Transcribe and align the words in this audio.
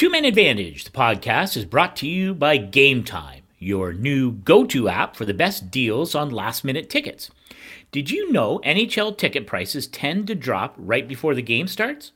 Two 0.00 0.08
Men 0.08 0.24
Advantage, 0.24 0.84
the 0.84 0.90
podcast, 0.90 1.58
is 1.58 1.66
brought 1.66 1.94
to 1.96 2.08
you 2.08 2.32
by 2.32 2.56
Game 2.56 3.04
Time, 3.04 3.42
your 3.58 3.92
new 3.92 4.32
go 4.32 4.64
to 4.64 4.88
app 4.88 5.14
for 5.14 5.26
the 5.26 5.34
best 5.34 5.70
deals 5.70 6.14
on 6.14 6.30
last 6.30 6.64
minute 6.64 6.88
tickets. 6.88 7.30
Did 7.92 8.10
you 8.10 8.32
know 8.32 8.60
NHL 8.64 9.18
ticket 9.18 9.46
prices 9.46 9.86
tend 9.86 10.26
to 10.28 10.34
drop 10.34 10.74
right 10.78 11.06
before 11.06 11.34
the 11.34 11.42
game 11.42 11.68
starts? 11.68 12.12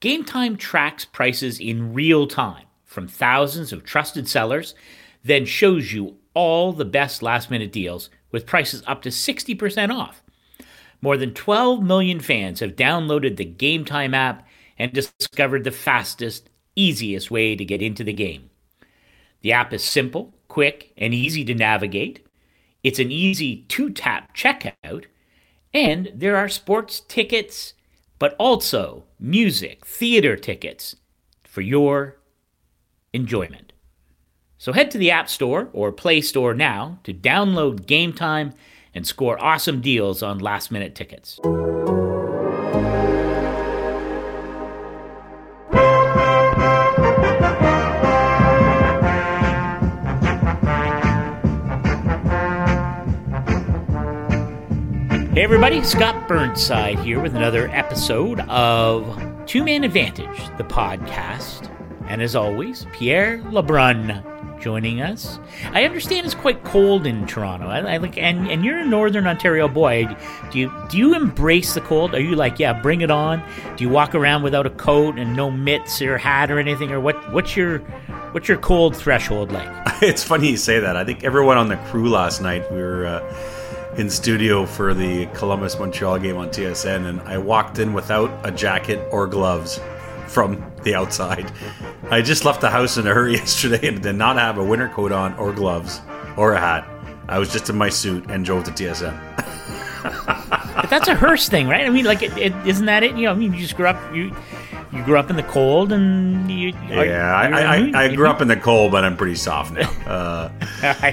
Game 0.00 0.22
Time 0.22 0.58
tracks 0.58 1.06
prices 1.06 1.58
in 1.58 1.94
real 1.94 2.26
time 2.26 2.66
from 2.84 3.08
thousands 3.08 3.72
of 3.72 3.84
trusted 3.84 4.28
sellers, 4.28 4.74
then 5.24 5.46
shows 5.46 5.94
you 5.94 6.18
all 6.34 6.74
the 6.74 6.84
best 6.84 7.22
last 7.22 7.50
minute 7.50 7.72
deals 7.72 8.10
with 8.32 8.44
prices 8.44 8.82
up 8.86 9.00
to 9.00 9.08
60% 9.08 9.90
off. 9.90 10.22
More 11.00 11.16
than 11.16 11.32
12 11.32 11.82
million 11.82 12.20
fans 12.20 12.60
have 12.60 12.76
downloaded 12.76 13.38
the 13.38 13.46
Game 13.46 13.86
Time 13.86 14.12
app 14.12 14.46
and 14.78 14.92
discovered 14.92 15.64
the 15.64 15.70
fastest, 15.70 16.50
easiest 16.76 17.30
way 17.30 17.56
to 17.56 17.64
get 17.64 17.82
into 17.82 18.04
the 18.04 18.12
game. 18.12 18.50
The 19.42 19.52
app 19.52 19.72
is 19.72 19.84
simple, 19.84 20.34
quick, 20.48 20.92
and 20.96 21.12
easy 21.12 21.44
to 21.44 21.54
navigate. 21.54 22.26
It's 22.82 22.98
an 22.98 23.10
easy 23.10 23.64
two 23.68 23.90
tap 23.90 24.34
checkout, 24.34 25.04
and 25.72 26.12
there 26.14 26.36
are 26.36 26.48
sports 26.48 27.00
tickets, 27.00 27.74
but 28.18 28.34
also 28.38 29.04
music, 29.18 29.84
theater 29.84 30.36
tickets 30.36 30.96
for 31.44 31.60
your 31.60 32.16
enjoyment. 33.12 33.72
So 34.58 34.72
head 34.72 34.90
to 34.92 34.98
the 34.98 35.10
App 35.10 35.28
Store 35.28 35.68
or 35.72 35.92
Play 35.92 36.20
Store 36.20 36.54
now 36.54 36.98
to 37.04 37.12
download 37.12 37.86
Game 37.86 38.12
Time 38.12 38.54
and 38.94 39.06
score 39.06 39.42
awesome 39.42 39.80
deals 39.80 40.22
on 40.22 40.38
last 40.38 40.70
minute 40.70 40.94
tickets. 40.94 41.38
Hey 55.44 55.52
everybody, 55.52 55.82
Scott 55.82 56.26
Burnside 56.26 56.98
here 57.00 57.20
with 57.20 57.36
another 57.36 57.68
episode 57.68 58.40
of 58.48 59.44
Two 59.44 59.62
Man 59.62 59.84
Advantage, 59.84 60.38
the 60.56 60.64
podcast. 60.64 61.70
And 62.08 62.22
as 62.22 62.34
always, 62.34 62.86
Pierre 62.94 63.42
Lebrun 63.50 64.24
joining 64.58 65.02
us. 65.02 65.38
I 65.72 65.84
understand 65.84 66.24
it's 66.24 66.34
quite 66.34 66.64
cold 66.64 67.06
in 67.06 67.26
Toronto. 67.26 67.66
I, 67.66 67.80
I 67.80 67.96
like, 67.98 68.16
and 68.16 68.50
and 68.50 68.64
you're 68.64 68.78
a 68.78 68.86
Northern 68.86 69.26
Ontario 69.26 69.68
boy. 69.68 70.06
Do 70.50 70.58
you 70.58 70.72
do 70.88 70.96
you 70.96 71.14
embrace 71.14 71.74
the 71.74 71.82
cold? 71.82 72.14
Are 72.14 72.20
you 72.22 72.36
like, 72.36 72.58
yeah, 72.58 72.72
bring 72.72 73.02
it 73.02 73.10
on? 73.10 73.42
Do 73.76 73.84
you 73.84 73.90
walk 73.90 74.14
around 74.14 74.44
without 74.44 74.64
a 74.64 74.70
coat 74.70 75.18
and 75.18 75.36
no 75.36 75.50
mitts 75.50 76.00
or 76.00 76.16
hat 76.16 76.50
or 76.50 76.58
anything, 76.58 76.90
or 76.90 77.00
what? 77.00 77.16
What's 77.34 77.54
your 77.54 77.80
what's 78.32 78.48
your 78.48 78.56
cold 78.56 78.96
threshold 78.96 79.52
like? 79.52 79.68
It's 80.02 80.24
funny 80.24 80.50
you 80.50 80.56
say 80.56 80.80
that. 80.80 80.96
I 80.96 81.04
think 81.04 81.22
everyone 81.22 81.58
on 81.58 81.68
the 81.68 81.76
crew 81.76 82.08
last 82.08 82.40
night 82.40 82.72
we 82.72 82.78
were. 82.78 83.04
Uh, 83.04 83.53
in 83.96 84.10
studio 84.10 84.66
for 84.66 84.94
the 84.94 85.26
Columbus 85.26 85.78
Montreal 85.78 86.18
game 86.18 86.36
on 86.36 86.48
TSN, 86.48 87.06
and 87.06 87.20
I 87.22 87.38
walked 87.38 87.78
in 87.78 87.92
without 87.92 88.30
a 88.46 88.50
jacket 88.50 89.06
or 89.10 89.26
gloves 89.26 89.80
from 90.26 90.64
the 90.82 90.94
outside. 90.94 91.50
I 92.10 92.20
just 92.20 92.44
left 92.44 92.60
the 92.60 92.70
house 92.70 92.96
in 92.96 93.06
a 93.06 93.14
hurry 93.14 93.32
yesterday 93.36 93.86
and 93.86 94.02
did 94.02 94.16
not 94.16 94.36
have 94.36 94.58
a 94.58 94.64
winter 94.64 94.88
coat 94.88 95.12
on 95.12 95.34
or 95.34 95.52
gloves 95.52 96.00
or 96.36 96.54
a 96.54 96.60
hat. 96.60 96.88
I 97.28 97.38
was 97.38 97.52
just 97.52 97.70
in 97.70 97.76
my 97.76 97.88
suit 97.88 98.30
and 98.30 98.44
drove 98.44 98.64
to 98.64 98.70
TSN. 98.70 100.40
that's 100.94 101.08
a 101.08 101.14
Hearst 101.14 101.50
thing, 101.50 101.68
right? 101.68 101.84
I 101.84 101.90
mean, 101.90 102.04
like, 102.04 102.22
it, 102.22 102.36
it, 102.38 102.52
isn't 102.66 102.86
that 102.86 103.02
it? 103.02 103.16
You 103.16 103.24
know, 103.24 103.32
I 103.32 103.34
mean, 103.34 103.52
you 103.52 103.60
just 103.60 103.76
grew 103.76 103.86
up 103.86 104.14
you 104.14 104.34
you 104.92 105.02
grew 105.02 105.18
up 105.18 105.28
in 105.28 105.36
the 105.36 105.42
cold, 105.42 105.90
and 105.92 106.48
you. 106.50 106.72
Yeah, 106.88 107.34
I, 107.34 107.48
I, 107.48 107.60
I, 107.60 108.04
I, 108.04 108.14
grew 108.14 108.28
up 108.28 108.40
in 108.40 108.46
the 108.46 108.56
cold, 108.56 108.92
but 108.92 109.04
I'm 109.04 109.16
pretty 109.16 109.34
soft 109.34 109.72
now. 109.72 109.90
Uh, 110.04 110.50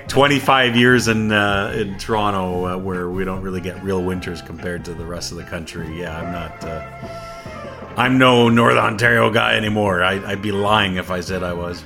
25 0.10 0.76
years 0.76 1.08
in 1.08 1.32
uh, 1.32 1.74
in 1.76 1.98
Toronto, 1.98 2.66
uh, 2.66 2.78
where 2.78 3.10
we 3.10 3.24
don't 3.24 3.42
really 3.42 3.62
get 3.62 3.82
real 3.82 4.04
winters 4.04 4.42
compared 4.42 4.84
to 4.86 4.94
the 4.94 5.06
rest 5.06 5.32
of 5.32 5.38
the 5.38 5.44
country. 5.44 5.98
Yeah, 5.98 6.20
I'm 6.20 6.32
not. 6.32 6.64
Uh, 6.64 7.96
I'm 7.96 8.18
no 8.18 8.50
North 8.50 8.76
Ontario 8.76 9.30
guy 9.30 9.56
anymore. 9.56 10.04
I, 10.04 10.24
I'd 10.30 10.42
be 10.42 10.52
lying 10.52 10.98
if 10.98 11.10
I 11.10 11.22
said 11.22 11.42
I 11.42 11.54
was. 11.54 11.84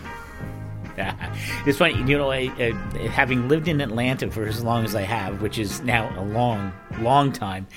it's 1.65 1.77
funny, 1.77 1.95
you 2.09 2.17
know, 2.17 2.31
I, 2.31 2.47
uh, 2.47 3.07
having 3.09 3.49
lived 3.49 3.67
in 3.67 3.81
Atlanta 3.81 4.31
for 4.31 4.45
as 4.45 4.63
long 4.63 4.85
as 4.85 4.95
I 4.95 5.01
have, 5.01 5.41
which 5.41 5.59
is 5.59 5.81
now 5.81 6.13
a 6.17 6.23
long, 6.23 6.71
long 6.99 7.31
time, 7.31 7.67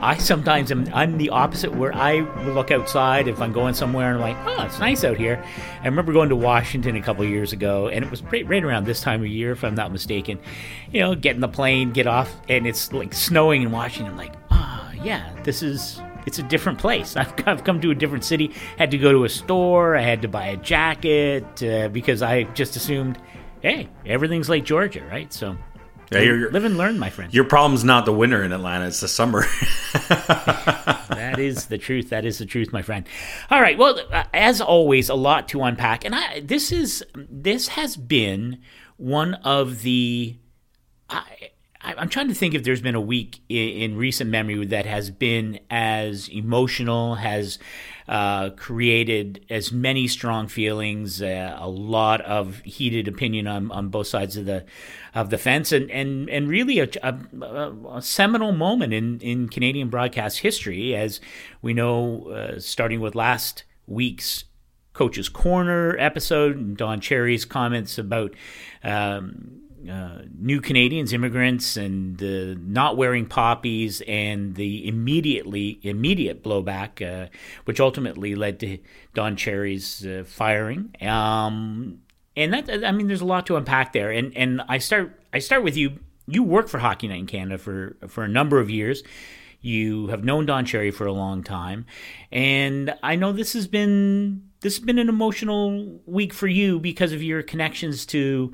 I 0.00 0.16
sometimes 0.18 0.72
am 0.72 0.88
I'm 0.92 1.18
the 1.18 1.30
opposite 1.30 1.74
where 1.74 1.94
I 1.94 2.20
look 2.44 2.70
outside 2.70 3.28
if 3.28 3.40
I'm 3.40 3.52
going 3.52 3.74
somewhere 3.74 4.12
and 4.12 4.22
I'm 4.22 4.36
like, 4.36 4.58
oh, 4.58 4.64
it's 4.64 4.78
nice 4.78 5.04
out 5.04 5.16
here. 5.16 5.42
I 5.82 5.84
remember 5.84 6.12
going 6.12 6.28
to 6.30 6.36
Washington 6.36 6.96
a 6.96 7.02
couple 7.02 7.24
years 7.24 7.52
ago, 7.52 7.88
and 7.88 8.04
it 8.04 8.10
was 8.10 8.22
right, 8.24 8.46
right 8.46 8.64
around 8.64 8.84
this 8.84 9.00
time 9.00 9.20
of 9.20 9.28
year, 9.28 9.52
if 9.52 9.62
I'm 9.62 9.74
not 9.74 9.92
mistaken. 9.92 10.40
You 10.92 11.00
know, 11.00 11.14
get 11.14 11.34
in 11.34 11.40
the 11.40 11.48
plane, 11.48 11.92
get 11.92 12.06
off, 12.06 12.34
and 12.48 12.66
it's 12.66 12.92
like 12.92 13.14
snowing 13.14 13.62
in 13.62 13.70
Washington. 13.70 14.12
I'm 14.12 14.18
like, 14.18 14.34
ah, 14.50 14.90
oh, 14.90 15.04
yeah, 15.04 15.32
this 15.44 15.62
is 15.62 16.00
it's 16.26 16.38
a 16.38 16.42
different 16.42 16.78
place. 16.78 17.16
I've, 17.16 17.32
I've 17.46 17.64
come 17.64 17.80
to 17.80 17.90
a 17.90 17.94
different 17.94 18.24
city. 18.24 18.52
Had 18.78 18.90
to 18.92 18.98
go 18.98 19.12
to 19.12 19.24
a 19.24 19.28
store. 19.28 19.96
I 19.96 20.02
had 20.02 20.22
to 20.22 20.28
buy 20.28 20.46
a 20.46 20.56
jacket 20.56 21.62
uh, 21.62 21.88
because 21.88 22.22
I 22.22 22.44
just 22.44 22.76
assumed, 22.76 23.18
hey, 23.62 23.88
everything's 24.06 24.48
like 24.48 24.64
Georgia, 24.64 25.04
right? 25.04 25.32
So 25.32 25.56
yeah, 26.10 26.20
you're, 26.20 26.38
you're, 26.38 26.50
live 26.50 26.64
and 26.64 26.76
learn, 26.76 26.98
my 26.98 27.10
friend. 27.10 27.32
Your 27.32 27.44
problem's 27.44 27.84
not 27.84 28.04
the 28.04 28.12
winter 28.12 28.42
in 28.42 28.52
Atlanta; 28.52 28.86
it's 28.86 29.00
the 29.00 29.08
summer. 29.08 29.40
that 30.08 31.36
is 31.38 31.66
the 31.66 31.78
truth. 31.78 32.10
That 32.10 32.24
is 32.24 32.38
the 32.38 32.46
truth, 32.46 32.72
my 32.72 32.82
friend. 32.82 33.06
All 33.50 33.60
right. 33.60 33.78
Well, 33.78 33.98
uh, 34.12 34.24
as 34.32 34.60
always, 34.60 35.08
a 35.08 35.14
lot 35.14 35.48
to 35.48 35.62
unpack, 35.62 36.04
and 36.04 36.14
I, 36.14 36.40
this 36.40 36.72
is 36.72 37.04
this 37.14 37.68
has 37.68 37.96
been 37.96 38.60
one 38.96 39.34
of 39.34 39.82
the. 39.82 40.36
I, 41.08 41.50
I'm 41.84 42.08
trying 42.08 42.28
to 42.28 42.34
think 42.34 42.54
if 42.54 42.64
there's 42.64 42.80
been 42.80 42.94
a 42.94 43.00
week 43.00 43.40
in, 43.48 43.96
recent 43.96 44.30
memory 44.30 44.64
that 44.66 44.86
has 44.86 45.10
been 45.10 45.60
as 45.70 46.28
emotional, 46.28 47.16
has 47.16 47.58
uh, 48.08 48.50
created 48.50 49.44
as 49.50 49.70
many 49.70 50.08
strong 50.08 50.48
feelings, 50.48 51.20
uh, 51.20 51.56
a 51.58 51.68
lot 51.68 52.20
of 52.22 52.60
heated 52.60 53.06
opinion 53.06 53.46
on, 53.46 53.70
on 53.70 53.88
both 53.88 54.06
sides 54.06 54.36
of 54.36 54.46
the 54.46 54.64
of 55.14 55.30
the 55.30 55.38
fence, 55.38 55.72
and 55.72 55.90
and 55.90 56.28
and 56.30 56.48
really 56.48 56.78
a, 56.80 56.88
a, 57.02 57.72
a 57.92 58.02
seminal 58.02 58.52
moment 58.52 58.92
in 58.92 59.20
in 59.20 59.48
Canadian 59.48 59.88
broadcast 59.88 60.40
history, 60.40 60.94
as 60.96 61.20
we 61.60 61.74
know, 61.74 62.28
uh, 62.28 62.58
starting 62.58 63.00
with 63.00 63.14
last 63.14 63.64
week's 63.86 64.44
Coach's 64.94 65.28
Corner 65.28 65.96
episode, 65.98 66.56
and 66.56 66.76
Don 66.76 67.00
Cherry's 67.00 67.44
comments 67.44 67.98
about. 67.98 68.34
Um, 68.82 69.60
uh, 69.88 70.22
new 70.38 70.60
Canadians, 70.60 71.12
immigrants, 71.12 71.76
and 71.76 72.20
not 72.72 72.96
wearing 72.96 73.26
poppies, 73.26 74.02
and 74.06 74.54
the 74.54 74.86
immediately 74.86 75.78
immediate 75.82 76.42
blowback, 76.42 77.02
uh, 77.02 77.28
which 77.64 77.80
ultimately 77.80 78.34
led 78.34 78.60
to 78.60 78.78
Don 79.14 79.36
Cherry's 79.36 80.06
uh, 80.06 80.24
firing. 80.26 80.94
Um, 81.00 82.00
and 82.36 82.52
that 82.52 82.84
I 82.84 82.92
mean, 82.92 83.06
there's 83.06 83.20
a 83.20 83.26
lot 83.26 83.46
to 83.46 83.56
unpack 83.56 83.92
there. 83.92 84.10
And 84.10 84.36
and 84.36 84.62
I 84.68 84.78
start 84.78 85.20
I 85.32 85.38
start 85.38 85.62
with 85.62 85.76
you. 85.76 85.98
You 86.26 86.42
work 86.42 86.68
for 86.68 86.78
Hockey 86.78 87.08
Night 87.08 87.20
in 87.20 87.26
Canada 87.26 87.58
for 87.58 87.96
for 88.08 88.24
a 88.24 88.28
number 88.28 88.58
of 88.58 88.70
years. 88.70 89.02
You 89.60 90.08
have 90.08 90.24
known 90.24 90.44
Don 90.44 90.66
Cherry 90.66 90.90
for 90.90 91.06
a 91.06 91.12
long 91.12 91.42
time, 91.42 91.86
and 92.30 92.94
I 93.02 93.16
know 93.16 93.32
this 93.32 93.54
has 93.54 93.66
been 93.66 94.50
this 94.60 94.76
has 94.76 94.84
been 94.84 94.98
an 94.98 95.08
emotional 95.08 96.00
week 96.06 96.32
for 96.32 96.46
you 96.46 96.80
because 96.80 97.12
of 97.12 97.22
your 97.22 97.42
connections 97.42 98.04
to 98.06 98.52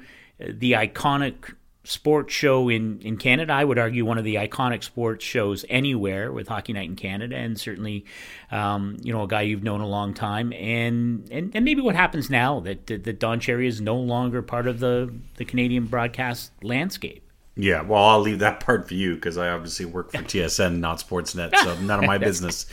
the 0.48 0.72
iconic 0.72 1.54
sports 1.84 2.32
show 2.32 2.68
in, 2.68 3.00
in 3.00 3.16
Canada. 3.16 3.52
I 3.52 3.64
would 3.64 3.78
argue 3.78 4.04
one 4.04 4.18
of 4.18 4.24
the 4.24 4.36
iconic 4.36 4.84
sports 4.84 5.24
shows 5.24 5.64
anywhere 5.68 6.30
with 6.32 6.48
Hockey 6.48 6.72
Night 6.72 6.88
in 6.88 6.96
Canada, 6.96 7.36
and 7.36 7.58
certainly, 7.58 8.04
um, 8.50 8.96
you 9.02 9.12
know, 9.12 9.22
a 9.22 9.28
guy 9.28 9.42
you've 9.42 9.62
known 9.62 9.80
a 9.80 9.86
long 9.86 10.14
time. 10.14 10.52
And, 10.52 11.28
and, 11.30 11.50
and 11.54 11.64
maybe 11.64 11.80
what 11.80 11.96
happens 11.96 12.30
now 12.30 12.60
that, 12.60 12.86
that, 12.86 13.04
that 13.04 13.18
Don 13.18 13.40
Cherry 13.40 13.66
is 13.66 13.80
no 13.80 13.96
longer 13.96 14.42
part 14.42 14.66
of 14.66 14.80
the, 14.80 15.12
the 15.36 15.44
Canadian 15.44 15.86
broadcast 15.86 16.52
landscape. 16.62 17.24
Yeah, 17.56 17.82
well, 17.82 18.02
I'll 18.02 18.20
leave 18.20 18.38
that 18.38 18.60
part 18.60 18.88
for 18.88 18.94
you 18.94 19.16
because 19.16 19.36
I 19.36 19.48
obviously 19.48 19.84
work 19.84 20.12
for 20.12 20.18
TSN, 20.22 20.78
not 20.78 20.98
Sportsnet, 20.98 21.54
so 21.56 21.76
none 21.80 21.98
of 21.98 22.06
my 22.06 22.18
business 22.18 22.66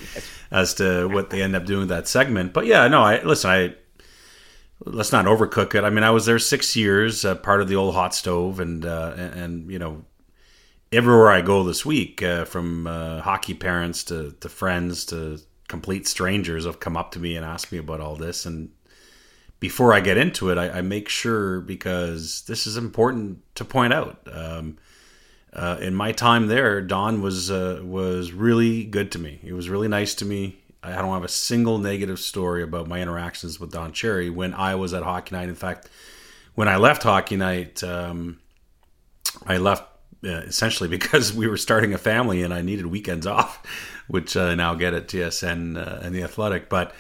as 0.52 0.76
to 0.76 1.08
what 1.08 1.30
they 1.30 1.42
end 1.42 1.56
up 1.56 1.66
doing 1.66 1.82
with 1.82 1.90
that 1.90 2.08
segment. 2.08 2.54
But 2.54 2.68
yeah, 2.68 2.88
no, 2.88 3.02
I 3.02 3.22
listen. 3.24 3.50
I 3.50 3.76
let's 4.86 5.12
not 5.12 5.26
overcook 5.26 5.76
it. 5.76 5.84
I 5.84 5.90
mean, 5.90 6.04
I 6.04 6.12
was 6.12 6.26
there 6.26 6.40
six 6.40 6.76
years, 6.76 7.26
uh, 7.26 7.36
part 7.36 7.62
of 7.62 7.68
the 7.68 7.76
old 7.76 7.96
hot 7.96 8.14
stove, 8.14 8.60
and 8.60 8.86
uh, 8.86 9.14
and, 9.16 9.72
you 9.72 9.80
know, 9.80 10.06
everywhere 10.92 11.30
I 11.30 11.42
go 11.42 11.64
this 11.64 11.86
week, 11.86 12.22
uh, 12.22 12.46
from 12.46 12.88
uh, 12.88 13.22
hockey 13.22 13.54
parents 13.54 14.04
to 14.06 14.36
to 14.40 14.50
friends 14.50 15.06
to 15.06 15.40
complete 15.68 16.08
strangers, 16.08 16.66
have 16.66 16.80
come 16.80 16.96
up 16.96 17.12
to 17.12 17.20
me 17.20 17.36
and 17.36 17.46
asked 17.46 17.72
me 17.72 17.78
about 17.78 18.00
all 18.00 18.16
this. 18.16 18.46
And 18.46 18.70
before 19.60 19.94
I 19.94 20.00
get 20.00 20.18
into 20.18 20.50
it, 20.50 20.58
I, 20.58 20.70
I 20.70 20.82
make 20.82 21.10
sure 21.10 21.60
because 21.62 22.44
this 22.48 22.68
is 22.68 22.78
important 22.78 23.40
to 23.56 23.66
point 23.66 23.94
out. 23.94 24.20
Um, 24.32 24.78
uh, 25.54 25.78
in 25.82 25.96
my 25.96 26.12
time 26.12 26.48
there, 26.48 26.82
Don 26.82 27.22
was 27.22 27.50
uh, 27.50 27.82
was 27.84 28.32
really 28.32 28.84
good 28.84 29.12
to 29.14 29.20
me. 29.20 29.40
He 29.42 29.54
was 29.54 29.70
really 29.70 29.88
nice 29.88 30.14
to 30.16 30.26
me. 30.26 30.62
I 30.94 31.02
don't 31.02 31.14
have 31.14 31.24
a 31.24 31.30
single 31.30 31.78
negative 31.78 32.20
story 32.20 32.64
about 32.64 32.88
my 32.88 33.02
interactions 33.02 33.60
with 33.60 33.72
Don 33.72 33.92
Cherry 33.92 34.30
when 34.30 34.54
I 34.54 34.76
was 34.76 34.94
at 34.94 35.04
Hockey 35.04 35.36
Night. 35.36 35.50
In 35.50 35.56
fact, 35.56 35.90
when 36.56 36.68
I 36.68 36.78
left 36.78 37.04
Hockey 37.04 37.36
Night, 37.36 37.84
um, 37.84 38.40
I 39.46 39.58
left 39.58 39.84
uh, 40.24 40.30
essentially 40.30 40.90
because 40.98 41.34
we 41.34 41.48
were 41.48 41.58
starting 41.58 41.94
a 41.94 41.98
family 41.98 42.44
and 42.44 42.54
I 42.54 42.62
needed 42.62 42.88
weekends 42.88 43.28
off, 43.28 43.64
which 44.08 44.36
I 44.36 44.56
now 44.56 44.76
get 44.76 44.94
at 44.94 45.08
TSN 45.08 45.78
uh, 45.78 46.00
and 46.02 46.16
the 46.16 46.24
Athletic. 46.24 46.70
But 46.70 46.94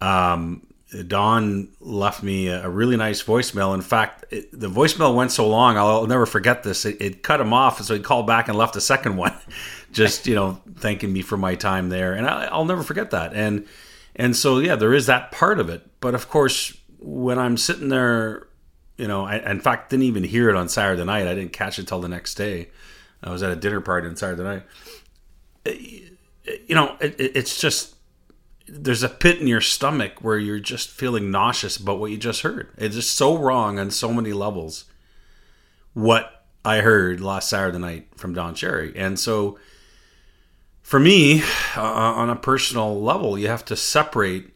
um, 0.00 0.66
Don 1.06 1.68
left 1.80 2.22
me 2.22 2.48
a 2.48 2.68
really 2.68 2.96
nice 2.96 3.22
voicemail. 3.22 3.74
In 3.74 3.80
fact, 3.80 4.26
it, 4.30 4.48
the 4.52 4.68
voicemail 4.68 5.14
went 5.14 5.32
so 5.32 5.48
long, 5.48 5.76
I'll, 5.76 5.86
I'll 5.86 6.06
never 6.06 6.26
forget 6.26 6.62
this. 6.62 6.84
It, 6.84 7.00
it, 7.00 7.22
cut 7.22 7.40
him 7.40 7.52
off, 7.52 7.80
so 7.80 7.94
he 7.94 8.00
called 8.00 8.26
back 8.26 8.48
and 8.48 8.58
left 8.58 8.76
a 8.76 8.80
second 8.80 9.16
one, 9.16 9.34
just 9.92 10.26
you 10.26 10.34
know, 10.34 10.60
thanking 10.76 11.12
me 11.12 11.22
for 11.22 11.36
my 11.36 11.54
time 11.54 11.88
there, 11.90 12.14
and 12.14 12.26
I, 12.26 12.56
will 12.56 12.64
never 12.64 12.82
forget 12.82 13.10
that. 13.10 13.34
And 13.34 13.66
and 14.16 14.36
so 14.36 14.58
yeah, 14.58 14.76
there 14.76 14.94
is 14.94 15.06
that 15.06 15.30
part 15.32 15.60
of 15.60 15.68
it. 15.68 15.86
But 16.00 16.14
of 16.14 16.28
course, 16.28 16.76
when 16.98 17.38
I'm 17.38 17.56
sitting 17.56 17.88
there, 17.88 18.48
you 18.96 19.06
know, 19.06 19.24
I, 19.24 19.38
in 19.50 19.60
fact, 19.60 19.90
didn't 19.90 20.04
even 20.04 20.24
hear 20.24 20.50
it 20.50 20.56
on 20.56 20.68
Saturday 20.68 21.04
night. 21.04 21.26
I 21.26 21.34
didn't 21.34 21.52
catch 21.52 21.78
it 21.78 21.86
till 21.86 22.00
the 22.00 22.08
next 22.08 22.34
day. 22.34 22.70
I 23.22 23.30
was 23.30 23.42
at 23.42 23.52
a 23.52 23.56
dinner 23.56 23.80
party 23.80 24.08
on 24.08 24.16
Saturday 24.16 24.42
night. 24.42 24.62
You 25.64 26.74
know, 26.74 26.96
it, 27.00 27.14
it's 27.18 27.60
just 27.60 27.94
there's 28.66 29.02
a 29.02 29.08
pit 29.08 29.38
in 29.38 29.46
your 29.46 29.60
stomach 29.60 30.22
where 30.22 30.38
you're 30.38 30.58
just 30.58 30.88
feeling 30.88 31.30
nauseous 31.30 31.76
about 31.76 31.98
what 31.98 32.10
you 32.10 32.16
just 32.16 32.42
heard. 32.42 32.68
It's 32.78 32.94
just 32.94 33.16
so 33.16 33.36
wrong 33.36 33.78
on 33.78 33.90
so 33.90 34.12
many 34.12 34.32
levels. 34.32 34.86
What 35.92 36.46
I 36.64 36.78
heard 36.78 37.20
last 37.20 37.50
Saturday 37.50 37.78
night 37.78 38.08
from 38.16 38.34
Don 38.34 38.54
Cherry, 38.54 38.92
and 38.96 39.20
so 39.20 39.58
for 40.92 41.00
me, 41.00 41.42
uh, 41.74 41.80
on 41.80 42.28
a 42.28 42.36
personal 42.36 43.00
level, 43.00 43.38
you 43.38 43.48
have 43.48 43.64
to 43.64 43.74
separate, 43.74 44.54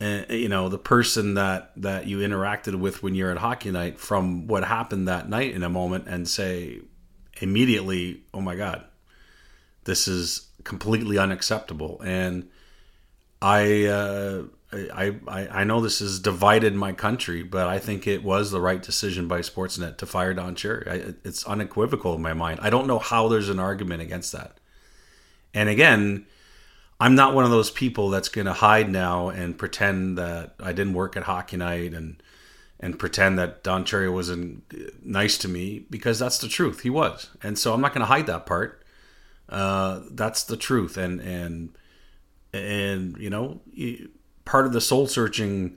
uh, 0.00 0.22
you 0.28 0.48
know, 0.48 0.68
the 0.68 0.78
person 0.78 1.34
that 1.34 1.70
that 1.76 2.08
you 2.08 2.18
interacted 2.18 2.74
with 2.74 3.04
when 3.04 3.14
you're 3.14 3.30
at 3.30 3.38
hockey 3.38 3.70
night 3.70 4.00
from 4.00 4.48
what 4.48 4.64
happened 4.64 5.06
that 5.06 5.28
night 5.28 5.54
in 5.54 5.62
a 5.62 5.68
moment, 5.68 6.08
and 6.08 6.28
say 6.28 6.80
immediately, 7.40 8.24
"Oh 8.34 8.40
my 8.40 8.56
God, 8.56 8.82
this 9.84 10.08
is 10.08 10.48
completely 10.64 11.18
unacceptable," 11.18 12.00
and 12.04 12.48
I, 13.40 13.84
uh, 13.84 14.42
I, 14.72 15.14
I, 15.28 15.60
I 15.60 15.62
know 15.62 15.80
this 15.80 16.00
has 16.00 16.18
divided 16.18 16.74
my 16.74 16.90
country, 16.90 17.44
but 17.44 17.68
I 17.68 17.78
think 17.78 18.08
it 18.08 18.24
was 18.24 18.50
the 18.50 18.60
right 18.60 18.82
decision 18.82 19.28
by 19.28 19.42
Sportsnet 19.42 19.98
to 19.98 20.06
fire 20.06 20.34
Don 20.34 20.56
Cherry. 20.56 20.84
I, 20.90 21.14
it's 21.22 21.46
unequivocal 21.46 22.16
in 22.16 22.22
my 22.22 22.32
mind. 22.32 22.58
I 22.60 22.70
don't 22.70 22.88
know 22.88 22.98
how 22.98 23.28
there's 23.28 23.48
an 23.48 23.60
argument 23.60 24.02
against 24.02 24.32
that. 24.32 24.57
And 25.54 25.68
again, 25.68 26.26
I'm 27.00 27.14
not 27.14 27.34
one 27.34 27.44
of 27.44 27.50
those 27.50 27.70
people 27.70 28.10
that's 28.10 28.28
going 28.28 28.46
to 28.46 28.52
hide 28.52 28.90
now 28.90 29.28
and 29.28 29.56
pretend 29.56 30.18
that 30.18 30.54
I 30.60 30.72
didn't 30.72 30.94
work 30.94 31.16
at 31.16 31.24
Hockey 31.24 31.56
Night 31.56 31.94
and 31.94 32.22
and 32.80 32.96
pretend 32.96 33.38
that 33.40 33.64
Don 33.64 33.84
Cherry 33.84 34.08
wasn't 34.08 34.62
nice 35.04 35.36
to 35.38 35.48
me 35.48 35.84
because 35.90 36.20
that's 36.20 36.38
the 36.38 36.46
truth. 36.46 36.82
He 36.82 36.90
was, 36.90 37.30
and 37.42 37.58
so 37.58 37.74
I'm 37.74 37.80
not 37.80 37.92
going 37.92 38.02
to 38.02 38.06
hide 38.06 38.26
that 38.26 38.46
part. 38.46 38.84
Uh, 39.48 40.02
that's 40.12 40.44
the 40.44 40.56
truth, 40.56 40.96
and 40.96 41.20
and 41.20 41.70
and 42.52 43.16
you 43.18 43.30
know 43.30 43.60
part 44.44 44.66
of 44.66 44.72
the 44.72 44.80
soul 44.80 45.06
searching 45.06 45.76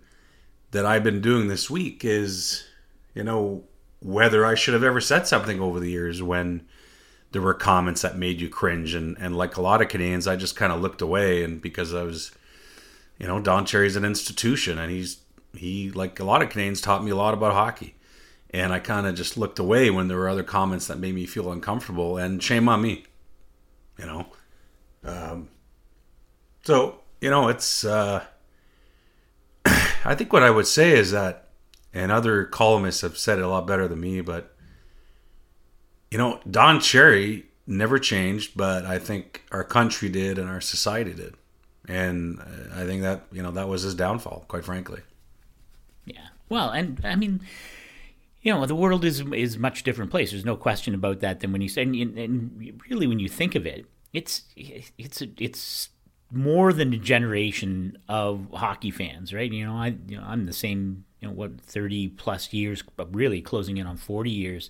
that 0.72 0.86
i've 0.86 1.04
been 1.04 1.22
doing 1.22 1.48
this 1.48 1.70
week 1.70 2.06
is 2.06 2.66
you 3.14 3.24
know 3.24 3.64
whether 4.00 4.46
i 4.46 4.56
should 4.56 4.74
have 4.74 4.84
ever 4.84 5.02
said 5.02 5.28
something 5.28 5.60
over 5.60 5.80
the 5.80 5.90
years 5.90 6.24
when 6.24 6.66
there 7.32 7.42
were 7.42 7.54
comments 7.54 8.02
that 8.02 8.18
made 8.18 8.42
you 8.42 8.50
cringe 8.50 8.94
and 8.94 9.18
and 9.20 9.38
like 9.38 9.58
a 9.58 9.62
lot 9.62 9.82
of 9.82 9.88
canadians 9.88 10.28
i 10.28 10.36
just 10.36 10.56
kind 10.56 10.72
of 10.72 10.82
looked 10.82 11.02
away 11.02 11.44
and 11.44 11.62
because 11.62 11.94
i 11.94 12.04
was 12.04 12.32
you 13.20 13.28
know 13.28 13.40
don 13.40 13.66
cherry's 13.66 13.96
an 13.96 14.06
institution 14.06 14.78
and 14.78 14.92
he's 14.92 15.18
he 15.54 15.92
like 15.92 16.20
a 16.20 16.24
lot 16.24 16.42
of 16.42 16.50
canadians 16.50 16.82
taught 16.82 17.04
me 17.04 17.12
a 17.12 17.16
lot 17.16 17.34
about 17.34 17.54
hockey. 17.54 17.96
And 18.54 18.74
i 18.74 18.80
kind 18.80 19.08
of 19.08 19.16
just 19.16 19.38
looked 19.38 19.60
away 19.60 19.90
when 19.90 20.10
there 20.10 20.18
were 20.18 20.28
other 20.28 20.44
comments 20.44 20.88
that 20.88 21.00
made 21.00 21.16
me 21.16 21.26
feel 21.26 21.52
uncomfortable 21.52 22.18
and 22.18 22.44
shame 22.44 22.68
on 22.68 22.82
me 22.82 23.06
you 24.02 24.06
know? 24.06 24.26
Um, 25.04 25.50
so, 26.64 27.00
you 27.22 27.30
know, 27.30 27.48
it's, 27.48 27.86
uh, 27.86 28.24
I 29.66 30.16
think 30.16 30.34
what 30.34 30.44
I 30.44 30.50
would 30.50 30.68
say 30.68 30.92
is 30.92 31.12
that, 31.12 31.50
and 31.94 32.12
other 32.12 32.46
columnists 32.46 33.02
have 33.02 33.18
said 33.18 33.38
it 33.40 33.44
a 33.44 33.48
lot 33.48 33.68
better 33.68 33.88
than 33.88 34.00
me, 34.00 34.22
but, 34.22 34.56
you 36.12 36.18
know, 36.18 36.40
Don 36.50 36.80
Cherry 36.80 37.46
never 37.66 37.98
changed, 37.98 38.56
but 38.56 38.86
I 38.86 39.00
think 39.00 39.44
our 39.52 39.64
country 39.64 40.10
did 40.10 40.38
and 40.38 40.50
our 40.50 40.62
society 40.62 41.14
did. 41.14 41.36
And 41.88 42.40
I 42.76 42.86
think 42.86 43.02
that, 43.02 43.24
you 43.32 43.42
know, 43.42 43.52
that 43.52 43.68
was 43.68 43.82
his 43.82 43.96
downfall, 43.96 44.46
quite 44.48 44.66
frankly. 44.66 45.02
Yeah. 46.06 46.28
Well, 46.50 46.70
and 46.70 47.02
I 47.04 47.16
mean, 47.16 47.42
you 48.42 48.54
know, 48.54 48.66
the 48.66 48.76
world 48.76 49.06
is 49.06 49.22
is 49.34 49.58
much 49.58 49.84
different 49.84 50.12
place. 50.12 50.32
There's 50.32 50.46
no 50.46 50.56
question 50.56 50.94
about 50.94 51.20
that. 51.22 51.40
Than 51.40 51.52
when 51.52 51.62
you 51.62 51.70
say, 51.70 51.84
and, 51.84 51.96
and 51.96 52.82
really, 52.90 53.08
when 53.08 53.20
you 53.20 53.30
think 53.30 53.56
of 53.56 53.66
it, 53.66 53.86
it's 54.14 54.44
it's 54.58 55.22
it's 55.38 55.90
more 56.32 56.74
than 56.74 56.94
a 56.94 56.98
generation 56.98 57.98
of 58.10 58.48
hockey 58.54 58.92
fans, 58.92 59.34
right? 59.34 59.52
You 59.52 59.66
know, 59.66 59.74
I 59.74 59.96
you 60.08 60.18
know 60.18 60.24
I'm 60.26 60.46
the 60.46 60.54
same, 60.54 61.06
you 61.20 61.28
know, 61.28 61.34
what 61.34 61.62
30 61.62 62.10
plus 62.10 62.52
years, 62.52 62.84
but 62.96 63.14
really 63.14 63.42
closing 63.42 63.78
in 63.78 63.86
on 63.86 63.98
40 63.98 64.32
years. 64.32 64.70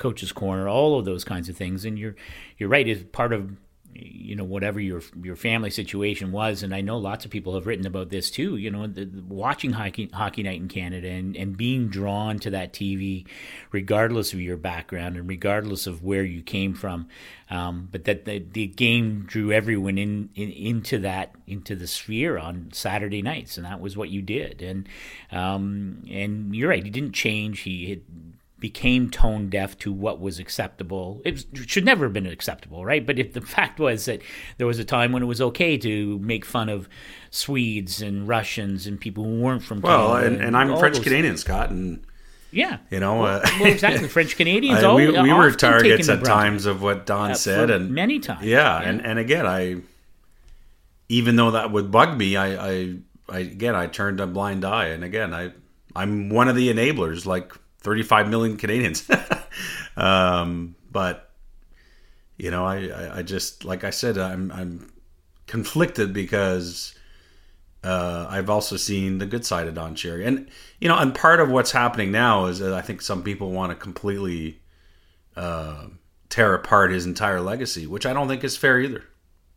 Coach's 0.00 0.32
corner, 0.32 0.68
all 0.68 0.98
of 0.98 1.04
those 1.04 1.22
kinds 1.22 1.48
of 1.48 1.56
things, 1.56 1.84
and 1.84 1.96
you're 1.96 2.16
you're 2.58 2.68
right. 2.68 2.88
Is 2.88 3.04
part 3.04 3.32
of 3.32 3.52
you 3.92 4.36
know 4.36 4.44
whatever 4.44 4.80
your 4.80 5.02
your 5.22 5.36
family 5.36 5.70
situation 5.70 6.32
was. 6.32 6.62
And 6.62 6.74
I 6.74 6.80
know 6.80 6.98
lots 6.98 7.24
of 7.24 7.30
people 7.30 7.54
have 7.54 7.66
written 7.66 7.86
about 7.86 8.10
this 8.10 8.30
too 8.30 8.56
you 8.56 8.70
know 8.70 8.86
the, 8.86 9.04
the, 9.04 9.22
watching 9.22 9.72
hockey 9.72 10.08
hockey 10.12 10.42
night 10.42 10.60
in 10.60 10.68
Canada 10.68 11.08
and 11.08 11.36
and 11.36 11.56
being 11.56 11.88
drawn 11.88 12.38
to 12.40 12.50
that 12.50 12.72
TV 12.72 13.26
regardless 13.72 14.32
of 14.32 14.40
your 14.40 14.56
background 14.56 15.16
and 15.16 15.28
regardless 15.28 15.86
of 15.86 16.02
where 16.02 16.24
you 16.24 16.42
came 16.42 16.74
from. 16.74 17.08
Um, 17.50 17.88
but 17.90 18.04
that 18.04 18.26
the, 18.26 18.38
the 18.38 18.68
game 18.68 19.24
drew 19.26 19.50
everyone 19.50 19.98
in, 19.98 20.30
in 20.36 20.50
into 20.50 20.98
that 20.98 21.34
into 21.46 21.74
the 21.74 21.88
sphere 21.88 22.38
on 22.38 22.68
Saturday 22.72 23.22
nights. 23.22 23.56
And 23.56 23.66
that 23.66 23.80
was 23.80 23.96
what 23.96 24.08
you 24.08 24.22
did. 24.22 24.62
And 24.62 24.88
um, 25.32 26.04
and 26.08 26.54
you're 26.54 26.70
right 26.70 26.84
he 26.84 26.90
didn't 26.90 27.12
change. 27.12 27.60
He 27.60 27.90
had 27.90 28.02
became 28.60 29.10
tone 29.10 29.48
deaf 29.48 29.78
to 29.78 29.92
what 29.92 30.20
was 30.20 30.38
acceptable. 30.38 31.20
It 31.24 31.44
should 31.66 31.84
never 31.84 32.04
have 32.04 32.12
been 32.12 32.26
acceptable, 32.26 32.84
right? 32.84 33.04
But 33.04 33.18
if 33.18 33.32
the 33.32 33.40
fact 33.56 33.80
was 33.80 34.04
that 34.04 34.20
there 34.58 34.66
was 34.66 34.78
a 34.78 34.84
time 34.84 35.12
when 35.12 35.22
it 35.22 35.26
was 35.26 35.40
okay 35.40 35.76
to 35.78 36.18
make 36.18 36.44
fun 36.44 36.68
of 36.68 36.88
Swedes 37.30 38.02
and 38.02 38.28
Russians 38.28 38.86
and 38.86 39.00
people 39.00 39.24
who 39.24 39.40
weren't 39.40 39.62
from 39.62 39.80
well, 39.80 40.14
Canada, 40.14 40.26
and, 40.26 40.44
and, 40.44 40.56
I'm 40.56 40.78
French 40.78 41.02
Canadian, 41.02 41.36
Scott, 41.36 41.70
and 41.70 42.04
yeah, 42.52 42.78
you 42.90 43.00
know, 43.00 43.22
well, 43.22 43.40
uh, 43.44 43.50
well 43.60 43.72
exactly. 43.72 44.08
French 44.16 44.36
Canadians. 44.36 44.84
we, 44.84 45.10
we 45.10 45.32
were 45.32 45.50
targets 45.52 46.08
at 46.08 46.24
times 46.24 46.66
of 46.66 46.82
what 46.82 47.06
Don 47.06 47.32
uh, 47.32 47.34
said, 47.34 47.70
and 47.70 47.90
many 47.90 48.18
times. 48.18 48.44
Yeah, 48.44 48.80
yeah, 48.80 48.88
and 48.88 49.06
and 49.06 49.18
again, 49.18 49.46
I 49.46 49.82
even 51.08 51.36
though 51.36 51.52
that 51.52 51.72
would 51.72 51.90
bug 51.90 52.16
me, 52.16 52.36
I, 52.36 52.70
I, 52.70 52.96
I 53.28 53.38
again, 53.38 53.74
I 53.74 53.86
turned 53.86 54.20
a 54.20 54.26
blind 54.26 54.64
eye, 54.64 54.86
and 54.86 55.04
again, 55.04 55.32
I 55.32 55.52
I'm 55.94 56.28
one 56.28 56.48
of 56.48 56.56
the 56.56 56.72
enablers, 56.72 57.26
like 57.26 57.52
35 57.80 58.28
million 58.28 58.56
Canadians. 58.56 59.08
um, 59.96 60.74
but 60.90 61.30
you 62.36 62.50
know, 62.50 62.64
I, 62.64 63.18
I, 63.18 63.22
just 63.22 63.64
like 63.64 63.84
I 63.84 63.90
said, 63.90 64.16
I'm 64.16 64.50
I'm 64.50 64.92
conflicted 65.46 66.12
because 66.14 66.94
uh, 67.84 68.26
I've 68.30 68.48
also 68.48 68.76
seen 68.76 69.18
the 69.18 69.26
good 69.26 69.44
side 69.44 69.66
of 69.66 69.74
Don 69.74 69.94
Cherry, 69.94 70.24
and 70.24 70.48
you 70.80 70.88
know, 70.88 70.96
and 70.96 71.14
part 71.14 71.40
of 71.40 71.50
what's 71.50 71.72
happening 71.72 72.10
now 72.10 72.46
is 72.46 72.58
that 72.60 72.72
I 72.72 72.80
think 72.80 73.02
some 73.02 73.22
people 73.22 73.50
want 73.50 73.70
to 73.72 73.76
completely 73.76 74.60
uh, 75.36 75.86
tear 76.30 76.54
apart 76.54 76.92
his 76.92 77.04
entire 77.04 77.40
legacy, 77.42 77.86
which 77.86 78.06
I 78.06 78.14
don't 78.14 78.28
think 78.28 78.42
is 78.42 78.56
fair 78.56 78.80
either, 78.80 79.04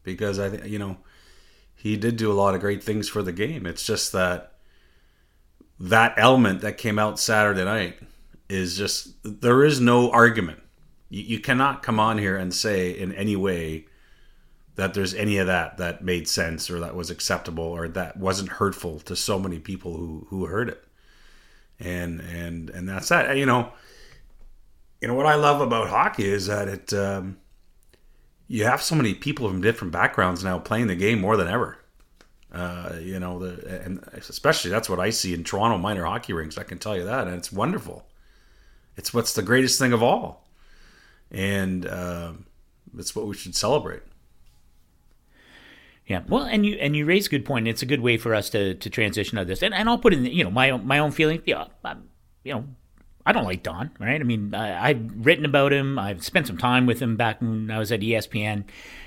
because 0.03 0.37
I 0.37 0.49
think 0.49 0.65
you 0.65 0.79
know 0.79 0.97
he 1.73 1.95
did 1.95 2.17
do 2.17 2.31
a 2.31 2.33
lot 2.33 2.53
of 2.53 2.61
great 2.61 2.83
things 2.83 3.07
for 3.07 3.23
the 3.23 3.31
game. 3.31 3.65
It's 3.65 3.85
just 3.85 4.11
that 4.11 4.55
that 5.79 6.13
element 6.17 6.61
that 6.61 6.77
came 6.77 6.99
out 6.99 7.17
Saturday 7.17 7.63
night 7.63 7.97
is 8.53 8.77
just 8.77 9.15
there 9.23 9.63
is 9.63 9.79
no 9.79 10.11
argument. 10.11 10.61
You, 11.09 11.23
you 11.23 11.39
cannot 11.39 11.83
come 11.83 11.99
on 11.99 12.17
here 12.17 12.37
and 12.37 12.53
say 12.53 12.91
in 12.91 13.11
any 13.13 13.35
way 13.35 13.85
that 14.75 14.93
there's 14.93 15.13
any 15.13 15.37
of 15.37 15.47
that 15.47 15.77
that 15.77 16.03
made 16.03 16.27
sense 16.27 16.69
or 16.69 16.79
that 16.79 16.95
was 16.95 17.09
acceptable 17.09 17.63
or 17.63 17.87
that 17.87 18.17
wasn't 18.17 18.49
hurtful 18.49 18.99
to 19.01 19.15
so 19.15 19.39
many 19.39 19.59
people 19.59 19.97
who 19.97 20.27
who 20.29 20.45
heard 20.45 20.69
it. 20.69 20.83
And 21.79 22.21
and 22.21 22.69
and 22.69 22.87
that's 22.87 23.09
that. 23.09 23.35
You 23.37 23.45
know, 23.45 23.73
you 25.01 25.07
know 25.07 25.15
what 25.15 25.25
I 25.25 25.35
love 25.35 25.59
about 25.59 25.89
hockey 25.89 26.25
is 26.25 26.47
that 26.47 26.67
it 26.67 26.93
um, 26.93 27.37
you 28.47 28.65
have 28.65 28.81
so 28.81 28.95
many 28.95 29.13
people 29.15 29.47
from 29.47 29.61
different 29.61 29.91
backgrounds 29.91 30.43
now 30.43 30.59
playing 30.59 30.87
the 30.87 30.95
game 30.95 31.19
more 31.19 31.37
than 31.37 31.47
ever. 31.47 31.79
Uh, 32.51 32.93
you 33.01 33.19
know, 33.19 33.39
the, 33.39 33.81
and 33.83 34.07
especially 34.13 34.69
that's 34.69 34.87
what 34.87 34.99
I 34.99 35.09
see 35.09 35.33
in 35.33 35.43
Toronto 35.43 35.79
minor 35.79 36.05
hockey 36.05 36.33
rinks. 36.33 36.59
I 36.59 36.63
can 36.63 36.77
tell 36.77 36.95
you 36.95 37.03
that, 37.05 37.25
and 37.25 37.35
it's 37.35 37.51
wonderful. 37.51 38.05
It's 38.95 39.13
what's 39.13 39.33
the 39.33 39.41
greatest 39.41 39.79
thing 39.79 39.93
of 39.93 40.03
all, 40.03 40.47
and 41.31 41.85
uh, 41.85 42.33
it's 42.97 43.15
what 43.15 43.27
we 43.27 43.35
should 43.35 43.55
celebrate. 43.55 44.03
Yeah, 46.05 46.21
well, 46.27 46.43
and 46.43 46.65
you 46.65 46.75
and 46.75 46.95
you 46.95 47.05
raise 47.05 47.27
a 47.27 47.29
good 47.29 47.45
point. 47.45 47.67
It's 47.67 47.81
a 47.81 47.85
good 47.85 48.01
way 48.01 48.17
for 48.17 48.35
us 48.35 48.49
to 48.51 48.75
to 48.75 48.89
transition 48.89 49.37
to 49.37 49.45
this, 49.45 49.63
and 49.63 49.73
and 49.73 49.89
I'll 49.89 49.97
put 49.97 50.13
in 50.13 50.25
you 50.25 50.43
know 50.43 50.51
my 50.51 50.69
own 50.69 50.85
my 50.85 50.99
own 50.99 51.11
feeling. 51.11 51.41
Yeah, 51.45 51.65
I'm, 51.83 52.09
you 52.43 52.53
know, 52.53 52.65
I 53.25 53.31
don't 53.31 53.45
like 53.45 53.63
Don, 53.63 53.91
right? 53.99 54.19
I 54.19 54.23
mean, 54.23 54.53
I, 54.53 54.89
have 54.89 55.25
written 55.25 55.45
about 55.45 55.71
him. 55.71 55.97
I've 55.97 56.23
spent 56.23 56.47
some 56.47 56.57
time 56.57 56.85
with 56.85 57.01
him 57.01 57.15
back 57.15 57.41
when 57.41 57.71
I 57.71 57.79
was 57.79 57.91
at 57.91 58.01
ESPN. 58.01 58.65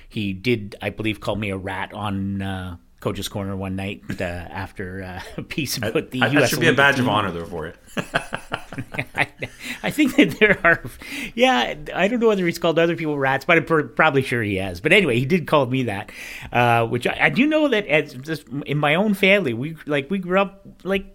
He 0.09 0.33
did, 0.33 0.75
I 0.81 0.89
believe, 0.89 1.19
call 1.19 1.35
me 1.35 1.51
a 1.51 1.57
rat 1.57 1.93
on 1.93 2.41
uh, 2.41 2.77
Coach's 2.99 3.27
Corner 3.27 3.55
one 3.55 3.75
night 3.75 4.01
uh, 4.19 4.23
after 4.23 5.03
uh, 5.03 5.21
a 5.37 5.43
piece 5.43 5.77
about 5.77 6.11
the 6.11 6.21
I, 6.21 6.27
U.S. 6.27 6.41
That 6.41 6.49
should 6.49 6.59
be 6.59 6.67
a 6.67 6.73
badge 6.73 6.95
team. 6.95 7.05
of 7.05 7.09
honor, 7.09 7.31
though, 7.31 7.45
for 7.45 7.67
it. 7.67 7.75
I, 9.15 9.27
I, 9.83 9.91
think 9.91 10.15
that 10.15 10.39
there 10.39 10.59
are, 10.63 10.81
yeah, 11.35 11.75
I 11.93 12.07
don't 12.07 12.19
know 12.19 12.27
whether 12.27 12.45
he's 12.45 12.57
called 12.57 12.79
other 12.79 12.95
people 12.95 13.17
rats, 13.17 13.45
but 13.45 13.57
I'm 13.57 13.89
probably 13.93 14.23
sure 14.23 14.41
he 14.41 14.55
has. 14.55 14.81
But 14.81 14.93
anyway, 14.93 15.19
he 15.19 15.25
did 15.25 15.45
call 15.45 15.67
me 15.67 15.83
that, 15.83 16.11
uh, 16.51 16.87
which 16.87 17.05
I, 17.05 17.17
I, 17.21 17.29
do 17.29 17.45
know 17.45 17.67
that 17.67 17.85
as 17.87 18.13
just 18.15 18.47
in 18.65 18.77
my 18.77 18.95
own 18.95 19.13
family, 19.13 19.53
we 19.53 19.77
like 19.85 20.09
we 20.09 20.17
grew 20.17 20.39
up 20.39 20.65
like 20.83 21.05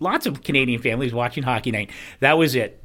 lots 0.00 0.26
of 0.26 0.42
Canadian 0.42 0.80
families 0.80 1.12
watching 1.12 1.42
hockey 1.42 1.72
night. 1.72 1.90
That 2.20 2.38
was 2.38 2.54
it 2.54 2.80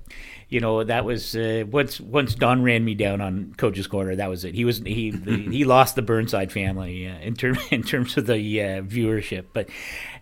you 0.50 0.60
know 0.60 0.84
that 0.84 1.06
was 1.06 1.36
uh, 1.36 1.63
once 1.70 2.00
once 2.01 2.34
Don 2.34 2.63
ran 2.63 2.84
me 2.84 2.96
down 2.96 3.22
on 3.22 3.53
Coach's 3.58 3.88
Corner. 3.88 4.15
That 4.15 4.29
was 4.29 4.44
it. 4.44 4.56
He 4.56 4.65
was 4.65 4.79
he 4.79 5.12
the, 5.12 5.38
he 5.51 5.63
lost 5.63 5.96
the 5.96 6.01
Burnside 6.01 6.51
family 6.51 7.08
uh, 7.08 7.20
in 7.20 7.36
terms 7.36 7.60
in 7.72 7.84
terms 7.84 8.18
of 8.18 8.25
the 8.25 8.62
uh, 8.62 8.82
viewership. 8.82 9.46
But 9.53 9.70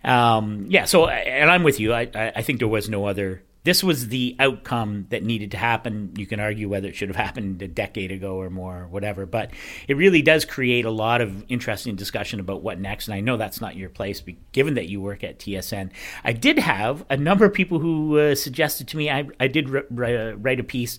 um, 0.04 0.66
yeah, 0.68 0.84
so 0.84 1.08
and 1.08 1.50
I'm 1.50 1.62
with 1.62 1.80
you. 1.80 1.94
I 1.94 2.08
I 2.14 2.42
think 2.42 2.58
there 2.58 2.68
was 2.68 2.88
no 2.88 3.06
other 3.06 3.42
this 3.68 3.84
was 3.84 4.08
the 4.08 4.34
outcome 4.38 5.04
that 5.10 5.22
needed 5.22 5.50
to 5.50 5.58
happen. 5.58 6.10
You 6.16 6.26
can 6.26 6.40
argue 6.40 6.70
whether 6.70 6.88
it 6.88 6.96
should 6.96 7.10
have 7.10 7.16
happened 7.16 7.60
a 7.60 7.68
decade 7.68 8.10
ago 8.10 8.36
or 8.36 8.48
more, 8.48 8.84
or 8.84 8.88
whatever, 8.88 9.26
but 9.26 9.50
it 9.86 9.94
really 9.94 10.22
does 10.22 10.46
create 10.46 10.86
a 10.86 10.90
lot 10.90 11.20
of 11.20 11.44
interesting 11.50 11.94
discussion 11.94 12.40
about 12.40 12.62
what 12.62 12.80
next. 12.80 13.08
And 13.08 13.14
I 13.14 13.20
know 13.20 13.36
that's 13.36 13.60
not 13.60 13.76
your 13.76 13.90
place, 13.90 14.22
but 14.22 14.36
given 14.52 14.72
that 14.76 14.88
you 14.88 15.02
work 15.02 15.22
at 15.22 15.38
TSN. 15.38 15.90
I 16.24 16.32
did 16.32 16.58
have 16.58 17.04
a 17.10 17.18
number 17.18 17.44
of 17.44 17.52
people 17.52 17.78
who 17.78 18.18
uh, 18.18 18.34
suggested 18.34 18.88
to 18.88 18.96
me 18.96 19.10
I, 19.10 19.28
I 19.38 19.48
did 19.48 19.68
write 19.90 20.60
a 20.60 20.64
piece 20.64 20.98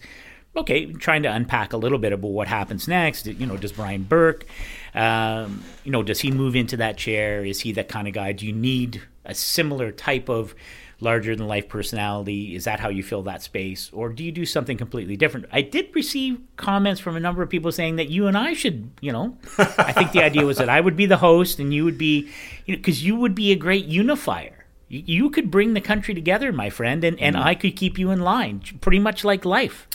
okay, 0.55 0.91
trying 0.93 1.23
to 1.23 1.31
unpack 1.31 1.73
a 1.73 1.77
little 1.77 1.99
bit 1.99 2.11
about 2.11 2.31
what 2.31 2.47
happens 2.47 2.87
next. 2.87 3.25
You 3.25 3.47
know, 3.47 3.57
does 3.57 3.71
Brian 3.71 4.03
Burke, 4.03 4.45
um, 4.93 5.63
you 5.83 5.91
know, 5.91 6.03
does 6.03 6.19
he 6.19 6.29
move 6.29 6.55
into 6.55 6.77
that 6.77 6.97
chair? 6.97 7.43
Is 7.43 7.61
he 7.61 7.71
that 7.73 7.87
kind 7.87 8.07
of 8.07 8.13
guy? 8.13 8.31
Do 8.31 8.45
you 8.45 8.53
need 8.53 9.01
a 9.25 9.33
similar 9.33 9.91
type 9.91 10.27
of 10.27 10.53
larger 11.01 11.35
than 11.35 11.47
life 11.47 11.69
personality? 11.69 12.55
Is 12.55 12.65
that 12.65 12.79
how 12.79 12.89
you 12.89 13.03
fill 13.03 13.23
that 13.23 13.41
space? 13.41 13.89
Or 13.93 14.09
do 14.09 14.23
you 14.23 14.31
do 14.31 14.45
something 14.45 14.77
completely 14.77 15.15
different? 15.15 15.47
I 15.51 15.61
did 15.61 15.93
receive 15.95 16.39
comments 16.57 16.99
from 16.99 17.15
a 17.15 17.19
number 17.19 17.41
of 17.41 17.49
people 17.49 17.71
saying 17.71 17.95
that 17.97 18.09
you 18.09 18.27
and 18.27 18.37
I 18.37 18.53
should, 18.53 18.91
you 19.01 19.11
know, 19.11 19.37
I 19.57 19.91
think 19.91 20.11
the 20.11 20.23
idea 20.23 20.45
was 20.45 20.57
that 20.57 20.69
I 20.69 20.81
would 20.81 20.95
be 20.95 21.05
the 21.05 21.17
host 21.17 21.59
and 21.59 21.73
you 21.73 21.85
would 21.85 21.97
be, 21.97 22.29
you 22.65 22.75
know, 22.75 22.79
because 22.79 23.03
you 23.03 23.15
would 23.15 23.35
be 23.35 23.51
a 23.51 23.55
great 23.55 23.85
unifier. 23.85 24.65
You, 24.87 25.03
you, 25.05 25.29
could 25.29 25.51
bring 25.51 25.73
the 25.73 25.81
country 25.81 26.13
together, 26.13 26.51
my 26.51 26.69
friend, 26.69 27.03
and, 27.03 27.19
and 27.19 27.35
mm. 27.35 27.43
I 27.43 27.55
could 27.55 27.75
keep 27.75 27.97
you 27.97 28.11
in 28.11 28.21
line, 28.21 28.61
pretty 28.81 28.99
much 28.99 29.23
like 29.23 29.45
life. 29.45 29.87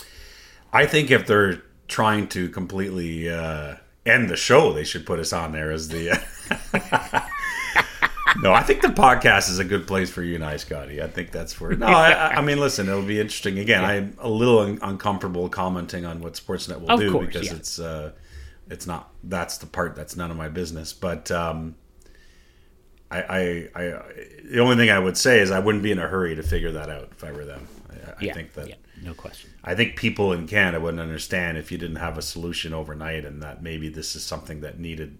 I 0.71 0.85
think 0.85 1.11
if 1.11 1.27
they're 1.27 1.61
trying 1.87 2.27
to 2.29 2.49
completely 2.49 3.29
uh, 3.29 3.75
end 4.05 4.29
the 4.29 4.37
show, 4.37 4.73
they 4.73 4.83
should 4.83 5.05
put 5.05 5.19
us 5.19 5.33
on 5.33 5.51
there 5.51 5.71
as 5.71 5.89
the. 5.89 6.19
no, 8.41 8.53
I 8.53 8.61
think 8.63 8.81
the 8.81 8.89
podcast 8.89 9.49
is 9.49 9.59
a 9.59 9.63
good 9.63 9.87
place 9.87 10.09
for 10.09 10.23
you 10.23 10.35
and 10.35 10.45
I, 10.45 10.57
Scotty. 10.57 11.01
I 11.01 11.07
think 11.07 11.31
that's 11.31 11.59
where. 11.59 11.75
No, 11.75 11.87
I, 11.87 12.35
I 12.35 12.41
mean, 12.41 12.59
listen, 12.59 12.87
it'll 12.87 13.01
be 13.01 13.19
interesting. 13.19 13.59
Again, 13.59 13.81
yeah. 13.81 13.87
I'm 13.87 14.17
a 14.19 14.29
little 14.29 14.59
un- 14.59 14.79
uncomfortable 14.81 15.49
commenting 15.49 16.05
on 16.05 16.21
what 16.21 16.33
Sportsnet 16.33 16.81
will 16.81 16.91
of 16.91 16.99
do 16.99 17.11
course, 17.11 17.27
because 17.27 17.47
yeah. 17.47 17.55
it's 17.55 17.79
uh, 17.79 18.11
it's 18.69 18.87
not. 18.87 19.11
That's 19.23 19.57
the 19.57 19.67
part 19.67 19.95
that's 19.95 20.15
none 20.15 20.31
of 20.31 20.37
my 20.37 20.49
business. 20.49 20.93
But 20.93 21.31
um, 21.31 21.75
I, 23.11 23.21
I, 23.21 23.39
I, 23.75 23.81
the 24.43 24.59
only 24.59 24.75
thing 24.75 24.89
I 24.89 24.99
would 24.99 25.17
say 25.17 25.39
is 25.39 25.51
I 25.51 25.59
wouldn't 25.59 25.83
be 25.83 25.91
in 25.91 25.99
a 25.99 26.07
hurry 26.07 26.35
to 26.35 26.43
figure 26.43 26.71
that 26.73 26.89
out 26.89 27.09
if 27.11 27.23
I 27.23 27.31
were 27.31 27.45
them. 27.45 27.67
I, 27.91 28.23
yeah, 28.23 28.33
think 28.33 28.53
that. 28.53 28.69
Yeah, 28.69 28.75
no 29.01 29.13
question. 29.13 29.49
I 29.63 29.75
think 29.75 29.95
people 29.95 30.33
in 30.33 30.47
Canada 30.47 30.79
wouldn't 30.79 31.01
understand 31.01 31.57
if 31.57 31.71
you 31.71 31.77
didn't 31.77 31.97
have 31.97 32.17
a 32.17 32.21
solution 32.21 32.73
overnight, 32.73 33.25
and 33.25 33.41
that 33.41 33.63
maybe 33.63 33.89
this 33.89 34.15
is 34.15 34.23
something 34.23 34.61
that 34.61 34.79
needed 34.79 35.17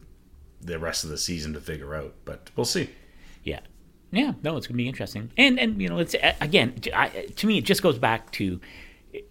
the 0.61 0.79
rest 0.79 1.03
of 1.03 1.09
the 1.09 1.17
season 1.17 1.53
to 1.53 1.61
figure 1.61 1.95
out. 1.95 2.13
But 2.25 2.49
we'll 2.55 2.65
see. 2.65 2.89
Yeah, 3.45 3.61
yeah, 4.11 4.33
no, 4.43 4.57
it's 4.57 4.67
going 4.67 4.75
to 4.75 4.83
be 4.83 4.89
interesting. 4.89 5.31
And 5.37 5.57
and 5.57 5.81
you 5.81 5.87
know, 5.87 5.99
it's 5.99 6.15
again 6.41 6.73
I, 6.93 7.07
to 7.37 7.47
me, 7.47 7.59
it 7.59 7.63
just 7.63 7.81
goes 7.81 7.97
back 7.97 8.31
to 8.33 8.59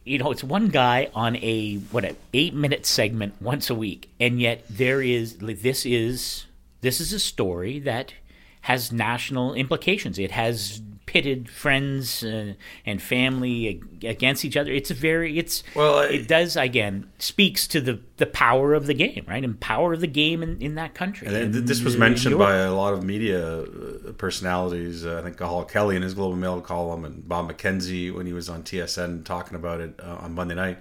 you 0.05 0.19
know, 0.19 0.31
it's 0.31 0.45
one 0.45 0.69
guy 0.69 1.11
on 1.15 1.37
a 1.37 1.77
what 1.91 2.05
a 2.05 2.17
eight 2.33 2.55
minute 2.55 2.87
segment 2.87 3.35
once 3.41 3.71
a 3.71 3.75
week, 3.75 4.11
and 4.19 4.41
yet 4.41 4.65
there 4.71 5.03
is 5.03 5.37
this 5.39 5.85
is 5.85 6.47
this 6.81 7.01
is 7.01 7.13
a 7.13 7.21
story 7.21 7.79
that 7.81 8.15
has 8.63 8.93
national 8.93 9.55
implications. 9.55 10.19
It 10.19 10.31
has 10.31 10.81
pitted 11.15 11.49
friends 11.49 12.25
uh, 12.25 12.55
and 12.85 13.01
family 13.01 13.81
against 14.03 14.45
each 14.45 14.57
other. 14.57 14.73
It's 14.73 14.91
a 14.91 14.95
very 14.95 15.39
it's 15.39 15.63
well 15.77 16.01
it 16.01 16.27
does 16.27 16.57
again 16.57 17.09
speaks 17.21 17.69
to 17.69 17.81
the 17.81 18.01
the 18.17 18.27
power 18.27 18.75
of 18.75 18.87
the 18.87 18.95
game, 18.95 19.25
right? 19.29 19.45
And 19.45 19.59
power 19.61 19.93
of 19.93 20.01
the 20.01 20.09
game 20.09 20.43
in, 20.43 20.61
in 20.61 20.75
that 20.75 20.95
country. 20.95 21.29
And 21.29 21.55
this 21.55 21.83
was 21.83 21.97
mentioned 21.97 22.37
by 22.37 22.57
a 22.57 22.75
lot 22.75 22.95
of 22.95 23.05
media 23.05 23.63
uh, 23.63 24.13
personalities. 24.19 25.07
Uh, 25.07 25.19
I 25.21 25.23
think 25.23 25.37
Cathal 25.37 25.65
Kelly 25.65 25.95
in 25.95 26.03
his 26.03 26.15
Globe 26.15 26.33
and 26.33 26.41
Mail 26.41 26.61
column, 26.61 27.05
and 27.05 27.29
Bob 27.29 27.49
McKenzie 27.49 28.13
when 28.13 28.27
he 28.27 28.33
was 28.33 28.49
on 28.49 28.65
TSN 28.65 29.25
talking 29.25 29.55
about 29.55 29.81
it 29.81 29.95
uh, 30.03 30.17
on 30.17 30.35
Monday 30.35 30.57
night. 30.57 30.79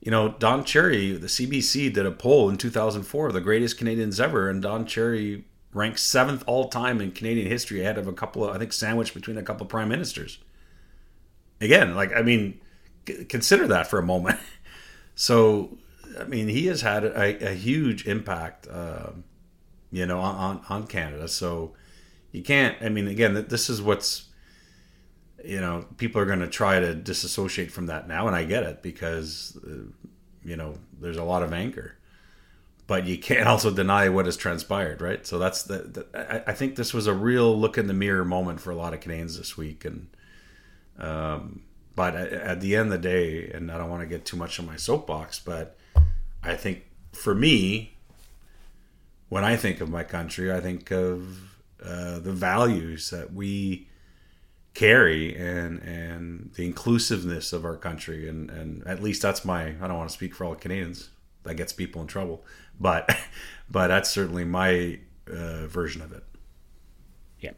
You 0.00 0.12
know, 0.12 0.36
Don 0.38 0.64
Cherry, 0.64 1.12
the 1.12 1.26
CBC 1.26 1.92
did 1.92 2.06
a 2.06 2.12
poll 2.12 2.48
in 2.48 2.58
2004, 2.58 3.32
the 3.32 3.40
greatest 3.40 3.76
Canadians 3.76 4.20
ever, 4.20 4.48
and 4.48 4.62
Don 4.62 4.86
Cherry 4.86 5.46
ranked 5.74 5.98
seventh 5.98 6.44
all 6.46 6.68
time 6.68 7.00
in 7.00 7.10
Canadian 7.10 7.48
history, 7.48 7.80
ahead 7.80 7.98
of 7.98 8.06
a 8.06 8.12
couple 8.12 8.48
of, 8.48 8.54
I 8.54 8.58
think, 8.58 8.72
sandwiched 8.72 9.12
between 9.12 9.36
a 9.36 9.42
couple 9.42 9.64
of 9.64 9.68
prime 9.68 9.88
ministers. 9.88 10.38
Again, 11.60 11.94
like, 11.94 12.14
I 12.14 12.22
mean, 12.22 12.60
consider 13.28 13.66
that 13.66 13.88
for 13.88 13.98
a 13.98 14.02
moment. 14.02 14.38
so, 15.14 15.76
I 16.18 16.24
mean, 16.24 16.48
he 16.48 16.66
has 16.66 16.80
had 16.80 17.04
a, 17.04 17.50
a 17.50 17.54
huge 17.54 18.06
impact, 18.06 18.68
uh, 18.68 19.10
you 19.90 20.06
know, 20.06 20.20
on, 20.20 20.60
on 20.68 20.86
Canada. 20.86 21.28
So 21.28 21.74
you 22.30 22.42
can't, 22.42 22.76
I 22.80 22.88
mean, 22.88 23.08
again, 23.08 23.46
this 23.48 23.68
is 23.68 23.82
what's, 23.82 24.28
you 25.44 25.60
know, 25.60 25.86
people 25.96 26.20
are 26.20 26.26
going 26.26 26.40
to 26.40 26.48
try 26.48 26.78
to 26.78 26.94
disassociate 26.94 27.70
from 27.70 27.86
that 27.86 28.08
now. 28.08 28.26
And 28.28 28.36
I 28.36 28.44
get 28.44 28.62
it 28.62 28.82
because, 28.82 29.58
uh, 29.66 29.90
you 30.44 30.56
know, 30.56 30.78
there's 31.00 31.16
a 31.16 31.24
lot 31.24 31.42
of 31.42 31.52
anger 31.52 31.96
but 32.86 33.06
you 33.06 33.18
can't 33.18 33.48
also 33.48 33.70
deny 33.70 34.08
what 34.08 34.26
has 34.26 34.36
transpired, 34.36 35.00
right? 35.00 35.26
So 35.26 35.38
that's 35.38 35.62
the, 35.62 35.78
the 35.78 36.06
I, 36.46 36.50
I, 36.50 36.54
think 36.54 36.76
this 36.76 36.92
was 36.92 37.06
a 37.06 37.14
real 37.14 37.58
look 37.58 37.78
in 37.78 37.86
the 37.86 37.94
mirror 37.94 38.24
moment 38.24 38.60
for 38.60 38.70
a 38.70 38.76
lot 38.76 38.94
of 38.94 39.00
Canadians 39.00 39.38
this 39.38 39.56
week, 39.56 39.84
and 39.84 40.08
um, 40.98 41.62
but 41.96 42.14
at 42.14 42.60
the 42.60 42.76
end 42.76 42.92
of 42.92 43.02
the 43.02 43.08
day, 43.08 43.50
and 43.50 43.70
I 43.70 43.78
don't 43.78 43.90
want 43.90 44.02
to 44.02 44.06
get 44.06 44.24
too 44.24 44.36
much 44.36 44.58
on 44.58 44.66
my 44.66 44.76
soapbox, 44.76 45.38
but 45.38 45.76
I 46.42 46.56
think 46.56 46.84
for 47.12 47.34
me, 47.34 47.94
when 49.28 49.44
I 49.44 49.56
think 49.56 49.80
of 49.80 49.88
my 49.88 50.02
country, 50.02 50.52
I 50.52 50.60
think 50.60 50.90
of 50.90 51.56
uh, 51.84 52.18
the 52.18 52.32
values 52.32 53.10
that 53.10 53.32
we 53.32 53.88
carry 54.74 55.36
and 55.36 55.80
and 55.82 56.50
the 56.56 56.66
inclusiveness 56.66 57.52
of 57.52 57.64
our 57.64 57.76
country, 57.76 58.28
and 58.28 58.50
and 58.50 58.86
at 58.86 59.02
least 59.02 59.22
that's 59.22 59.44
my 59.44 59.68
I 59.68 59.88
don't 59.88 59.96
want 59.96 60.10
to 60.10 60.14
speak 60.14 60.34
for 60.34 60.44
all 60.44 60.54
Canadians 60.56 61.10
that 61.44 61.54
gets 61.54 61.72
people 61.72 62.00
in 62.02 62.08
trouble 62.08 62.44
but 62.78 63.08
but 63.70 63.88
that's 63.88 64.10
certainly 64.10 64.44
my 64.44 64.98
uh, 65.28 65.66
version 65.66 66.02
of 66.02 66.12
it. 66.12 66.24
Yeah. 67.40 67.52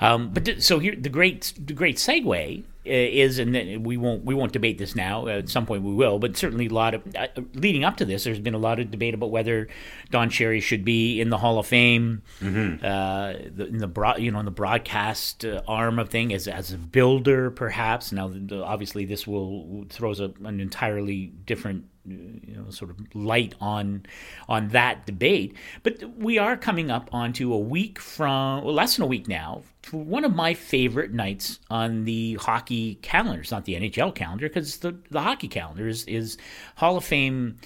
Um, 0.00 0.30
but 0.30 0.62
so 0.62 0.78
here, 0.78 0.94
the 0.96 1.08
great 1.08 1.52
the 1.58 1.72
great 1.72 1.96
segue 1.96 2.64
uh, 2.86 2.90
is, 2.90 3.38
and 3.38 3.86
we 3.86 3.96
won't 3.96 4.24
we 4.24 4.34
won't 4.34 4.52
debate 4.52 4.76
this 4.76 4.94
now. 4.94 5.26
At 5.26 5.48
some 5.48 5.64
point, 5.64 5.82
we 5.82 5.94
will. 5.94 6.18
But 6.18 6.36
certainly, 6.36 6.66
a 6.66 6.70
lot 6.70 6.94
of 6.94 7.02
uh, 7.16 7.28
leading 7.54 7.82
up 7.82 7.96
to 7.98 8.04
this, 8.04 8.24
there's 8.24 8.40
been 8.40 8.54
a 8.54 8.58
lot 8.58 8.78
of 8.78 8.90
debate 8.90 9.14
about 9.14 9.30
whether 9.30 9.68
Don 10.10 10.28
Cherry 10.28 10.60
should 10.60 10.84
be 10.84 11.20
in 11.20 11.30
the 11.30 11.38
Hall 11.38 11.58
of 11.58 11.66
Fame, 11.66 12.22
mm-hmm. 12.40 12.84
uh, 12.84 13.32
the, 13.54 13.66
in 13.66 13.78
the 13.78 13.86
broad, 13.86 14.18
you 14.18 14.30
know, 14.30 14.38
in 14.38 14.44
the 14.44 14.50
broadcast 14.50 15.46
uh, 15.46 15.62
arm 15.66 15.98
of 15.98 16.10
thing 16.10 16.34
as 16.34 16.46
as 16.46 16.72
a 16.72 16.76
builder, 16.78 17.50
perhaps. 17.50 18.12
Now, 18.12 18.30
obviously, 18.52 19.06
this 19.06 19.26
will 19.26 19.86
throws 19.88 20.20
a, 20.20 20.32
an 20.44 20.60
entirely 20.60 21.26
different 21.46 21.86
you 22.06 22.54
know 22.54 22.68
sort 22.68 22.90
of 22.90 22.98
light 23.14 23.54
on 23.62 24.04
on 24.46 24.68
that 24.68 25.06
debate 25.06 25.56
but 25.82 26.02
we 26.18 26.36
are 26.36 26.54
coming 26.54 26.90
up 26.90 27.08
onto 27.14 27.50
a 27.54 27.58
week 27.58 27.98
from 27.98 28.62
well, 28.62 28.74
less 28.74 28.96
than 28.96 29.04
a 29.04 29.06
week 29.06 29.26
now 29.26 29.62
one 29.92 30.24
of 30.24 30.34
my 30.34 30.54
favorite 30.54 31.12
nights 31.12 31.60
on 31.70 32.04
the 32.04 32.34
hockey 32.34 32.96
calendar 32.96 33.40
it's 33.40 33.50
not 33.50 33.64
the 33.64 33.74
NHL 33.74 34.14
calendar 34.14 34.48
because 34.48 34.78
the, 34.78 34.96
the 35.10 35.20
hockey 35.20 35.48
calendar 35.48 35.88
is, 35.88 36.04
is 36.04 36.38
Hall 36.76 36.96
of 36.96 37.04
Fame 37.04 37.56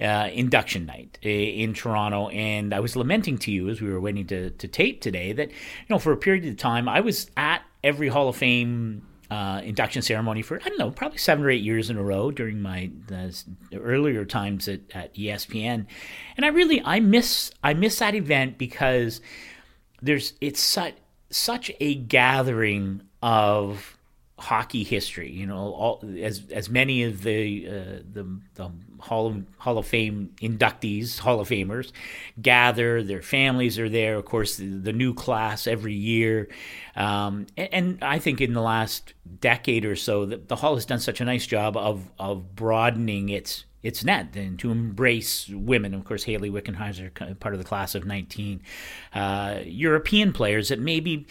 uh, 0.00 0.28
induction 0.32 0.86
night 0.86 1.18
in 1.22 1.74
Toronto. 1.74 2.28
And 2.28 2.74
I 2.74 2.80
was 2.80 2.96
lamenting 2.96 3.38
to 3.38 3.50
you 3.50 3.68
as 3.68 3.80
we 3.80 3.90
were 3.90 4.00
waiting 4.00 4.26
to, 4.28 4.50
to 4.50 4.68
tape 4.68 5.00
today 5.00 5.32
that 5.32 5.50
you 5.50 5.56
know 5.88 5.98
for 5.98 6.12
a 6.12 6.16
period 6.16 6.46
of 6.46 6.56
time 6.56 6.88
I 6.88 7.00
was 7.00 7.30
at 7.36 7.62
every 7.82 8.08
Hall 8.08 8.28
of 8.28 8.36
Fame 8.36 9.06
uh, 9.30 9.60
induction 9.64 10.02
ceremony 10.02 10.42
for 10.42 10.60
I 10.64 10.68
don't 10.68 10.78
know, 10.78 10.90
probably 10.90 11.18
seven 11.18 11.44
or 11.44 11.50
eight 11.50 11.62
years 11.62 11.90
in 11.90 11.96
a 11.96 12.02
row 12.02 12.30
during 12.30 12.62
my 12.62 12.90
earlier 13.74 14.24
times 14.24 14.68
at, 14.68 14.80
at 14.94 15.14
ESPN, 15.14 15.86
and 16.36 16.46
I 16.46 16.48
really 16.48 16.80
I 16.84 17.00
miss 17.00 17.50
I 17.62 17.74
miss 17.74 17.98
that 17.98 18.14
event 18.14 18.56
because 18.56 19.20
there's 20.00 20.34
it's 20.40 20.60
such 20.60 20.94
such 21.30 21.70
a 21.80 21.94
gathering 21.94 23.02
of 23.22 23.96
hockey 24.38 24.84
history. 24.84 25.30
You 25.30 25.46
know, 25.46 25.56
all, 25.56 26.04
as 26.20 26.42
as 26.50 26.68
many 26.68 27.02
of 27.04 27.22
the 27.22 27.68
uh, 27.68 27.72
the, 28.12 28.40
the 28.54 28.70
Hall 29.00 29.26
of, 29.28 29.44
Hall 29.58 29.78
of 29.78 29.86
Fame 29.86 30.34
inductees, 30.40 31.18
Hall 31.18 31.40
of 31.40 31.48
Famers, 31.48 31.92
gather. 32.40 33.02
Their 33.02 33.22
families 33.22 33.78
are 33.78 33.88
there. 33.88 34.16
Of 34.16 34.24
course, 34.24 34.56
the, 34.56 34.66
the 34.66 34.92
new 34.92 35.14
class 35.14 35.66
every 35.66 35.94
year, 35.94 36.48
um, 36.94 37.46
and, 37.56 37.68
and, 37.72 37.98
I 38.02 38.18
think 38.18 38.40
in 38.40 38.52
the 38.52 38.62
last 38.62 39.14
decade 39.40 39.84
or 39.84 39.96
so, 39.96 40.26
the, 40.26 40.38
the 40.38 40.56
Hall 40.56 40.74
has 40.74 40.86
done 40.86 41.00
such 41.00 41.20
a 41.20 41.24
nice 41.24 41.46
job 41.46 41.76
of 41.76 42.10
of 42.18 42.54
broadening 42.54 43.28
its 43.28 43.64
its 43.86 44.02
net 44.04 44.34
and 44.34 44.58
to 44.58 44.72
embrace 44.72 45.48
women. 45.48 45.94
Of 45.94 46.04
course, 46.04 46.24
Hayley 46.24 46.50
Wickenheiser, 46.50 47.38
part 47.38 47.54
of 47.54 47.60
the 47.60 47.64
class 47.64 47.94
of 47.94 48.04
19. 48.04 48.60
Uh, 49.14 49.60
European 49.64 50.32
players 50.32 50.70
that 50.70 50.80
maybe 50.80 51.26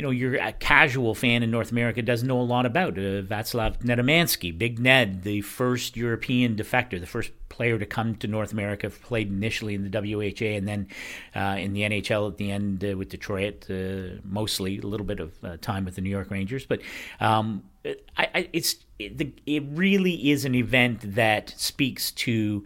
you 0.00 0.06
know, 0.06 0.10
your 0.10 0.38
casual 0.60 1.14
fan 1.14 1.42
in 1.42 1.50
North 1.50 1.72
America 1.72 2.00
doesn't 2.00 2.26
know 2.26 2.40
a 2.40 2.42
lot 2.42 2.64
about. 2.64 2.94
Uh, 2.94 3.20
Václav 3.20 3.82
Nedomansky, 3.82 4.56
Big 4.56 4.78
Ned, 4.78 5.24
the 5.24 5.42
first 5.42 5.94
European 5.94 6.56
defector, 6.56 6.98
the 6.98 7.06
first 7.06 7.32
player 7.50 7.78
to 7.78 7.84
come 7.84 8.14
to 8.16 8.26
North 8.26 8.50
America, 8.50 8.88
played 8.88 9.28
initially 9.28 9.74
in 9.74 9.90
the 9.90 9.90
WHA 9.90 10.56
and 10.56 10.66
then 10.66 10.88
uh, 11.36 11.56
in 11.58 11.74
the 11.74 11.82
NHL 11.82 12.30
at 12.30 12.38
the 12.38 12.50
end 12.50 12.82
uh, 12.82 12.96
with 12.96 13.10
Detroit, 13.10 13.66
uh, 13.68 14.16
mostly 14.24 14.78
a 14.78 14.86
little 14.86 15.04
bit 15.04 15.20
of 15.20 15.34
uh, 15.44 15.58
time 15.58 15.84
with 15.84 15.96
the 15.96 16.00
New 16.00 16.08
York 16.08 16.30
Rangers. 16.30 16.64
But 16.64 16.80
um, 17.20 17.64
I, 17.84 17.94
I, 18.16 18.48
it's 18.54 18.76
it, 19.00 19.40
it 19.46 19.62
really 19.70 20.30
is 20.30 20.44
an 20.44 20.54
event 20.54 21.14
that 21.14 21.54
speaks 21.56 22.10
to 22.12 22.64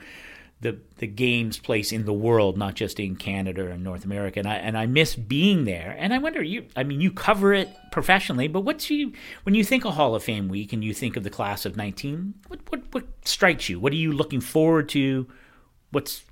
the 0.61 0.79
the 0.97 1.07
game's 1.07 1.59
place 1.59 1.93
in 1.93 2.07
the 2.07 2.13
world, 2.13 2.57
not 2.57 2.75
just 2.75 2.99
in 2.99 3.17
Canada 3.17 3.71
and 3.71 3.85
North 3.85 4.05
America. 4.05 4.41
And 4.41 4.49
I 4.49 4.57
and 4.57 4.77
I 4.77 4.87
miss 4.87 5.15
being 5.15 5.65
there. 5.65 5.95
And 5.99 6.13
I 6.13 6.19
wonder, 6.19 6.43
you 6.43 6.67
I 6.75 6.83
mean, 6.83 7.01
you 7.01 7.13
cover 7.13 7.53
it 7.53 7.69
professionally, 7.93 8.49
but 8.49 8.63
what's 8.63 8.91
you 8.91 9.13
when 9.45 9.55
you 9.55 9.63
think 9.63 9.85
of 9.85 9.95
Hall 9.95 10.15
of 10.15 10.25
Fame 10.25 10.49
week 10.49 10.73
and 10.73 10.83
you 10.83 10.95
think 10.95 11.17
of 11.17 11.23
the 11.23 11.31
class 11.31 11.67
of 11.67 11.77
nineteen? 11.77 12.35
What 12.49 12.61
what 12.71 12.83
what 12.93 13.05
strikes 13.25 13.69
you? 13.69 13.79
What 13.79 13.93
are 13.93 13.97
you 13.97 14.13
looking 14.13 14.41
forward 14.41 14.89
to? 14.91 15.27
What's 15.91 16.23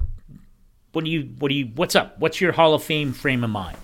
what 0.92 1.04
do 1.04 1.10
you 1.10 1.34
what 1.38 1.50
do 1.50 1.54
you 1.54 1.66
what's 1.74 1.94
up? 1.94 2.18
What's 2.18 2.40
your 2.40 2.52
Hall 2.52 2.74
of 2.74 2.82
Fame 2.82 3.12
frame 3.12 3.44
of 3.44 3.50
mind? 3.50 3.78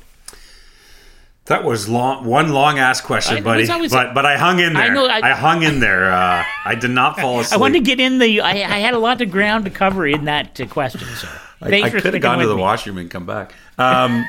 That 1.49 1.65
was 1.65 1.89
long, 1.89 2.27
one 2.27 2.51
long 2.51 2.79
ass 2.79 3.01
question, 3.01 3.43
buddy. 3.43 3.67
but 3.67 4.15
but 4.15 4.27
I 4.27 4.37
hung 4.37 4.61
in 4.61 4.75
there. 4.75 4.83
I, 4.83 4.89
know, 4.89 5.07
I, 5.07 5.31
I 5.31 5.35
hung 5.35 5.63
in 5.63 5.81
there. 5.81 6.13
Uh, 6.13 6.45
I 6.67 6.75
did 6.75 6.91
not 6.91 7.19
fall 7.19 7.41
asleep. 7.41 7.59
I 7.59 7.61
wanted 7.61 7.79
to 7.79 7.85
get 7.85 8.01
in 8.01 8.19
the. 8.19 8.43
I, 8.43 8.51
I 8.51 8.79
had 8.81 8.93
a 8.93 8.99
lot 8.99 9.23
of 9.23 9.31
ground 9.31 9.65
to 9.65 9.71
cover 9.71 10.07
in 10.07 10.27
that 10.27 10.61
uh, 10.61 10.67
question. 10.67 11.09
So 11.17 11.27
I, 11.63 11.83
I 11.83 11.91
could 11.91 12.05
have 12.05 12.23
gone 12.23 12.39
to 12.41 12.47
the 12.47 12.55
me. 12.55 12.61
washroom 12.61 12.99
and 12.99 13.11
come 13.11 13.25
back. 13.25 13.55
Um, 13.79 14.27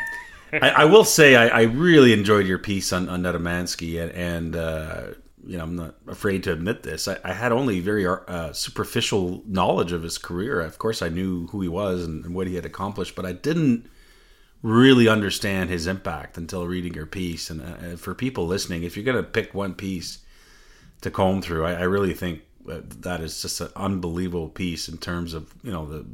I, 0.53 0.69
I, 0.69 0.85
will 0.85 1.03
say 1.03 1.35
I, 1.35 1.63
really 1.63 2.13
enjoyed 2.13 2.47
your 2.47 2.57
piece 2.57 2.93
on, 2.93 3.09
on 3.09 3.21
Nedomansky, 3.21 4.01
and, 4.01 4.11
and 4.13 4.55
uh, 4.55 5.01
you 5.45 5.57
know 5.57 5.63
I'm 5.63 5.75
not 5.75 5.95
afraid 6.07 6.43
to 6.43 6.53
admit 6.53 6.83
this. 6.83 7.09
I, 7.09 7.33
had 7.33 7.51
only 7.51 7.81
very 7.81 8.07
uh, 8.07 8.53
superficial 8.53 9.43
knowledge 9.45 9.91
of 9.91 10.03
his 10.03 10.17
career. 10.17 10.61
Of 10.61 10.77
course, 10.77 11.01
I 11.01 11.09
knew 11.09 11.47
who 11.47 11.59
he 11.59 11.67
was 11.67 12.05
and, 12.05 12.23
and 12.23 12.33
what 12.33 12.47
he 12.47 12.55
had 12.55 12.65
accomplished, 12.65 13.15
but 13.15 13.25
I 13.25 13.33
didn't 13.33 13.89
really 14.61 15.07
understand 15.07 15.69
his 15.69 15.87
impact 15.87 16.37
until 16.37 16.67
reading 16.67 16.93
your 16.93 17.05
piece. 17.05 17.49
And 17.49 17.61
uh, 17.61 17.95
for 17.95 18.13
people 18.13 18.45
listening, 18.45 18.83
if 18.83 18.95
you're 18.97 19.05
going 19.05 19.23
to 19.23 19.29
pick 19.29 19.53
one 19.53 19.73
piece 19.73 20.19
to 21.01 21.11
comb 21.11 21.41
through, 21.41 21.65
I, 21.65 21.73
I 21.73 21.83
really 21.83 22.13
think 22.13 22.41
that 22.65 23.21
is 23.21 23.41
just 23.41 23.61
an 23.61 23.69
unbelievable 23.75 24.49
piece 24.49 24.89
in 24.89 24.97
terms 24.97 25.33
of 25.33 25.53
you 25.63 25.71
know 25.71 25.85
the 25.85 26.05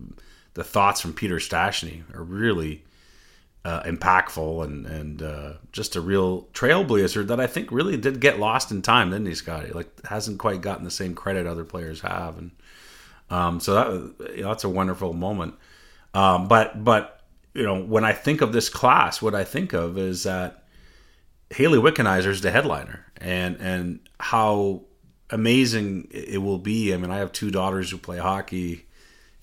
the 0.54 0.64
thoughts 0.64 1.02
from 1.02 1.14
Peter 1.14 1.36
Stastny 1.36 2.04
are 2.16 2.24
really 2.24 2.84
uh, 3.66 3.82
impactful 3.84 4.64
and 4.64 4.86
and 4.86 5.22
uh, 5.22 5.54
just 5.72 5.96
a 5.96 6.02
real 6.02 6.44
trailblazer 6.54 7.28
that 7.28 7.40
I 7.40 7.48
think 7.48 7.72
really 7.72 7.98
did 7.98 8.20
get 8.20 8.40
lost 8.40 8.72
in 8.72 8.82
time, 8.82 9.10
didn't 9.10 9.26
he, 9.26 9.36
Scotty? 9.36 9.72
Like 9.72 10.06
hasn't 10.06 10.40
quite 10.40 10.62
gotten 10.62 10.84
the 10.84 10.92
same 10.92 11.16
credit 11.16 11.48
other 11.48 11.66
players 11.66 12.02
have, 12.02 12.38
and 12.38 12.52
um, 13.30 13.60
so 13.60 13.74
that 13.74 14.36
you 14.36 14.44
know, 14.44 14.50
that's 14.50 14.64
a 14.64 14.70
wonderful 14.70 15.14
moment. 15.14 15.56
Um, 16.14 16.48
but 16.48 16.84
but 16.84 17.15
you 17.56 17.64
know, 17.64 17.82
when 17.82 18.04
I 18.04 18.12
think 18.12 18.42
of 18.42 18.52
this 18.52 18.70
class, 18.70 19.22
what 19.22 19.34
I 19.34 19.46
think 19.46 19.74
of 19.74 19.98
is 19.98 20.24
that 20.24 20.66
Hayley 21.52 21.80
Wickenheiser 21.80 22.28
is 22.28 22.42
the 22.42 22.52
headliner, 22.52 23.06
and 23.18 23.56
and 23.62 24.00
how 24.20 24.82
amazing 25.30 26.10
it 26.12 26.40
will 26.40 26.60
be. 26.60 26.94
I 26.94 26.98
mean, 26.98 27.12
I 27.12 27.18
have 27.18 27.32
two 27.32 27.50
daughters 27.50 27.90
who 27.90 27.98
play 27.98 28.18
hockey, 28.18 28.86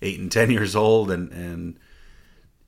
eight 0.01 0.19
and 0.19 0.31
ten 0.31 0.51
years 0.51 0.75
old, 0.75 1.09
and 1.09 1.31
and 1.31 1.79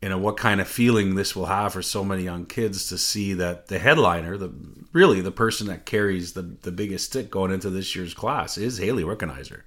you 0.02 0.10
know 0.10 0.18
what 0.18 0.36
kind 0.36 0.60
of 0.60 0.68
feeling 0.68 1.14
this 1.14 1.36
will 1.36 1.46
have 1.46 1.74
for 1.74 1.84
so 1.84 2.04
many 2.04 2.24
young 2.24 2.48
kids 2.48 2.90
to 2.90 2.98
see 2.98 3.34
that 3.34 3.68
the 3.68 3.78
headliner, 3.78 4.38
the 4.38 4.52
really 4.94 5.22
the 5.22 5.32
person 5.32 5.68
that 5.68 5.86
carries 5.86 6.34
the 6.34 6.42
the 6.42 6.72
biggest 6.72 7.06
stick 7.06 7.30
going 7.30 7.52
into 7.52 7.70
this 7.70 7.96
year's 7.96 8.16
class 8.16 8.58
is 8.58 8.80
Hayley 8.80 9.04
Wickenheiser, 9.04 9.62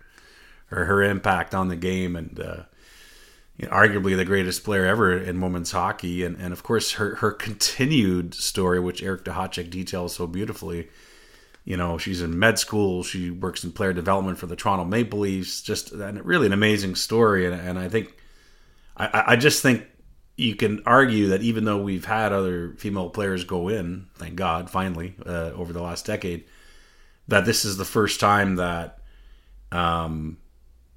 or 0.72 0.86
her 0.86 1.04
impact 1.04 1.54
on 1.54 1.68
the 1.68 1.76
game 1.76 2.16
and. 2.16 2.40
Uh, 2.40 2.62
you 3.58 3.66
know, 3.66 3.72
arguably 3.72 4.16
the 4.16 4.24
greatest 4.24 4.62
player 4.62 4.86
ever 4.86 5.16
in 5.16 5.40
women's 5.40 5.72
hockey, 5.72 6.24
and, 6.24 6.36
and 6.36 6.52
of 6.52 6.62
course 6.62 6.92
her 6.92 7.16
her 7.16 7.32
continued 7.32 8.32
story, 8.34 8.78
which 8.78 9.02
Eric 9.02 9.24
Duhatschek 9.24 9.68
details 9.68 10.14
so 10.14 10.26
beautifully. 10.26 10.88
You 11.64 11.76
know, 11.76 11.98
she's 11.98 12.22
in 12.22 12.38
med 12.38 12.58
school. 12.58 13.02
She 13.02 13.30
works 13.30 13.64
in 13.64 13.72
player 13.72 13.92
development 13.92 14.38
for 14.38 14.46
the 14.46 14.56
Toronto 14.56 14.84
Maple 14.84 15.18
Leafs. 15.18 15.60
Just 15.60 15.92
and 15.92 16.24
really 16.24 16.46
an 16.46 16.52
amazing 16.52 16.94
story, 16.94 17.46
and, 17.46 17.54
and 17.54 17.78
I 17.78 17.88
think, 17.88 18.14
I, 18.96 19.24
I 19.28 19.36
just 19.36 19.60
think 19.60 19.86
you 20.36 20.54
can 20.54 20.80
argue 20.86 21.26
that 21.28 21.42
even 21.42 21.64
though 21.64 21.82
we've 21.82 22.04
had 22.04 22.32
other 22.32 22.74
female 22.78 23.10
players 23.10 23.42
go 23.42 23.68
in, 23.68 24.06
thank 24.14 24.36
God, 24.36 24.70
finally 24.70 25.16
uh, 25.26 25.50
over 25.56 25.72
the 25.72 25.82
last 25.82 26.06
decade, 26.06 26.44
that 27.26 27.44
this 27.44 27.64
is 27.64 27.76
the 27.76 27.84
first 27.84 28.20
time 28.20 28.54
that 28.56 29.00
um, 29.72 30.38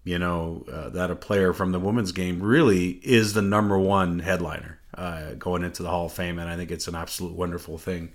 you 0.04 0.18
know, 0.20 0.66
uh, 0.72 0.90
that 0.90 1.12
a 1.12 1.16
player 1.16 1.54
from 1.54 1.72
the 1.72 1.80
women's 1.80 2.12
game 2.12 2.42
really 2.42 2.90
is 2.90 3.34
the 3.34 3.42
number 3.42 3.78
one 3.78 4.20
headliner 4.20 4.80
uh, 4.96 5.34
going 5.34 5.64
into 5.64 5.84
the 5.84 5.90
Hall 5.90 6.06
of 6.08 6.14
Fame, 6.14 6.40
and 6.40 6.50
I 6.50 6.56
think 6.56 6.72
it's 6.72 6.88
an 6.88 6.96
absolute 6.96 7.34
wonderful 7.34 7.78
thing. 7.78 8.12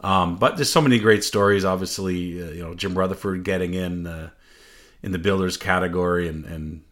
Um, 0.00 0.36
but 0.36 0.56
there's 0.56 0.70
so 0.70 0.82
many 0.82 0.98
great 0.98 1.24
stories. 1.24 1.64
Obviously, 1.64 2.42
uh, 2.42 2.50
you 2.50 2.62
know, 2.62 2.74
Jim 2.74 2.96
Rutherford 2.96 3.44
getting 3.44 3.74
in 3.74 4.30
in 5.02 5.12
the 5.12 5.18
builders 5.18 5.56
category, 5.56 6.28
and 6.28 6.44
and 6.44 6.82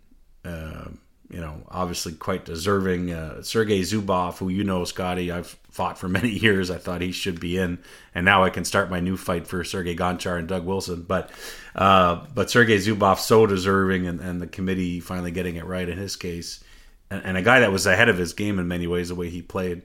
uh, 0.45 0.89
you 1.35 1.41
know, 1.41 1.65
obviously 1.69 2.13
quite 2.13 2.45
deserving. 2.45 3.11
Uh, 3.11 3.43
Sergei 3.43 3.81
Zubov, 3.81 4.39
who 4.39 4.49
you 4.49 4.63
know, 4.63 4.85
Scotty, 4.85 5.33
I've 5.33 5.49
fought 5.69 5.99
for 5.99 6.09
many 6.19 6.31
years. 6.31 6.71
I 6.71 6.79
thought 6.79 7.01
he 7.01 7.11
should 7.11 7.41
be 7.41 7.59
in, 7.59 7.81
and 8.15 8.25
now 8.25 8.45
I 8.45 8.51
can 8.51 8.65
start 8.65 8.89
my 8.89 9.01
new 9.01 9.17
fight 9.17 9.49
for 9.49 9.65
Sergei 9.65 9.97
Gonchar 9.97 10.39
and 10.39 10.47
Doug 10.47 10.65
Wilson. 10.65 11.03
But 11.03 11.31
uh, 11.75 12.25
but 12.33 12.51
Sergei 12.51 12.77
Zubov 12.77 13.19
so 13.19 13.47
deserving, 13.47 14.07
and, 14.07 14.21
and 14.21 14.41
the 14.41 14.47
committee 14.47 15.01
finally 15.01 15.33
getting 15.33 15.57
it 15.57 15.65
right 15.65 15.89
in 15.89 15.99
his 15.99 16.15
case, 16.15 16.63
and, 17.11 17.25
and, 17.25 17.37
a 17.37 17.43
guy 17.43 17.61
that 17.61 17.73
was 17.73 17.85
ahead 17.85 18.09
of 18.09 18.17
his 18.17 18.33
game 18.33 18.61
in 18.61 18.69
many 18.69 18.87
ways, 18.87 19.09
the 19.09 19.17
way 19.17 19.29
he 19.29 19.43
played, 19.43 19.83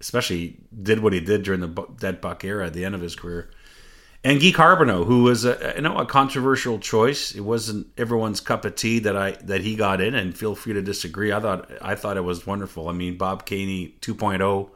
especially 0.00 0.56
did 0.82 1.00
what 1.00 1.12
he 1.12 1.18
did 1.18 1.42
during 1.42 1.60
the 1.60 1.86
dead 1.98 2.22
puck 2.22 2.44
era 2.44 2.66
at 2.66 2.74
the 2.74 2.84
end 2.84 2.94
of 2.94 3.00
his 3.00 3.16
career 3.16 3.50
and 4.24 4.40
Guy 4.40 4.52
Carbonneau, 4.52 5.04
who 5.04 5.24
was 5.24 5.44
a 5.44 5.72
you 5.76 5.82
know 5.82 5.96
a 5.96 6.06
controversial 6.06 6.78
choice. 6.78 7.32
It 7.32 7.40
wasn't 7.40 7.88
everyone's 7.98 8.40
cup 8.40 8.64
of 8.64 8.76
tea 8.76 9.00
that 9.00 9.16
I 9.16 9.32
that 9.42 9.62
he 9.62 9.74
got 9.74 10.00
in, 10.00 10.14
and 10.14 10.36
feel 10.36 10.54
free 10.54 10.74
to 10.74 10.82
disagree. 10.82 11.32
I 11.32 11.40
thought 11.40 11.70
I 11.80 11.94
thought 11.94 12.16
it 12.16 12.24
was 12.24 12.46
wonderful. 12.46 12.88
I 12.88 12.92
mean, 12.92 13.16
Bob 13.16 13.44
Gainey 13.46 13.98
2.0, 14.00 14.70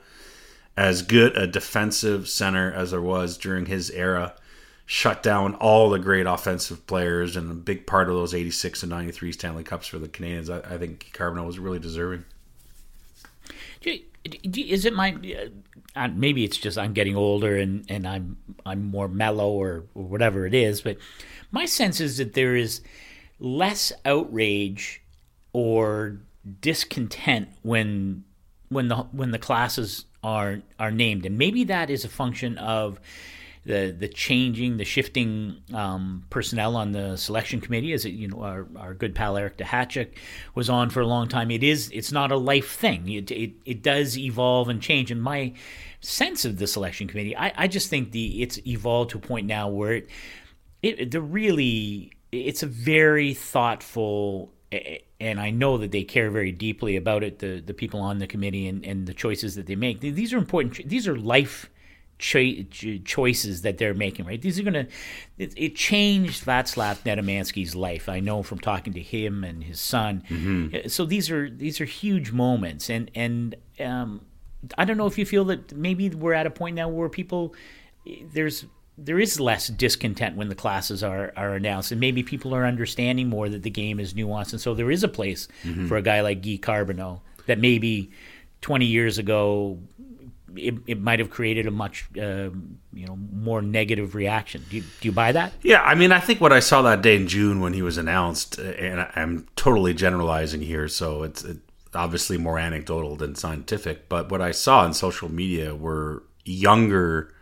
as 0.76 1.02
good 1.02 1.36
a 1.36 1.46
defensive 1.46 2.28
center 2.28 2.72
as 2.72 2.90
there 2.90 3.00
was 3.00 3.38
during 3.38 3.66
his 3.66 3.90
era, 3.90 4.34
shut 4.84 5.22
down 5.22 5.54
all 5.54 5.90
the 5.90 6.00
great 6.00 6.26
offensive 6.26 6.84
players, 6.88 7.36
and 7.36 7.48
a 7.50 7.54
big 7.54 7.86
part 7.86 8.08
of 8.08 8.16
those 8.16 8.34
86 8.34 8.82
and 8.82 8.90
93 8.90 9.30
Stanley 9.30 9.64
Cups 9.64 9.86
for 9.86 10.00
the 10.00 10.08
Canadiens. 10.08 10.50
I, 10.50 10.74
I 10.74 10.78
think 10.78 11.12
Guy 11.12 11.18
Carbonneau 11.18 11.46
was 11.46 11.60
really 11.60 11.78
deserving. 11.78 12.24
Is 14.44 14.84
it 14.84 14.92
my 14.94 15.16
uh, 15.94 16.08
maybe 16.08 16.44
it's 16.44 16.56
just 16.56 16.76
I'm 16.76 16.92
getting 16.92 17.16
older 17.16 17.56
and, 17.56 17.84
and 17.88 18.06
I'm 18.06 18.36
I'm 18.64 18.84
more 18.84 19.08
mellow 19.08 19.50
or, 19.50 19.84
or 19.94 20.04
whatever 20.04 20.46
it 20.46 20.54
is, 20.54 20.80
but 20.82 20.98
my 21.50 21.64
sense 21.64 22.00
is 22.00 22.18
that 22.18 22.34
there 22.34 22.56
is 22.56 22.82
less 23.38 23.92
outrage 24.04 25.02
or 25.52 26.20
discontent 26.60 27.48
when 27.62 28.24
when 28.68 28.88
the 28.88 28.96
when 28.96 29.30
the 29.30 29.38
classes 29.38 30.04
are 30.22 30.62
are 30.78 30.90
named, 30.90 31.24
and 31.24 31.38
maybe 31.38 31.64
that 31.64 31.88
is 31.90 32.04
a 32.04 32.08
function 32.08 32.58
of 32.58 33.00
the 33.66 33.94
the 33.96 34.08
changing, 34.08 34.76
the 34.76 34.84
shifting 34.84 35.62
um, 35.74 36.24
personnel 36.30 36.76
on 36.76 36.92
the 36.92 37.16
selection 37.16 37.60
committee. 37.60 37.92
As 37.92 38.04
it, 38.04 38.10
you 38.10 38.28
know, 38.28 38.42
our, 38.42 38.66
our 38.76 38.94
good 38.94 39.14
pal 39.14 39.36
Eric 39.36 39.58
Duhatschek 39.58 40.16
was 40.54 40.70
on 40.70 40.88
for 40.90 41.00
a 41.00 41.06
long 41.06 41.28
time. 41.28 41.50
It 41.50 41.62
is 41.62 41.90
it's 41.92 42.12
not 42.12 42.30
a 42.30 42.36
life 42.36 42.76
thing. 42.76 43.08
It 43.10 43.30
it, 43.30 43.52
it 43.64 43.82
does 43.82 44.16
evolve 44.16 44.68
and 44.68 44.80
change. 44.80 45.10
And 45.10 45.20
my 45.20 45.52
sense 46.00 46.44
of 46.44 46.58
the 46.58 46.66
selection 46.66 47.08
committee, 47.08 47.36
I, 47.36 47.52
I 47.56 47.68
just 47.68 47.90
think 47.90 48.12
the 48.12 48.42
it's 48.42 48.58
evolved 48.66 49.10
to 49.10 49.18
a 49.18 49.20
point 49.20 49.46
now 49.46 49.68
where 49.68 49.94
it 49.94 50.08
it, 50.82 51.10
they're 51.10 51.20
really 51.20 52.12
it's 52.30 52.62
a 52.62 52.66
very 52.66 53.34
thoughtful 53.34 54.52
and 55.20 55.40
I 55.40 55.50
know 55.50 55.78
that 55.78 55.92
they 55.92 56.04
care 56.04 56.30
very 56.30 56.52
deeply 56.52 56.96
about 56.96 57.24
it 57.24 57.40
the 57.40 57.60
the 57.60 57.74
people 57.74 58.00
on 58.00 58.18
the 58.18 58.26
committee 58.26 58.68
and, 58.68 58.84
and 58.84 59.06
the 59.06 59.14
choices 59.14 59.56
that 59.56 59.66
they 59.66 59.76
make 59.76 60.00
these 60.00 60.32
are 60.32 60.38
important 60.38 60.88
these 60.88 61.08
are 61.08 61.16
life 61.16 61.68
cho- 62.18 62.62
choices 63.04 63.62
that 63.62 63.78
they're 63.78 63.94
making 63.94 64.24
right 64.24 64.42
these 64.42 64.58
are 64.58 64.62
going 64.62 64.74
to 64.74 64.86
it, 65.38 65.52
it, 65.56 65.76
changed 65.76 66.44
Václav 66.44 66.98
Nedomansky's 67.04 67.74
life 67.74 68.08
I 68.08 68.20
know 68.20 68.42
from 68.42 68.58
talking 68.58 68.92
to 68.94 69.00
him 69.00 69.44
and 69.44 69.62
his 69.62 69.80
son 69.80 70.22
mm-hmm. 70.28 70.88
so 70.88 71.04
these 71.04 71.30
are 71.30 71.50
these 71.50 71.80
are 71.80 71.84
huge 71.84 72.32
moments 72.32 72.88
and 72.88 73.10
and 73.14 73.54
um, 73.80 74.22
I 74.78 74.84
don't 74.84 74.96
know 74.96 75.06
if 75.06 75.18
you 75.18 75.26
feel 75.26 75.44
that 75.46 75.72
maybe 75.74 76.08
we're 76.08 76.32
at 76.32 76.46
a 76.46 76.50
point 76.50 76.76
now 76.76 76.88
where 76.88 77.08
people 77.08 77.54
there's 78.32 78.64
there 78.98 79.18
is 79.18 79.38
less 79.38 79.68
discontent 79.68 80.36
when 80.36 80.48
the 80.48 80.54
classes 80.54 81.02
are, 81.02 81.32
are 81.36 81.54
announced, 81.54 81.92
and 81.92 82.00
maybe 82.00 82.22
people 82.22 82.54
are 82.54 82.64
understanding 82.64 83.28
more 83.28 83.48
that 83.48 83.62
the 83.62 83.70
game 83.70 84.00
is 84.00 84.14
nuanced, 84.14 84.52
and 84.52 84.60
so 84.60 84.74
there 84.74 84.90
is 84.90 85.02
a 85.02 85.08
place 85.08 85.48
mm-hmm. 85.64 85.86
for 85.86 85.96
a 85.96 86.02
guy 86.02 86.22
like 86.22 86.42
Guy 86.42 86.58
Carbonneau 86.58 87.20
that 87.46 87.58
maybe 87.58 88.10
20 88.62 88.86
years 88.86 89.18
ago 89.18 89.78
it, 90.54 90.74
it 90.86 91.00
might 91.00 91.18
have 91.18 91.30
created 91.30 91.66
a 91.66 91.70
much 91.70 92.06
uh, 92.16 92.50
you 92.92 93.06
know 93.06 93.16
more 93.32 93.62
negative 93.62 94.14
reaction. 94.14 94.64
Do 94.70 94.76
you, 94.76 94.82
do 94.82 95.08
you 95.08 95.12
buy 95.12 95.32
that? 95.32 95.52
Yeah, 95.62 95.82
I 95.82 95.94
mean, 95.94 96.12
I 96.12 96.20
think 96.20 96.40
what 96.40 96.52
I 96.52 96.60
saw 96.60 96.82
that 96.82 97.02
day 97.02 97.16
in 97.16 97.26
June 97.26 97.60
when 97.60 97.72
he 97.72 97.82
was 97.82 97.98
announced, 97.98 98.58
uh, 98.58 98.62
and 98.62 99.08
I'm 99.16 99.46
totally 99.56 99.94
generalizing 99.94 100.62
here, 100.62 100.88
so 100.88 101.22
it's 101.22 101.44
it, 101.44 101.58
obviously 101.94 102.38
more 102.38 102.58
anecdotal 102.58 103.16
than 103.16 103.34
scientific, 103.34 104.08
but 104.08 104.30
what 104.30 104.40
I 104.40 104.52
saw 104.52 104.84
in 104.84 104.92
social 104.92 105.30
media 105.30 105.74
were 105.74 106.22
younger 106.44 107.32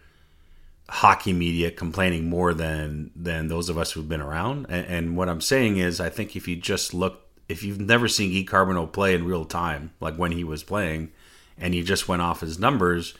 hockey 0.89 1.33
media 1.33 1.71
complaining 1.71 2.29
more 2.29 2.53
than 2.53 3.11
than 3.17 3.49
those 3.49 3.69
of 3.69 3.79
us 3.79 3.93
who've 3.93 4.09
been 4.09 4.21
around. 4.21 4.67
And, 4.69 4.87
and, 4.87 5.17
what 5.17 5.29
I'm 5.29 5.41
saying 5.41 5.79
is, 5.79 6.01
I 6.01 6.09
think 6.09 6.37
if 6.37 6.47
you 6.47 6.57
just 6.57 6.95
look, 6.95 7.23
if 7.49 7.63
you've 7.63 7.81
never 7.81 8.07
seen 8.07 8.33
Guy 8.33 8.51
Carbonneau 8.51 8.87
play 8.87 9.15
in 9.15 9.25
real 9.25 9.45
time, 9.45 9.93
like 10.01 10.17
when 10.17 10.33
he 10.33 10.45
was 10.45 10.63
playing, 10.63 11.11
and 11.59 11.75
you 11.75 11.83
just 11.83 12.09
went 12.09 12.23
off 12.23 12.41
his 12.41 12.59
numbers, 12.59 13.15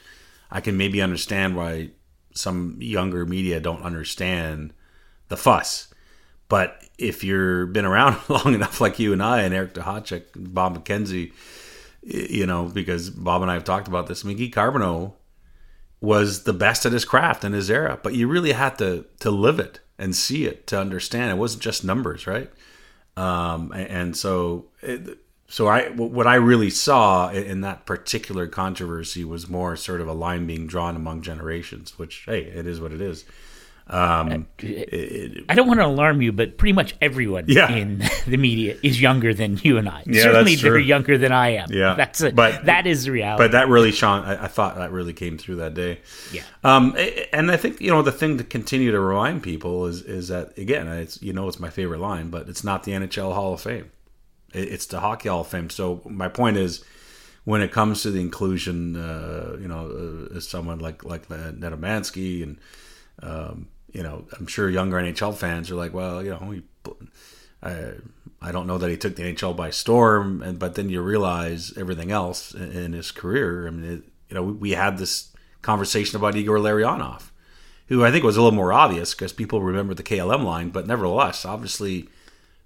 I 0.51 0.61
can 0.61 0.77
maybe 0.77 1.01
understand 1.01 1.55
why 1.55 1.91
some 2.33 2.77
younger 2.79 3.25
media 3.25 3.59
don't 3.59 3.83
understand 3.83 4.73
the 5.29 5.37
fuss. 5.37 5.87
But 6.47 6.83
if 6.97 7.23
you've 7.23 7.73
been 7.73 7.85
around 7.85 8.17
long 8.29 8.53
enough, 8.53 8.79
like 8.79 8.99
you 8.99 9.13
and 9.13 9.23
I, 9.23 9.41
and 9.41 9.53
Eric 9.53 9.73
Duhatschek, 9.73 10.25
Bob 10.35 10.77
McKenzie, 10.77 11.33
you 12.01 12.45
know, 12.45 12.65
because 12.65 13.09
Bob 13.09 13.41
and 13.41 13.49
I 13.49 13.55
have 13.55 13.63
talked 13.63 13.87
about 13.87 14.07
this. 14.07 14.23
Mean, 14.23 14.51
Guy 14.51 15.09
was 16.01 16.43
the 16.43 16.53
best 16.53 16.85
at 16.85 16.91
his 16.91 17.03
craft 17.05 17.43
in 17.43 17.53
his 17.53 17.69
era, 17.69 17.99
but 18.01 18.13
you 18.13 18.27
really 18.27 18.51
had 18.51 18.77
to 18.77 19.05
to 19.21 19.31
live 19.31 19.59
it 19.59 19.79
and 19.97 20.15
see 20.15 20.45
it 20.45 20.67
to 20.67 20.79
understand. 20.79 21.31
It 21.31 21.37
wasn't 21.37 21.63
just 21.63 21.83
numbers, 21.83 22.27
right? 22.27 22.51
Um, 23.17 23.71
and 23.71 24.15
so, 24.15 24.65
it, 24.81 25.17
so 25.47 25.67
I 25.67 25.89
what 25.89 26.27
I 26.27 26.35
really 26.35 26.69
saw 26.69 27.29
in 27.29 27.61
that 27.61 27.85
particular 27.85 28.47
controversy 28.47 29.23
was 29.23 29.47
more 29.47 29.75
sort 29.75 30.01
of 30.01 30.07
a 30.07 30.13
line 30.13 30.47
being 30.47 30.67
drawn 30.67 30.95
among 30.95 31.21
generations, 31.21 31.97
which 31.99 32.23
hey, 32.25 32.41
it 32.41 32.65
is 32.65 32.81
what 32.81 32.91
it 32.91 33.01
is. 33.01 33.25
Um, 33.87 34.47
I 34.63 35.53
don't 35.53 35.67
want 35.67 35.79
to 35.79 35.85
alarm 35.85 36.19
you, 36.23 36.31
but 36.31 36.57
pretty 36.57 36.73
much 36.73 36.95
everyone 37.01 37.45
yeah. 37.47 37.71
in 37.71 37.99
the 38.27 38.37
media 38.37 38.77
is 38.81 38.99
younger 38.99 39.31
than 39.31 39.59
you 39.61 39.77
and 39.77 39.87
I. 39.87 40.01
Yeah, 40.07 40.23
Certainly, 40.23 40.55
they're 40.55 40.79
younger 40.79 41.19
than 41.19 41.31
I 41.31 41.49
am. 41.49 41.71
Yeah, 41.71 41.93
that's 41.93 42.21
a, 42.21 42.31
but 42.31 42.65
that 42.65 42.87
is 42.87 43.03
the 43.03 43.11
reality. 43.11 43.43
But 43.43 43.51
that 43.51 43.69
really, 43.69 43.91
Sean, 43.91 44.25
I, 44.25 44.45
I, 44.45 44.47
thought 44.47 44.77
that 44.77 44.91
really 44.91 45.13
came 45.13 45.37
through 45.37 45.57
that 45.57 45.75
day. 45.75 45.99
Yeah. 46.31 46.41
Um, 46.63 46.97
and 47.31 47.51
I 47.51 47.57
think 47.57 47.79
you 47.79 47.91
know 47.91 48.01
the 48.01 48.11
thing 48.11 48.39
to 48.39 48.43
continue 48.43 48.91
to 48.91 48.99
remind 48.99 49.43
people 49.43 49.85
is 49.85 50.01
is 50.01 50.29
that 50.29 50.57
again, 50.57 50.87
it's 50.87 51.21
you 51.21 51.33
know 51.33 51.47
it's 51.47 51.59
my 51.59 51.69
favorite 51.69 51.99
line, 51.99 52.31
but 52.31 52.49
it's 52.49 52.63
not 52.63 52.85
the 52.85 52.93
NHL 52.93 53.35
Hall 53.35 53.53
of 53.53 53.61
Fame. 53.61 53.91
It's 54.55 54.85
the 54.85 54.99
Hockey 54.99 55.29
Hall 55.29 55.41
of 55.41 55.47
Fame. 55.47 55.69
So 55.69 56.01
my 56.05 56.29
point 56.29 56.57
is 56.57 56.83
when 57.43 57.61
it 57.61 57.71
comes 57.71 58.01
to 58.03 58.11
the 58.11 58.21
inclusion, 58.21 58.95
uh, 58.95 59.57
you 59.59 59.67
know, 59.67 60.29
uh, 60.35 60.39
someone 60.39 60.79
like 60.79 61.03
like 61.03 61.27
Nedomansky 61.27 62.43
and 62.43 62.57
um, 63.21 63.67
you 63.95 64.03
know, 64.03 64.25
I'm 64.37 64.47
sure 64.47 64.69
younger 64.69 64.97
NHL 64.97 65.35
fans 65.35 65.71
are 65.71 65.75
like, 65.75 65.93
well, 65.93 66.21
you 66.21 66.31
know, 66.31 66.51
he, 66.51 66.63
I, 67.63 67.93
I 68.41 68.51
don't 68.51 68.67
know 68.67 68.77
that 68.77 68.89
he 68.89 68.97
took 68.97 69.15
the 69.15 69.23
NHL 69.23 69.55
by 69.55 69.69
storm, 69.69 70.41
and 70.41 70.59
but 70.59 70.75
then 70.75 70.89
you 70.89 71.01
realize 71.01 71.75
everything 71.77 72.11
else 72.11 72.53
in, 72.53 72.71
in 72.71 72.93
his 72.93 73.11
career. 73.11 73.67
I 73.67 73.71
mean, 73.71 73.91
it, 73.91 74.03
you 74.29 74.35
know, 74.35 74.43
we, 74.43 74.51
we, 74.51 74.71
had 74.71 74.97
this 74.97 75.31
conversation 75.61 76.17
about 76.17 76.35
Igor 76.35 76.57
Larionov, 76.57 77.29
who 77.87 78.03
I 78.03 78.11
think 78.11 78.25
was 78.25 78.35
a 78.35 78.41
little 78.41 78.55
more 78.55 78.73
obvious 78.73 79.13
because 79.13 79.31
people 79.31 79.61
remember 79.61 79.93
the 79.93 80.03
KLM 80.03 80.43
line, 80.43 80.71
but 80.71 80.87
nevertheless, 80.87 81.45
obviously, 81.45 82.09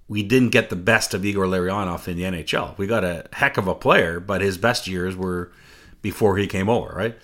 we 0.10 0.24
didn't 0.24 0.50
get 0.50 0.70
the 0.70 0.76
best 0.76 1.14
of 1.14 1.24
Igor 1.24 1.46
Larionov 1.46 2.08
in 2.08 2.18
the 2.18 2.24
NHL. 2.24 2.78
We 2.78 2.88
got 2.88 3.04
a 3.04 3.28
heck 3.32 3.58
of 3.58 3.68
a 3.68 3.76
player, 3.76 4.20
but 4.20 4.42
his 4.42 4.58
best 4.58 4.88
years 4.88 5.16
were 5.16 5.52
before 6.02 6.38
he 6.38 6.48
came 6.48 6.68
over, 6.68 6.94
right? 6.94 7.18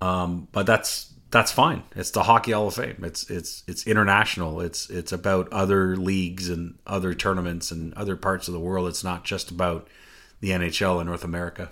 Um, 0.00 0.48
but 0.52 0.64
that's 0.64 1.12
that's 1.30 1.52
fine. 1.52 1.82
It's 1.94 2.12
the 2.12 2.22
Hockey 2.22 2.52
Hall 2.52 2.68
of 2.68 2.74
Fame. 2.74 3.02
It's 3.02 3.28
it's 3.28 3.64
it's 3.66 3.86
international. 3.86 4.60
It's 4.60 4.88
it's 4.88 5.12
about 5.12 5.52
other 5.52 5.96
leagues 5.96 6.48
and 6.48 6.78
other 6.86 7.12
tournaments 7.12 7.70
and 7.70 7.92
other 7.94 8.16
parts 8.16 8.48
of 8.48 8.54
the 8.54 8.60
world. 8.60 8.88
It's 8.88 9.04
not 9.04 9.24
just 9.24 9.50
about 9.50 9.88
the 10.40 10.50
NHL 10.50 11.00
in 11.00 11.06
North 11.06 11.24
America. 11.24 11.70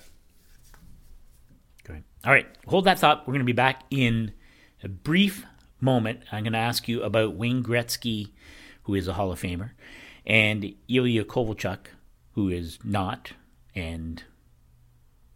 All 2.26 2.32
right, 2.32 2.46
hold 2.66 2.86
that 2.86 2.98
thought. 2.98 3.20
We're 3.20 3.34
going 3.34 3.38
to 3.38 3.44
be 3.44 3.52
back 3.52 3.84
in 3.88 4.32
a 4.82 4.88
brief 4.88 5.46
moment. 5.80 6.22
I'm 6.32 6.42
going 6.42 6.54
to 6.54 6.58
ask 6.58 6.88
you 6.88 7.04
about 7.04 7.36
Wayne 7.36 7.62
Gretzky, 7.62 8.30
who 8.82 8.94
is 8.96 9.06
a 9.06 9.12
Hall 9.12 9.30
of 9.30 9.40
Famer, 9.40 9.70
and 10.26 10.74
Ilya 10.88 11.24
Kovalchuk, 11.24 11.86
who 12.32 12.48
is 12.48 12.78
not 12.82 13.32
and 13.74 14.24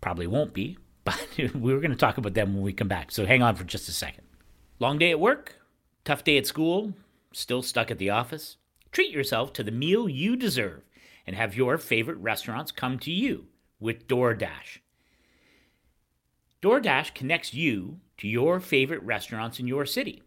probably 0.00 0.26
won't 0.26 0.52
be, 0.52 0.78
but 1.04 1.26
we 1.36 1.72
were 1.72 1.80
going 1.80 1.90
to 1.90 1.96
talk 1.96 2.18
about 2.18 2.34
them 2.34 2.54
when 2.54 2.62
we 2.62 2.72
come 2.72 2.88
back. 2.88 3.10
So 3.10 3.26
hang 3.26 3.42
on 3.42 3.54
for 3.54 3.64
just 3.64 3.88
a 3.88 3.92
second. 3.92 4.24
Long 4.78 4.98
day 4.98 5.10
at 5.10 5.20
work? 5.20 5.56
Tough 6.04 6.24
day 6.24 6.38
at 6.38 6.46
school? 6.46 6.94
Still 7.32 7.62
stuck 7.62 7.90
at 7.90 7.98
the 7.98 8.10
office? 8.10 8.56
Treat 8.92 9.10
yourself 9.10 9.52
to 9.52 9.62
the 9.62 9.70
meal 9.70 10.08
you 10.08 10.36
deserve 10.36 10.82
and 11.26 11.36
have 11.36 11.56
your 11.56 11.78
favorite 11.78 12.18
restaurants 12.18 12.72
come 12.72 12.98
to 12.98 13.10
you 13.12 13.46
with 13.78 14.08
DoorDash. 14.08 14.78
DoorDash 16.62 17.14
connects 17.14 17.54
you 17.54 18.00
to 18.18 18.28
your 18.28 18.60
favorite 18.60 19.02
restaurants 19.02 19.60
in 19.60 19.66
your 19.66 19.86
city. 19.86 20.22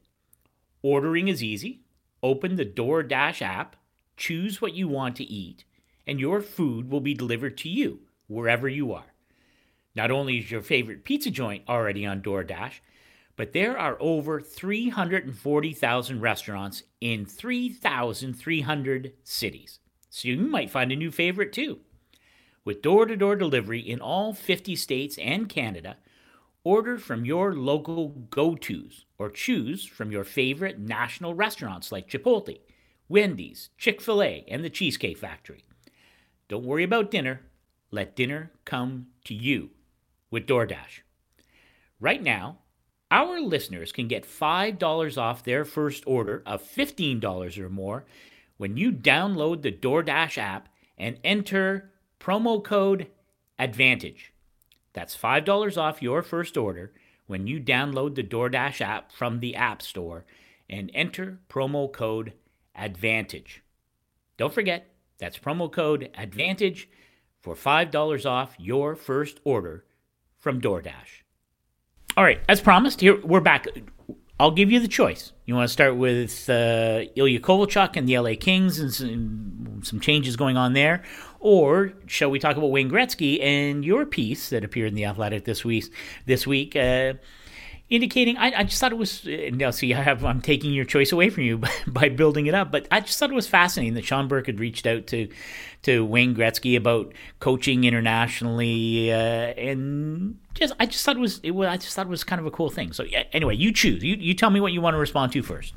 Ordering 0.81 1.27
is 1.27 1.43
easy. 1.43 1.81
Open 2.21 2.55
the 2.55 2.65
DoorDash 2.65 3.41
app, 3.41 3.75
choose 4.17 4.61
what 4.61 4.73
you 4.73 4.87
want 4.87 5.15
to 5.17 5.23
eat, 5.23 5.65
and 6.05 6.19
your 6.19 6.41
food 6.41 6.89
will 6.89 7.01
be 7.01 7.13
delivered 7.13 7.57
to 7.59 7.69
you 7.69 7.99
wherever 8.27 8.67
you 8.67 8.93
are. 8.93 9.13
Not 9.95 10.11
only 10.11 10.39
is 10.39 10.51
your 10.51 10.61
favorite 10.61 11.03
pizza 11.03 11.29
joint 11.29 11.63
already 11.67 12.05
on 12.05 12.21
DoorDash, 12.21 12.79
but 13.35 13.53
there 13.53 13.77
are 13.77 13.97
over 13.99 14.39
340,000 14.39 16.21
restaurants 16.21 16.83
in 17.01 17.25
3,300 17.25 19.13
cities. 19.23 19.79
So 20.09 20.27
you 20.27 20.37
might 20.37 20.69
find 20.69 20.91
a 20.91 20.95
new 20.95 21.11
favorite 21.11 21.53
too. 21.53 21.79
With 22.65 22.81
door 22.81 23.05
to 23.05 23.17
door 23.17 23.35
delivery 23.35 23.79
in 23.79 23.99
all 23.99 24.33
50 24.33 24.75
states 24.75 25.17
and 25.17 25.49
Canada, 25.49 25.97
order 26.63 26.97
from 26.97 27.25
your 27.25 27.55
local 27.55 28.09
go 28.29 28.55
tos 28.55 29.05
or 29.17 29.29
choose 29.29 29.85
from 29.85 30.11
your 30.11 30.23
favorite 30.23 30.79
national 30.79 31.33
restaurants 31.33 31.91
like 31.91 32.07
Chipotle, 32.07 32.59
Wendy's, 33.09 33.69
Chick 33.77 34.01
fil 34.01 34.21
A, 34.21 34.45
and 34.47 34.63
the 34.63 34.69
Cheesecake 34.69 35.17
Factory. 35.17 35.63
Don't 36.47 36.65
worry 36.65 36.83
about 36.83 37.11
dinner, 37.11 37.41
let 37.91 38.15
dinner 38.15 38.51
come 38.65 39.07
to 39.25 39.33
you 39.33 39.71
with 40.31 40.47
DoorDash. 40.47 41.01
Right 41.99 42.21
now, 42.21 42.59
our 43.11 43.39
listeners 43.39 43.91
can 43.91 44.07
get 44.07 44.25
$5 44.25 45.17
off 45.17 45.43
their 45.43 45.63
first 45.65 46.03
order 46.07 46.41
of 46.45 46.63
$15 46.63 47.57
or 47.59 47.69
more 47.69 48.05
when 48.57 48.77
you 48.77 48.91
download 48.91 49.61
the 49.61 49.71
DoorDash 49.71 50.37
app 50.37 50.69
and 50.97 51.19
enter 51.23 51.91
promo 52.19 52.63
code 52.63 53.07
ADVANTAGE. 53.59 54.33
That's 54.93 55.15
$5 55.15 55.77
off 55.77 56.01
your 56.01 56.21
first 56.21 56.57
order 56.57 56.93
when 57.27 57.47
you 57.47 57.59
download 57.59 58.15
the 58.15 58.23
DoorDash 58.23 58.81
app 58.81 59.11
from 59.11 59.39
the 59.39 59.55
App 59.55 59.81
Store 59.81 60.25
and 60.69 60.89
enter 60.93 61.39
promo 61.49 61.91
code 61.91 62.33
ADVANTAGE. 62.75 63.61
Don't 64.37 64.53
forget, 64.53 64.89
that's 65.17 65.37
promo 65.37 65.71
code 65.71 66.09
ADVANTAGE 66.15 66.89
for 67.39 67.55
$5 67.55 68.25
off 68.25 68.55
your 68.57 68.95
first 68.95 69.39
order 69.43 69.85
from 70.39 70.61
DoorDash. 70.61 71.23
All 72.15 72.23
right, 72.23 72.39
as 72.47 72.61
promised, 72.61 73.01
here 73.01 73.19
we're 73.25 73.41
back. 73.41 73.67
I'll 74.39 74.51
give 74.51 74.71
you 74.71 74.79
the 74.79 74.87
choice. 74.87 75.31
You 75.45 75.55
want 75.55 75.67
to 75.67 75.73
start 75.73 75.95
with 75.95 76.49
uh, 76.49 77.03
Ilya 77.15 77.39
Kovalchuk 77.39 77.95
and 77.95 78.07
the 78.07 78.17
LA 78.17 78.33
Kings 78.39 78.79
and 78.79 78.93
some, 78.93 79.81
some, 79.83 79.99
changes 79.99 80.35
going 80.35 80.57
on 80.57 80.73
there, 80.73 81.03
or 81.39 81.93
shall 82.07 82.29
we 82.29 82.39
talk 82.39 82.57
about 82.57 82.71
Wayne 82.71 82.89
Gretzky 82.89 83.41
and 83.41 83.85
your 83.85 84.05
piece 84.05 84.49
that 84.49 84.63
appeared 84.63 84.89
in 84.89 84.95
the 84.95 85.05
Athletic 85.05 85.45
this 85.45 85.63
week? 85.63 85.93
This 86.25 86.47
week, 86.47 86.75
uh, 86.75 87.13
indicating. 87.93 88.37
I, 88.37 88.59
I 88.59 88.63
just 88.63 88.79
thought 88.79 88.91
it 88.91 88.97
was. 88.97 89.27
Uh, 89.27 89.51
now, 89.53 89.69
see, 89.69 89.93
I 89.93 90.01
have 90.01 90.25
I'm 90.25 90.41
taking 90.41 90.73
your 90.73 90.83
choice 90.83 91.11
away 91.11 91.29
from 91.29 91.43
you 91.43 91.57
by, 91.59 91.71
by 91.87 92.09
building 92.09 92.47
it 92.47 92.55
up, 92.55 92.71
but 92.71 92.87
I 92.91 92.99
just 92.99 93.19
thought 93.19 93.29
it 93.29 93.35
was 93.35 93.47
fascinating 93.47 93.93
that 93.93 94.03
Sean 94.03 94.27
Burke 94.27 94.47
had 94.47 94.59
reached 94.59 94.87
out 94.87 95.07
to 95.07 95.29
to 95.83 96.03
Wayne 96.05 96.35
Gretzky 96.35 96.75
about 96.75 97.13
coaching 97.39 97.83
internationally, 97.83 99.11
uh, 99.11 99.15
and 99.15 100.39
just 100.55 100.73
I 100.79 100.87
just 100.87 101.05
thought 101.05 101.17
it 101.17 101.19
was, 101.19 101.39
it 101.43 101.51
was 101.51 101.67
I 101.67 101.77
just 101.77 101.95
thought 101.95 102.07
it 102.07 102.09
was 102.09 102.23
kind 102.23 102.39
of 102.39 102.47
a 102.47 102.51
cool 102.51 102.69
thing. 102.69 102.93
So 102.93 103.03
yeah, 103.03 103.23
anyway, 103.31 103.55
you 103.55 103.71
choose. 103.71 104.03
You 104.03 104.15
you 104.15 104.33
tell 104.33 104.49
me 104.49 104.59
what 104.59 104.73
you 104.73 104.81
want 104.81 104.95
to 104.95 104.99
respond 104.99 105.31
to 105.33 105.43
first. 105.43 105.73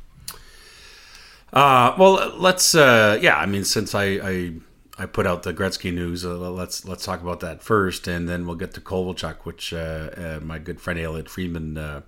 Uh, 1.52 1.94
well, 1.98 2.34
let's. 2.36 2.74
Uh, 2.74 3.18
yeah, 3.20 3.36
I 3.36 3.46
mean, 3.46 3.64
since 3.64 3.94
I, 3.94 4.04
I 4.04 4.52
I 4.98 5.06
put 5.06 5.26
out 5.26 5.42
the 5.42 5.52
Gretzky 5.52 5.92
news, 5.92 6.24
uh, 6.24 6.36
let's 6.50 6.86
let's 6.86 7.04
talk 7.04 7.20
about 7.20 7.40
that 7.40 7.62
first, 7.62 8.08
and 8.08 8.28
then 8.28 8.46
we'll 8.46 8.56
get 8.56 8.72
to 8.74 8.80
Kovalchuk, 8.80 9.44
which 9.44 9.72
uh, 9.72 10.10
uh, 10.16 10.40
my 10.42 10.58
good 10.58 10.80
friend 10.80 10.98
Elliot 10.98 11.28
Friedman 11.28 11.76
uh, 11.76 12.00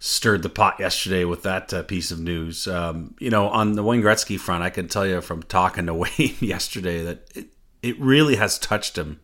stirred 0.00 0.42
the 0.42 0.48
pot 0.48 0.80
yesterday 0.80 1.24
with 1.24 1.42
that 1.44 1.86
piece 1.86 2.10
of 2.10 2.18
news. 2.18 2.66
Um, 2.66 3.14
you 3.20 3.30
know, 3.30 3.48
on 3.48 3.74
the 3.74 3.84
Wayne 3.84 4.02
Gretzky 4.02 4.40
front, 4.40 4.64
I 4.64 4.70
can 4.70 4.88
tell 4.88 5.06
you 5.06 5.20
from 5.20 5.44
talking 5.44 5.86
to 5.86 5.94
Wayne 6.18 6.36
yesterday 6.40 7.04
that 7.04 7.28
it, 7.34 7.48
it 7.82 8.00
really 8.00 8.36
has 8.36 8.58
touched 8.58 8.98
him 8.98 9.20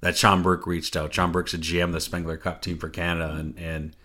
that 0.00 0.16
Sean 0.16 0.42
Burke 0.42 0.66
reached 0.66 0.96
out. 0.96 1.12
Sean 1.12 1.30
Burke's 1.30 1.52
a 1.52 1.58
GM 1.58 1.92
the 1.92 2.00
Spengler 2.00 2.38
Cup 2.38 2.62
team 2.62 2.78
for 2.78 2.88
Canada, 2.88 3.34
and 3.34 3.58
and 3.58 3.96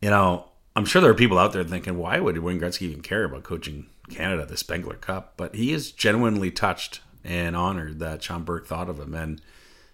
you 0.00 0.10
know 0.10 0.50
I'm 0.76 0.84
sure 0.84 1.02
there 1.02 1.10
are 1.10 1.14
people 1.14 1.38
out 1.38 1.52
there 1.52 1.64
thinking, 1.64 1.98
why 1.98 2.20
would 2.20 2.38
Wayne 2.38 2.60
Gretzky 2.60 2.82
even 2.82 3.02
care 3.02 3.24
about 3.24 3.42
coaching 3.42 3.86
Canada 4.10 4.44
the 4.44 4.56
Spengler 4.56 4.96
Cup? 4.96 5.34
But 5.36 5.54
he 5.54 5.72
is 5.72 5.92
genuinely 5.92 6.50
touched 6.50 7.00
and 7.24 7.56
honored 7.56 7.98
that 8.00 8.22
Sean 8.22 8.44
Burke 8.44 8.66
thought 8.66 8.88
of 8.88 8.98
him. 8.98 9.14
And, 9.14 9.40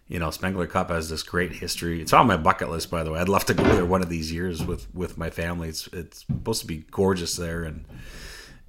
you 0.09 0.19
know, 0.19 0.31
Spengler 0.31 0.67
Cup 0.67 0.91
has 0.91 1.09
this 1.09 1.23
great 1.23 1.53
history. 1.53 2.01
It's 2.01 2.13
on 2.13 2.27
my 2.27 2.37
bucket 2.37 2.71
list, 2.71 2.91
by 2.91 3.03
the 3.03 3.13
way. 3.13 3.21
I'd 3.21 3.29
love 3.29 3.45
to 3.47 3.55
go 3.55 3.65
there 3.65 3.85
one 3.85 4.03
of 4.03 4.09
these 4.09 4.33
years 4.33 4.65
with, 4.65 4.93
with 4.95 5.19
my 5.19 5.31
family. 5.31 5.69
It's, 5.69 5.89
it's 5.89 6.21
supposed 6.21 6.61
to 6.63 6.67
be 6.67 6.85
gorgeous 6.91 7.37
there 7.37 7.65
and, 7.65 7.85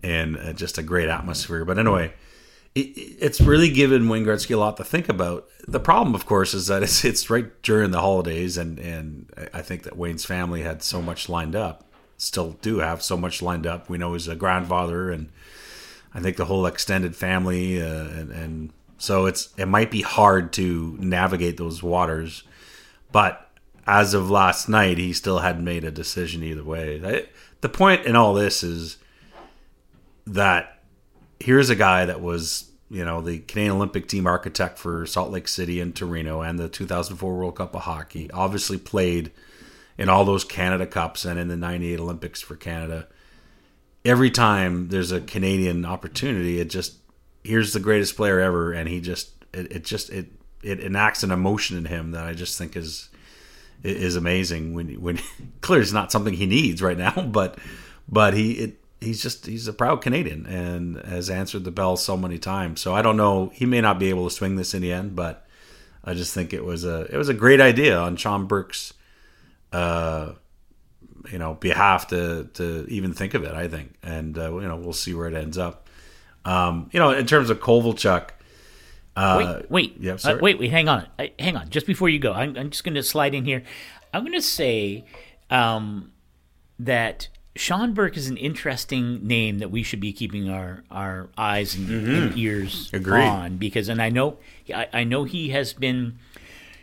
and 0.04 0.38
uh, 0.38 0.54
just 0.54 0.78
a 0.78 0.84
great 0.84 1.10
atmosphere. 1.10 1.66
But 1.66 1.80
anyway, 1.80 2.14
it's 2.76 3.42
really 3.42 3.70
given 3.70 4.04
Gretzky 4.04 4.54
a 4.54 4.58
lot 4.58 4.78
to 4.78 4.84
think 4.84 5.10
about. 5.10 5.48
The 5.68 5.80
problem, 5.80 6.14
of 6.14 6.26
course, 6.26 6.54
is 6.54 6.68
that 6.68 6.84
it's, 6.84 7.04
it's 7.06 7.30
right 7.30 7.62
during 7.64 7.92
the 7.92 8.02
holidays. 8.02 8.58
And, 8.58 8.80
and 8.80 9.32
I 9.54 9.62
think 9.62 9.84
that 9.84 9.98
Wayne's 9.98 10.26
family 10.26 10.62
had 10.62 10.84
so 10.84 11.02
much 11.02 11.30
lined 11.30 11.56
up 11.56 11.87
still 12.18 12.54
do 12.62 12.80
have 12.80 13.02
so 13.02 13.16
much 13.16 13.42
lined 13.42 13.68
up. 13.68 13.90
We 13.90 13.98
know 13.98 14.14
he's 14.14 14.28
a 14.28 14.36
grandfather, 14.36 15.12
and 15.12 15.30
I 16.14 16.20
think 16.20 16.38
the 16.38 16.46
whole 16.46 16.66
extended 16.66 17.16
family, 17.16 17.82
uh, 17.82 18.08
and, 18.08 18.32
and 18.32 18.74
so 18.98 19.28
it's 19.28 19.54
it 19.58 19.68
might 19.68 19.92
be 19.92 20.02
hard 20.02 20.52
to 20.54 20.98
navigate 21.00 21.58
those 21.58 21.82
waters. 21.84 22.44
But 23.12 23.50
as 23.86 24.14
of 24.14 24.30
last 24.30 24.68
night, 24.68 24.98
he 24.98 25.14
still 25.14 25.40
hadn't 25.40 25.64
made 25.64 25.84
a 25.84 25.92
decision 25.92 26.44
either 26.44 26.64
way. 26.64 27.02
I, 27.04 27.28
the 27.62 27.70
point 27.70 28.06
in 28.06 28.16
all 28.16 28.34
this 28.34 28.64
is 28.64 28.98
that 30.26 30.82
here's 31.40 31.70
a 31.70 31.76
guy 31.76 32.06
that 32.06 32.22
was 32.22 32.70
you 32.90 33.06
know 33.06 33.22
the 33.22 33.40
Canadian 33.40 33.76
Olympic 33.76 34.08
team 34.08 34.26
architect 34.26 34.80
for 34.80 35.06
Salt 35.06 35.32
Lake 35.32 35.48
City 35.48 35.80
and 35.80 35.96
Torino 35.96 36.42
and 36.42 36.58
the 36.58 36.68
2004 36.70 37.36
World 37.36 37.56
Cup 37.56 37.76
of 37.76 37.82
Hockey. 37.84 38.32
Obviously 38.32 38.78
played 38.78 39.32
in 39.98 40.10
all 40.10 40.26
those 40.26 40.44
Canada 40.44 40.86
Cups 40.86 41.26
and 41.26 41.40
in 41.40 41.48
the 41.48 41.58
98 41.58 42.00
Olympics 42.00 42.42
for 42.42 42.56
Canada. 42.56 43.08
Every 44.06 44.30
time 44.30 44.90
there's 44.90 45.12
a 45.12 45.22
Canadian 45.22 45.86
opportunity, 45.86 46.60
it 46.60 46.70
just 46.70 46.98
here's 47.44 47.74
the 47.74 47.80
greatest 47.80 48.16
player 48.16 48.40
ever 48.40 48.74
and 48.74 48.90
he 48.90 49.00
just 49.00 49.32
it, 49.54 49.72
it 49.72 49.86
just 49.86 50.10
it 50.10 50.28
it 50.64 50.80
enacts 50.80 51.24
an 51.24 51.32
emotion 51.32 51.78
in 51.78 51.86
him 51.86 52.12
that 52.12 52.26
I 52.26 52.34
just 52.34 52.58
think 52.58 52.76
is 52.76 53.10
is 53.84 54.16
amazing 54.16 54.74
when 54.74 54.90
when 55.02 55.20
clearly 55.62 55.84
it's 55.84 55.94
not 55.94 56.12
something 56.12 56.34
he 56.34 56.46
needs 56.46 56.82
right 56.82 56.98
now, 56.98 57.22
but 57.32 57.58
but 58.08 58.34
he 58.34 58.54
it 58.54 58.82
he's 59.02 59.22
just 59.22 59.46
he's 59.46 59.68
a 59.68 59.74
proud 59.74 60.02
Canadian 60.02 60.46
and 60.46 60.98
has 61.06 61.30
answered 61.30 61.64
the 61.64 61.72
bell 61.72 61.98
so 61.98 62.18
many 62.18 62.38
times. 62.38 62.82
So 62.82 62.96
I 62.96 63.02
don't 63.02 63.18
know, 63.18 63.52
he 63.54 63.66
may 63.66 63.82
not 63.82 64.00
be 64.00 64.10
able 64.10 64.28
to 64.28 64.34
swing 64.34 64.56
this 64.56 64.74
in 64.74 64.82
the 64.82 64.92
end, 64.92 65.16
but 65.16 65.46
I 66.04 66.14
just 66.14 66.34
think 66.34 66.54
it 66.54 66.66
was 66.66 66.86
a 66.86 67.02
it 67.14 67.18
was 67.18 67.30
a 67.30 67.34
great 67.34 67.62
idea 67.62 67.98
on 67.98 68.16
Sean 68.16 68.46
Burke's 68.46 68.94
uh, 69.72 70.34
you 71.32 71.38
know, 71.38 71.56
behalf 71.56 72.08
to 72.08 72.50
to 72.54 72.86
even 72.90 73.14
think 73.14 73.34
of 73.34 73.44
it. 73.44 73.54
I 73.54 73.68
think, 73.68 73.96
and 74.04 74.38
uh, 74.38 74.54
you 74.56 74.68
know, 74.68 74.78
we'll 74.78 74.94
see 74.94 75.14
where 75.14 75.28
it 75.28 75.34
ends 75.34 75.58
up. 75.58 75.88
Um, 76.46 76.90
you 76.94 77.00
know, 77.00 77.12
in 77.12 77.26
terms 77.26 77.50
of 77.50 77.60
Kovalchuk. 77.60 78.30
Uh, 79.16 79.38
wait, 79.40 79.72
wait, 79.72 79.96
yeah, 80.00 80.18
uh, 80.26 80.38
wait, 80.40 80.60
wait, 80.60 80.70
hang 80.70 80.88
on, 80.88 81.08
hang 81.40 81.58
on. 81.58 81.68
Just 81.70 81.88
before 81.88 82.08
you 82.08 82.20
go, 82.20 82.34
I'm, 82.34 82.56
I'm 82.56 82.70
just 82.70 82.84
going 82.84 82.94
to 82.94 83.02
slide 83.02 83.34
in 83.34 83.46
here. 83.46 83.64
I'm 84.14 84.22
going 84.22 84.34
to 84.34 84.44
say 84.44 85.06
um, 85.50 86.12
that 86.78 87.28
Sean 87.58 87.94
Burke 87.94 88.16
is 88.16 88.30
an 88.30 88.38
interesting 88.38 89.26
name 89.26 89.60
that 89.60 89.72
we 89.72 89.84
should 89.84 90.00
be 90.00 90.14
keeping 90.14 90.50
our, 90.50 90.84
our 90.92 91.30
eyes 91.38 91.76
and, 91.76 91.88
mm-hmm. 91.88 92.16
and 92.16 92.38
ears 92.38 92.90
Agreed. 92.94 93.24
on 93.24 93.58
because, 93.58 93.90
and 93.90 94.02
I 94.02 94.10
know, 94.10 94.38
I, 94.74 94.88
I 94.94 95.04
know 95.04 95.24
he 95.24 95.50
has 95.50 95.74
been 95.74 96.20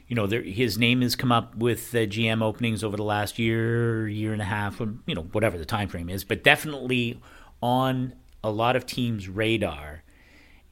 you 0.09 0.17
know, 0.17 0.27
there, 0.27 0.43
his 0.43 0.79
name 0.79 1.03
has 1.03 1.17
come 1.17 1.33
up 1.33 1.57
with 1.57 1.91
the 1.91 2.07
GM 2.07 2.43
openings 2.43 2.85
over 2.85 2.97
the 2.97 3.05
last 3.05 3.39
year, 3.39 4.09
year 4.09 4.33
and 4.33 4.43
a 4.43 4.47
half, 4.47 4.81
you 4.81 5.15
know, 5.15 5.23
whatever 5.23 5.57
the 5.57 5.65
time 5.65 5.89
frame 5.89 6.09
is, 6.09 6.25
but 6.25 6.45
definitely 6.45 7.21
on 7.63 8.15
a 8.43 8.51
lot 8.51 8.77
of 8.77 8.85
teams' 8.85 9.29
radar 9.29 10.03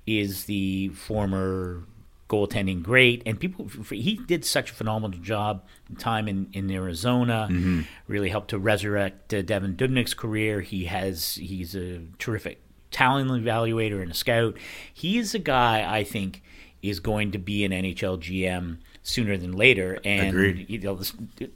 is 0.07 0.45
the 0.45 0.89
former 0.91 1.85
goaltending 2.29 2.83
great. 2.83 3.23
And 3.25 3.39
people 3.39 3.69
he 3.91 4.17
did 4.17 4.45
such 4.45 4.71
a 4.71 4.75
phenomenal 4.75 5.19
job 5.21 5.65
time 5.99 6.29
in, 6.29 6.49
in 6.53 6.71
Arizona 6.71 7.49
mm-hmm. 7.51 7.83
really 8.09 8.31
helped 8.31 8.51
to 8.51 8.59
resurrect 8.59 9.33
uh, 9.33 9.43
Devan 9.43 9.77
Dubnyk's 9.77 10.15
career. 10.15 10.61
He 10.61 10.87
has 10.87 11.35
he's 11.37 11.75
a 11.75 12.03
terrific 12.19 12.61
talent 12.91 13.31
evaluator 13.31 14.03
and 14.03 14.11
a 14.11 14.15
scout. 14.15 14.57
He 14.93 15.19
is 15.19 15.35
a 15.35 15.39
guy 15.39 15.87
I 15.89 16.05
think 16.05 16.43
is 16.83 17.01
going 17.01 17.33
to 17.33 17.39
be 17.39 17.65
an 17.65 17.73
NHL 17.73 18.19
GM 18.19 18.79
sooner 19.03 19.37
than 19.37 19.53
later. 19.53 19.99
And 20.05 20.29
Agreed. 20.29 20.71
You 20.71 20.79
know, 20.81 21.01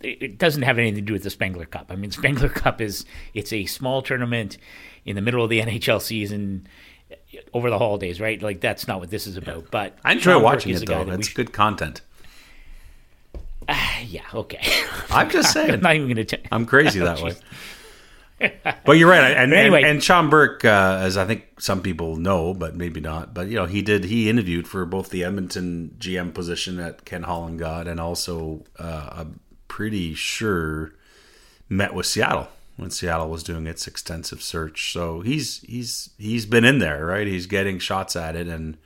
it 0.03 0.39
doesn't 0.39 0.63
have 0.63 0.79
anything 0.79 0.97
to 0.97 1.01
do 1.01 1.13
with 1.13 1.23
the 1.23 1.31
Spengler 1.31 1.67
Cup. 1.67 1.87
I 1.91 1.97
mean, 1.97 2.11
Spengler 2.11 2.49
Cup 2.63 2.81
is 2.81 3.05
it's 3.35 3.53
a 3.53 3.67
small 3.67 4.03
tournament 4.03 4.59
in 5.05 5.17
the 5.17 5.23
middle 5.23 5.43
of 5.43 5.51
the 5.51 5.61
NHL 5.63 6.01
season 6.01 6.67
over 7.53 7.71
the 7.71 7.79
holidays, 7.79 8.21
right? 8.21 8.41
Like 8.41 8.61
that's 8.61 8.89
not 8.89 9.01
what 9.01 9.11
this 9.11 9.27
is 9.27 9.37
about. 9.37 9.71
But 9.71 9.97
I 10.05 10.13
enjoy 10.13 10.39
watching 10.39 10.75
it 10.75 10.87
though. 10.87 11.05
That's 11.05 11.29
good 11.33 11.53
content. 11.53 12.01
Uh, 13.69 13.77
yeah. 14.05 14.23
Okay. 14.33 14.61
I'm 15.11 15.29
just 15.31 15.53
saying. 15.55 15.73
I'm 15.73 15.81
not 15.81 15.97
even 15.97 16.13
going 16.13 16.27
to. 16.27 16.39
I'm 16.53 16.67
crazy 16.67 17.01
that 17.01 17.21
way. 17.21 17.35
But 18.39 18.93
you're 18.99 19.09
right, 19.09 19.33
and 19.33 19.53
anyway, 19.53 19.83
and, 19.83 19.93
and 19.93 20.05
Sean 20.05 20.29
Burke, 20.29 20.65
uh, 20.65 20.99
as 21.01 21.17
I 21.17 21.25
think 21.25 21.61
some 21.61 21.81
people 21.81 22.17
know, 22.17 22.53
but 22.53 22.77
maybe 22.77 23.01
not. 23.01 23.33
But 23.33 23.49
you 23.49 23.57
know, 23.57 23.67
he 23.67 23.81
did 23.81 24.05
he 24.05 24.29
interviewed 24.29 24.69
for 24.69 24.85
both 24.85 25.11
the 25.11 25.25
Edmonton 25.25 25.97
GM 25.99 26.35
position 26.35 26.77
that 26.77 27.05
Ken 27.05 27.23
Holland 27.23 27.59
got, 27.59 27.87
and 27.87 27.99
also 27.99 28.65
uh, 28.79 29.09
I'm 29.13 29.41
pretty 29.69 30.15
sure 30.15 30.93
met 31.69 31.95
with 31.95 32.07
Seattle 32.07 32.49
when 32.77 32.91
Seattle 32.91 33.29
was 33.29 33.43
doing 33.43 33.67
its 33.67 33.87
extensive 33.87 34.43
search. 34.43 34.93
So 34.93 35.21
he's 35.23 35.61
he's 35.63 36.11
he's 36.19 36.45
been 36.45 36.65
in 36.65 36.79
there, 36.79 37.07
right? 37.07 37.27
He's 37.27 37.47
getting 37.47 37.79
shots 37.79 38.17
at 38.17 38.37
it, 38.37 38.49
and 38.49 38.77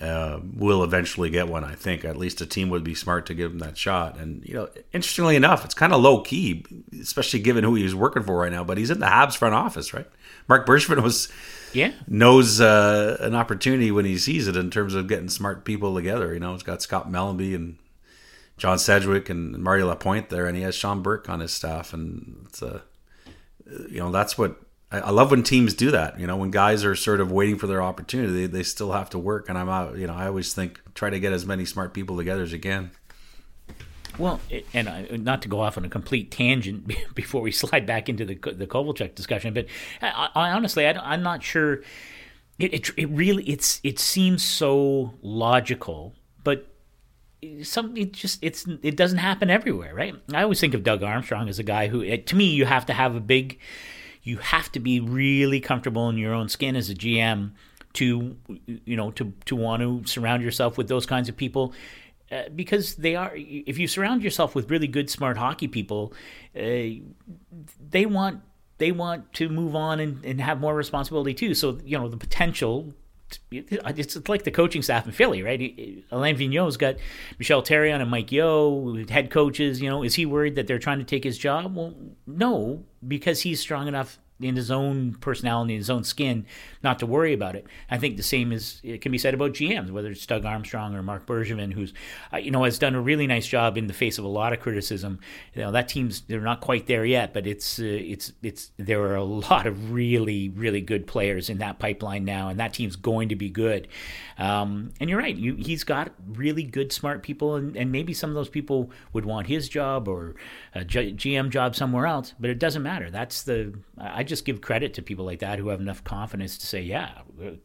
uh, 0.00 0.40
will 0.54 0.82
eventually 0.84 1.30
get 1.30 1.48
one. 1.48 1.64
I 1.64 1.74
think 1.74 2.04
at 2.04 2.16
least 2.16 2.40
a 2.40 2.46
team 2.46 2.68
would 2.70 2.84
be 2.84 2.94
smart 2.94 3.26
to 3.26 3.34
give 3.34 3.52
him 3.52 3.58
that 3.60 3.78
shot. 3.78 4.18
And 4.18 4.44
you 4.46 4.54
know, 4.54 4.68
interestingly 4.92 5.36
enough, 5.36 5.64
it's 5.64 5.74
kind 5.74 5.92
of 5.92 6.00
low 6.00 6.20
key, 6.20 6.64
especially 7.00 7.40
given 7.40 7.64
who 7.64 7.74
he's 7.74 7.94
working 7.94 8.22
for 8.22 8.38
right 8.38 8.52
now. 8.52 8.64
But 8.64 8.78
he's 8.78 8.90
in 8.90 9.00
the 9.00 9.06
Habs 9.06 9.36
front 9.36 9.54
office, 9.54 9.94
right? 9.94 10.06
Marc 10.48 10.66
Bergevin 10.66 11.02
was, 11.02 11.28
yeah, 11.72 11.92
knows 12.06 12.60
uh, 12.60 13.16
an 13.20 13.34
opportunity 13.34 13.90
when 13.90 14.04
he 14.04 14.18
sees 14.18 14.48
it 14.48 14.56
in 14.56 14.70
terms 14.70 14.94
of 14.94 15.08
getting 15.08 15.28
smart 15.28 15.64
people 15.64 15.94
together. 15.94 16.32
You 16.34 16.40
know, 16.40 16.52
he's 16.52 16.62
got 16.62 16.82
Scott 16.82 17.10
Mellanby 17.10 17.54
and 17.54 17.78
John 18.58 18.78
Sedgwick 18.78 19.28
and 19.28 19.58
Mario 19.58 19.86
Lapointe 19.86 20.28
there, 20.28 20.46
and 20.46 20.56
he 20.56 20.62
has 20.62 20.74
Sean 20.74 21.02
Burke 21.02 21.28
on 21.28 21.40
his 21.40 21.52
staff, 21.52 21.92
and 21.92 22.44
it's 22.46 22.62
a, 22.62 22.82
you 23.90 23.98
know, 23.98 24.10
that's 24.10 24.38
what 24.38 24.60
I, 24.90 25.10
love 25.10 25.32
when 25.32 25.42
teams 25.42 25.74
do 25.74 25.90
that. 25.90 26.18
You 26.20 26.26
know, 26.26 26.36
when 26.36 26.50
guys 26.50 26.84
are 26.84 26.94
sort 26.94 27.20
of 27.20 27.32
waiting 27.32 27.58
for 27.58 27.66
their 27.66 27.82
opportunity, 27.82 28.32
they, 28.32 28.46
they 28.46 28.62
still 28.62 28.92
have 28.92 29.10
to 29.10 29.18
work. 29.18 29.48
And 29.48 29.58
I'm 29.58 29.68
out. 29.68 29.96
You 29.96 30.06
know, 30.06 30.14
I 30.14 30.26
always 30.26 30.54
think 30.54 30.80
try 30.94 31.10
to 31.10 31.18
get 31.18 31.32
as 31.32 31.44
many 31.44 31.64
smart 31.64 31.92
people 31.92 32.16
together 32.16 32.42
as 32.42 32.52
you 32.52 32.60
can. 32.60 32.92
Well, 34.18 34.40
and 34.72 34.88
I, 34.88 35.08
not 35.12 35.42
to 35.42 35.48
go 35.48 35.60
off 35.60 35.76
on 35.76 35.84
a 35.84 35.88
complete 35.88 36.30
tangent 36.30 36.90
before 37.14 37.42
we 37.42 37.52
slide 37.52 37.84
back 37.84 38.08
into 38.08 38.24
the 38.24 38.34
the 38.34 38.66
Kovalchuk 38.66 39.14
discussion, 39.14 39.52
but 39.52 39.66
I, 40.00 40.30
I 40.34 40.50
honestly, 40.52 40.86
I, 40.86 41.14
am 41.14 41.22
not 41.22 41.42
sure. 41.42 41.82
It, 42.58 42.72
it, 42.72 42.90
it 42.96 43.10
really 43.10 43.44
it's 43.44 43.80
it 43.82 43.98
seems 43.98 44.42
so 44.42 45.12
logical, 45.20 46.14
but 46.42 46.66
some 47.62 47.94
it 47.96 48.12
just 48.12 48.38
it's 48.42 48.66
it 48.82 48.96
doesn't 48.96 49.18
happen 49.18 49.50
everywhere, 49.50 49.94
right? 49.94 50.14
I 50.32 50.42
always 50.42 50.60
think 50.60 50.72
of 50.72 50.82
Doug 50.82 51.02
Armstrong 51.02 51.50
as 51.50 51.58
a 51.58 51.62
guy 51.62 51.88
who, 51.88 52.16
to 52.16 52.36
me, 52.36 52.44
you 52.44 52.64
have 52.64 52.86
to 52.86 52.94
have 52.94 53.14
a 53.14 53.20
big 53.20 53.58
you 54.26 54.38
have 54.38 54.72
to 54.72 54.80
be 54.80 54.98
really 54.98 55.60
comfortable 55.60 56.08
in 56.08 56.18
your 56.18 56.34
own 56.34 56.48
skin 56.48 56.74
as 56.74 56.90
a 56.90 56.94
GM 56.94 57.52
to 57.92 58.36
you 58.66 58.96
know 58.96 59.10
to 59.12 59.32
to 59.46 59.56
want 59.56 59.80
to 59.80 60.02
surround 60.04 60.42
yourself 60.42 60.76
with 60.76 60.88
those 60.88 61.06
kinds 61.06 61.28
of 61.28 61.36
people 61.36 61.72
uh, 62.32 62.42
because 62.54 62.96
they 62.96 63.14
are. 63.14 63.32
If 63.34 63.78
you 63.78 63.86
surround 63.86 64.22
yourself 64.22 64.54
with 64.54 64.68
really 64.70 64.88
good, 64.88 65.08
smart 65.08 65.36
hockey 65.36 65.68
people, 65.68 66.12
uh, 66.56 67.00
they 67.88 68.04
want 68.04 68.40
they 68.78 68.90
want 68.90 69.32
to 69.34 69.48
move 69.48 69.76
on 69.76 70.00
and, 70.00 70.24
and 70.24 70.40
have 70.40 70.60
more 70.60 70.74
responsibility 70.74 71.32
too. 71.32 71.54
So 71.54 71.78
you 71.84 71.96
know 71.96 72.08
the 72.08 72.16
potential 72.16 72.92
it's 73.50 74.28
like 74.28 74.44
the 74.44 74.50
coaching 74.50 74.82
staff 74.82 75.06
in 75.06 75.12
Philly, 75.12 75.42
right? 75.42 76.04
Alain 76.10 76.36
Vigneault's 76.36 76.76
got 76.76 76.96
Michel 77.38 77.62
Therrien 77.62 78.00
and 78.00 78.10
Mike 78.10 78.30
Yeo, 78.32 79.04
head 79.08 79.30
coaches. 79.30 79.80
You 79.80 79.88
know, 79.88 80.02
is 80.02 80.14
he 80.14 80.26
worried 80.26 80.56
that 80.56 80.66
they're 80.66 80.78
trying 80.78 80.98
to 80.98 81.04
take 81.04 81.24
his 81.24 81.38
job? 81.38 81.74
Well, 81.74 81.94
no, 82.26 82.84
because 83.06 83.42
he's 83.42 83.60
strong 83.60 83.88
enough 83.88 84.18
in 84.40 84.54
his 84.54 84.70
own 84.70 85.14
personality, 85.14 85.74
in 85.74 85.78
his 85.78 85.90
own 85.90 86.04
skin, 86.04 86.44
not 86.82 86.98
to 86.98 87.06
worry 87.06 87.32
about 87.32 87.56
it. 87.56 87.66
I 87.90 87.98
think 87.98 88.16
the 88.16 88.22
same 88.22 88.52
is 88.52 88.80
it 88.82 89.00
can 89.00 89.10
be 89.10 89.18
said 89.18 89.34
about 89.34 89.52
GMs, 89.52 89.90
whether 89.90 90.10
it's 90.10 90.26
Doug 90.26 90.44
Armstrong 90.44 90.94
or 90.94 91.02
Marc 91.02 91.26
Bergevin, 91.26 91.72
who's 91.72 91.94
uh, 92.32 92.36
you 92.36 92.50
know 92.50 92.64
has 92.64 92.78
done 92.78 92.94
a 92.94 93.00
really 93.00 93.26
nice 93.26 93.46
job 93.46 93.78
in 93.78 93.86
the 93.86 93.94
face 93.94 94.18
of 94.18 94.24
a 94.24 94.28
lot 94.28 94.52
of 94.52 94.60
criticism. 94.60 95.20
You 95.54 95.62
know 95.62 95.72
that 95.72 95.88
team's 95.88 96.20
they're 96.22 96.40
not 96.40 96.60
quite 96.60 96.86
there 96.86 97.04
yet, 97.04 97.32
but 97.32 97.46
it's 97.46 97.78
uh, 97.78 97.84
it's 97.84 98.32
it's 98.42 98.72
there 98.76 99.02
are 99.02 99.16
a 99.16 99.24
lot 99.24 99.66
of 99.66 99.92
really 99.92 100.50
really 100.50 100.80
good 100.80 101.06
players 101.06 101.48
in 101.48 101.58
that 101.58 101.78
pipeline 101.78 102.24
now, 102.24 102.48
and 102.48 102.60
that 102.60 102.74
team's 102.74 102.96
going 102.96 103.30
to 103.30 103.36
be 103.36 103.48
good. 103.48 103.88
Um, 104.38 104.92
and 105.00 105.08
you're 105.08 105.18
right, 105.18 105.34
you, 105.34 105.54
he's 105.54 105.82
got 105.82 106.12
really 106.28 106.62
good, 106.62 106.92
smart 106.92 107.22
people, 107.22 107.54
and, 107.54 107.74
and 107.74 107.90
maybe 107.90 108.12
some 108.12 108.28
of 108.28 108.34
those 108.34 108.50
people 108.50 108.90
would 109.14 109.24
want 109.24 109.46
his 109.46 109.66
job 109.66 110.08
or 110.08 110.34
a 110.74 110.80
GM 110.80 111.48
job 111.48 111.74
somewhere 111.74 112.06
else, 112.06 112.34
but 112.38 112.50
it 112.50 112.58
doesn't 112.58 112.82
matter. 112.82 113.10
That's 113.10 113.44
the 113.44 113.72
I 113.96 114.24
just 114.26 114.44
give 114.44 114.60
credit 114.60 114.94
to 114.94 115.02
people 115.02 115.24
like 115.24 115.40
that 115.40 115.58
who 115.58 115.68
have 115.68 115.80
enough 115.80 116.04
confidence 116.04 116.58
to 116.58 116.66
say, 116.66 116.82
"Yeah, 116.82 117.10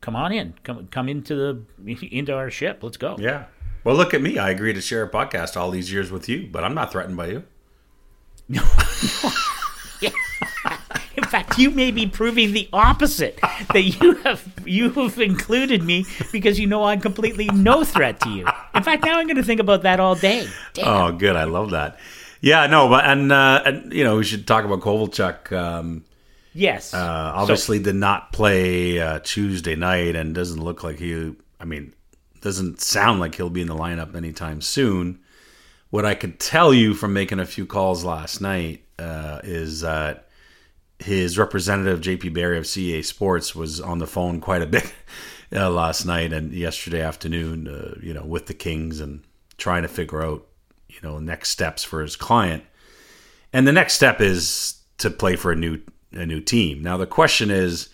come 0.01 0.15
on 0.15 0.31
in, 0.31 0.53
come 0.63 0.87
come 0.87 1.09
into 1.09 1.35
the 1.35 2.07
into 2.11 2.33
our 2.33 2.49
ship. 2.49 2.79
Let's 2.81 2.97
go." 2.97 3.15
Yeah. 3.19 3.45
Well, 3.83 3.95
look 3.95 4.13
at 4.13 4.21
me. 4.21 4.37
I 4.37 4.51
agree 4.51 4.73
to 4.73 4.81
share 4.81 5.03
a 5.03 5.09
podcast 5.09 5.57
all 5.57 5.71
these 5.71 5.91
years 5.91 6.11
with 6.11 6.29
you, 6.29 6.47
but 6.51 6.63
I'm 6.63 6.75
not 6.75 6.91
threatened 6.91 7.17
by 7.17 7.27
you. 7.27 7.43
No. 8.49 8.63
In 11.15 11.23
fact, 11.25 11.57
you 11.57 11.71
may 11.71 11.91
be 11.91 12.07
proving 12.07 12.53
the 12.53 12.67
opposite. 12.73 13.39
That 13.73 13.81
you 13.81 14.15
have 14.15 14.43
you 14.65 14.89
have 14.91 15.19
included 15.19 15.83
me 15.83 16.05
because 16.31 16.59
you 16.59 16.67
know 16.67 16.85
I'm 16.85 16.99
completely 16.99 17.45
no 17.53 17.83
threat 17.83 18.19
to 18.21 18.29
you. 18.29 18.45
In 18.73 18.83
fact, 18.83 19.05
now 19.05 19.19
I'm 19.19 19.27
going 19.27 19.37
to 19.37 19.43
think 19.43 19.59
about 19.59 19.83
that 19.83 19.99
all 19.99 20.15
day. 20.15 20.47
Damn. 20.73 20.87
Oh, 20.87 21.11
good. 21.11 21.35
I 21.35 21.43
love 21.45 21.71
that. 21.71 21.97
Yeah, 22.41 22.65
no, 22.67 22.89
but 22.89 23.05
and 23.05 23.31
uh, 23.31 23.61
and 23.65 23.93
you 23.93 24.03
know 24.03 24.17
we 24.17 24.23
should 24.23 24.47
talk 24.47 24.65
about 24.65 24.79
Kovalchuk. 24.81 25.51
Um, 25.51 26.03
Yes. 26.53 26.93
Uh, 26.93 27.31
obviously, 27.35 27.77
so, 27.77 27.83
did 27.83 27.95
not 27.95 28.33
play 28.33 28.99
uh, 28.99 29.19
Tuesday 29.23 29.75
night, 29.75 30.15
and 30.15 30.35
doesn't 30.35 30.61
look 30.61 30.83
like 30.83 30.99
he. 30.99 31.33
I 31.59 31.65
mean, 31.65 31.93
doesn't 32.41 32.81
sound 32.81 33.19
like 33.19 33.35
he'll 33.35 33.49
be 33.49 33.61
in 33.61 33.67
the 33.67 33.75
lineup 33.75 34.15
anytime 34.15 34.61
soon. 34.61 35.19
What 35.89 36.05
I 36.05 36.15
could 36.15 36.39
tell 36.39 36.73
you 36.73 36.93
from 36.93 37.13
making 37.13 37.39
a 37.39 37.45
few 37.45 37.65
calls 37.65 38.03
last 38.03 38.41
night 38.41 38.83
uh, 38.97 39.41
is 39.43 39.81
that 39.81 40.27
his 40.99 41.37
representative 41.37 42.01
JP 42.01 42.33
Barry 42.33 42.57
of 42.57 42.65
CAA 42.65 43.03
Sports 43.03 43.55
was 43.55 43.81
on 43.81 43.99
the 43.99 44.07
phone 44.07 44.39
quite 44.39 44.61
a 44.61 44.67
bit 44.67 44.93
uh, 45.53 45.69
last 45.69 46.05
night 46.05 46.33
and 46.33 46.53
yesterday 46.53 47.01
afternoon. 47.01 47.67
Uh, 47.67 47.95
you 48.01 48.13
know, 48.13 48.25
with 48.25 48.47
the 48.47 48.53
Kings 48.53 48.99
and 48.99 49.23
trying 49.57 49.83
to 49.83 49.87
figure 49.87 50.23
out 50.23 50.47
you 50.89 50.97
know 51.01 51.19
next 51.19 51.49
steps 51.49 51.83
for 51.83 52.01
his 52.01 52.15
client. 52.15 52.63
And 53.53 53.67
the 53.67 53.71
next 53.71 53.93
step 53.93 54.21
is 54.21 54.81
to 54.97 55.09
play 55.09 55.35
for 55.35 55.51
a 55.51 55.55
new 55.55 55.81
a 56.13 56.25
new 56.25 56.41
team. 56.41 56.81
Now 56.81 56.97
the 56.97 57.07
question 57.07 57.51
is, 57.51 57.89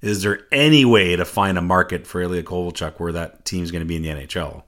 is 0.00 0.22
there 0.22 0.46
any 0.52 0.84
way 0.84 1.16
to 1.16 1.24
find 1.24 1.58
a 1.58 1.62
market 1.62 2.06
for 2.06 2.20
Ilya 2.20 2.44
Kovalchuk 2.44 3.00
where 3.00 3.12
that 3.12 3.44
team's 3.44 3.70
going 3.70 3.80
to 3.80 3.86
be 3.86 3.96
in 3.96 4.02
the 4.02 4.10
NHL, 4.10 4.62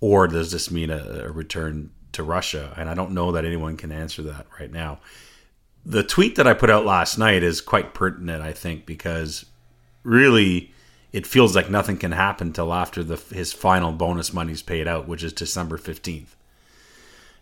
or 0.00 0.26
does 0.26 0.50
this 0.50 0.70
mean 0.70 0.90
a, 0.90 1.24
a 1.26 1.30
return 1.30 1.90
to 2.12 2.22
Russia? 2.22 2.74
And 2.76 2.88
I 2.88 2.94
don't 2.94 3.12
know 3.12 3.32
that 3.32 3.44
anyone 3.44 3.76
can 3.76 3.92
answer 3.92 4.22
that 4.22 4.46
right 4.58 4.72
now. 4.72 4.98
The 5.84 6.02
tweet 6.02 6.36
that 6.36 6.46
I 6.46 6.54
put 6.54 6.70
out 6.70 6.84
last 6.84 7.16
night 7.18 7.42
is 7.42 7.60
quite 7.60 7.94
pertinent, 7.94 8.42
I 8.42 8.52
think, 8.52 8.86
because 8.86 9.46
really 10.02 10.72
it 11.12 11.26
feels 11.26 11.54
like 11.54 11.70
nothing 11.70 11.96
can 11.96 12.12
happen 12.12 12.52
till 12.52 12.72
after 12.72 13.04
the 13.04 13.16
his 13.34 13.52
final 13.52 13.92
bonus 13.92 14.32
money's 14.32 14.62
paid 14.62 14.88
out, 14.88 15.06
which 15.06 15.22
is 15.22 15.32
December 15.32 15.76
fifteenth. 15.76 16.36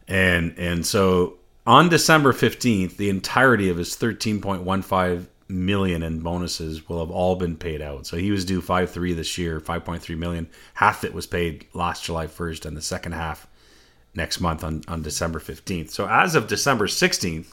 And 0.08 0.54
and 0.58 0.84
so 0.84 1.38
on 1.66 1.88
December 1.88 2.32
15th, 2.32 2.96
the 2.96 3.10
entirety 3.10 3.68
of 3.68 3.76
his 3.76 3.96
13.15 3.96 5.26
million 5.48 6.02
in 6.02 6.20
bonuses 6.20 6.88
will 6.88 7.00
have 7.00 7.10
all 7.10 7.36
been 7.36 7.56
paid 7.56 7.82
out. 7.82 8.06
So 8.06 8.16
he 8.16 8.30
was 8.30 8.44
due 8.44 8.62
5.3 8.62 9.14
this 9.16 9.36
year, 9.36 9.60
5.3 9.60 10.16
million. 10.16 10.48
Half 10.74 11.04
it 11.04 11.12
was 11.12 11.26
paid 11.26 11.66
last 11.74 12.04
July 12.04 12.26
1st 12.26 12.66
and 12.66 12.76
the 12.76 12.82
second 12.82 13.12
half 13.12 13.46
next 14.14 14.40
month 14.40 14.64
on, 14.64 14.82
on 14.88 15.02
December 15.02 15.40
15th. 15.40 15.90
So 15.90 16.06
as 16.08 16.34
of 16.34 16.46
December 16.46 16.86
16th, 16.86 17.52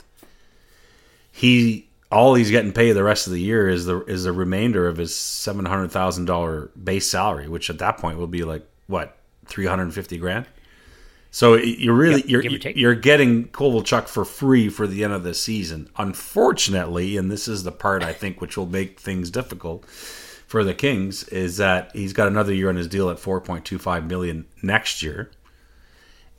he 1.32 1.88
all 2.12 2.36
he's 2.36 2.52
getting 2.52 2.72
paid 2.72 2.94
the 2.94 3.04
rest 3.04 3.28
of 3.28 3.34
the 3.34 3.42
year 3.42 3.68
is 3.68 3.86
the 3.86 4.04
is 4.06 4.24
the 4.24 4.32
remainder 4.32 4.88
of 4.88 4.98
his 4.98 5.14
seven 5.14 5.66
hundred 5.66 5.92
thousand 5.92 6.26
dollar 6.26 6.72
base 6.82 7.10
salary, 7.10 7.48
which 7.48 7.70
at 7.70 7.80
that 7.80 7.98
point 7.98 8.18
will 8.18 8.28
be 8.28 8.44
like 8.44 8.66
what 8.88 9.18
three 9.46 9.66
hundred 9.66 9.84
and 9.84 9.94
fifty 9.94 10.18
grand. 10.18 10.46
So 11.32 11.56
you're 11.56 11.94
really 11.94 12.24
yep, 12.26 12.44
you're 12.44 12.72
you're 12.72 12.96
getting 12.96 13.50
Kovalchuk 13.50 14.08
for 14.08 14.26
free 14.26 14.70
for 14.70 14.88
the 14.88 15.04
end 15.04 15.14
of 15.14 15.24
the 15.24 15.34
season. 15.34 15.90
Unfortunately, 15.98 17.18
and 17.18 17.30
this 17.30 17.48
is 17.48 17.64
the 17.64 17.72
part 17.72 18.04
I 18.04 18.14
think 18.14 18.42
which 18.42 18.58
will 18.58 18.66
make 18.66 19.00
things 19.00 19.30
difficult 19.30 19.86
for 19.86 20.64
the 20.64 20.74
Kings 20.74 21.24
is 21.26 21.58
that 21.58 21.92
he's 21.94 22.14
got 22.14 22.28
another 22.28 22.54
year 22.54 22.70
on 22.70 22.78
his 22.78 22.88
deal 22.88 23.10
at 23.10 23.18
4.25 23.18 24.08
million 24.08 24.46
next 24.64 25.04
year. 25.04 25.30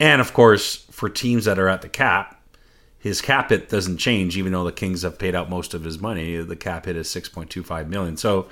And 0.00 0.20
of 0.20 0.32
course, 0.32 0.86
for 0.90 1.08
teams 1.08 1.44
that 1.44 1.58
are 1.58 1.68
at 1.68 1.82
the 1.82 1.88
cap, 1.88 2.42
his 2.98 3.20
cap 3.20 3.50
hit 3.50 3.68
doesn't 3.68 3.98
change 3.98 4.36
even 4.36 4.52
though 4.52 4.64
the 4.64 4.72
Kings 4.72 5.02
have 5.02 5.18
paid 5.18 5.34
out 5.34 5.50
most 5.50 5.74
of 5.74 5.84
his 5.84 6.00
money. 6.00 6.36
The 6.36 6.56
cap 6.56 6.86
hit 6.86 6.96
is 6.96 7.08
6.25 7.08 7.88
million. 7.88 8.16
So 8.16 8.48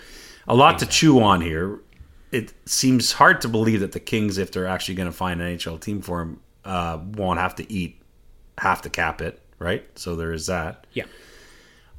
a 0.47 0.55
lot 0.55 0.75
exactly. 0.75 0.87
to 0.87 0.93
chew 0.93 1.23
on 1.23 1.41
here 1.41 1.81
it 2.37 2.53
seems 2.69 3.13
hard 3.13 3.41
to 3.41 3.49
believe 3.49 3.81
that 3.81 3.93
the 3.93 4.01
Kings, 4.01 4.37
if 4.37 4.53
they're 4.53 4.67
actually 4.67 4.97
going 4.97 5.09
to 5.09 5.17
find 5.17 5.41
an 5.41 5.57
NHL 5.57 5.81
team 5.81 6.03
for 6.03 6.21
him, 6.21 6.41
uh, 6.65 6.99
won't 7.15 7.41
have 7.41 7.55
to 7.57 7.73
eat 7.73 8.03
half 8.59 8.83
the 8.83 8.91
cap 8.91 9.21
hit, 9.21 9.41
right? 9.59 9.85
So 9.99 10.17
there 10.17 10.33
is 10.33 10.47
that. 10.47 10.87
Yeah. 10.93 11.05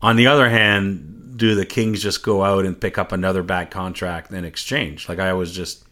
On 0.02 0.16
the 0.16 0.28
other 0.28 0.48
hand, 0.48 1.38
do 1.38 1.56
the 1.56 1.66
Kings 1.66 2.04
just 2.04 2.24
go 2.24 2.44
out 2.44 2.66
and 2.66 2.80
pick 2.80 3.00
up 3.00 3.12
another 3.12 3.42
bad 3.42 3.72
contract 3.72 4.32
in 4.32 4.46
exchange? 4.46 5.10
Like 5.10 5.18
I 5.18 5.34
was 5.34 5.52
just, 5.52 5.86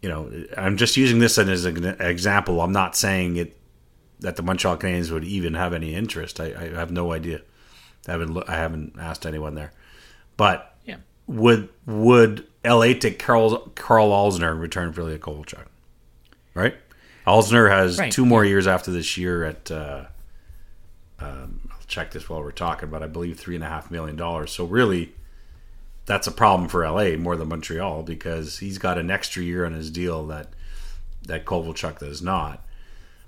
you 0.00 0.08
know, 0.08 0.30
I'm 0.56 0.76
just 0.76 0.96
using 0.96 1.18
this 1.18 1.36
as 1.36 1.64
an 1.64 1.84
example. 2.00 2.60
I'm 2.60 2.72
not 2.72 2.96
saying 2.96 3.36
it 3.36 3.56
that 4.20 4.36
the 4.36 4.42
Montreal 4.42 4.76
Canadiens 4.76 5.10
would 5.10 5.24
even 5.24 5.54
have 5.54 5.72
any 5.72 5.94
interest. 5.94 6.38
I, 6.38 6.54
I 6.54 6.78
have 6.78 6.92
no 6.92 7.12
idea. 7.12 7.40
I 8.06 8.12
haven't 8.12 8.48
I 8.48 8.54
haven't 8.54 8.94
asked 9.00 9.26
anyone 9.26 9.54
there, 9.54 9.72
but 10.36 10.76
yeah. 10.84 10.96
would 11.26 11.68
would 11.86 12.46
LA 12.64 12.92
take 12.94 13.18
Carl 13.18 13.58
Karl 13.74 14.10
Alzner 14.10 14.52
in 14.52 14.58
return 14.58 14.92
for 14.92 15.02
Ilya 15.02 15.18
Kovalchuk. 15.18 15.66
Right? 16.54 16.74
Alzner 17.26 17.70
has 17.70 17.98
right. 17.98 18.12
two 18.12 18.26
more 18.26 18.44
years 18.44 18.66
after 18.66 18.90
this 18.90 19.16
year 19.16 19.44
at 19.44 19.70
uh, 19.70 20.06
um, 21.18 21.68
I'll 21.70 21.86
check 21.86 22.10
this 22.10 22.28
while 22.28 22.42
we're 22.42 22.50
talking, 22.52 22.90
but 22.90 23.02
I 23.02 23.06
believe 23.06 23.38
three 23.38 23.54
and 23.54 23.64
a 23.64 23.68
half 23.68 23.90
million 23.90 24.16
dollars. 24.16 24.50
So 24.50 24.64
really 24.64 25.12
that's 26.04 26.26
a 26.26 26.32
problem 26.32 26.68
for 26.68 26.88
LA 26.88 27.16
more 27.16 27.36
than 27.36 27.48
Montreal 27.48 28.02
because 28.02 28.58
he's 28.58 28.78
got 28.78 28.98
an 28.98 29.10
extra 29.10 29.42
year 29.42 29.64
on 29.64 29.72
his 29.72 29.90
deal 29.90 30.26
that 30.26 30.48
that 31.26 31.44
Kovalchuk 31.44 32.00
does 32.00 32.22
not. 32.22 32.64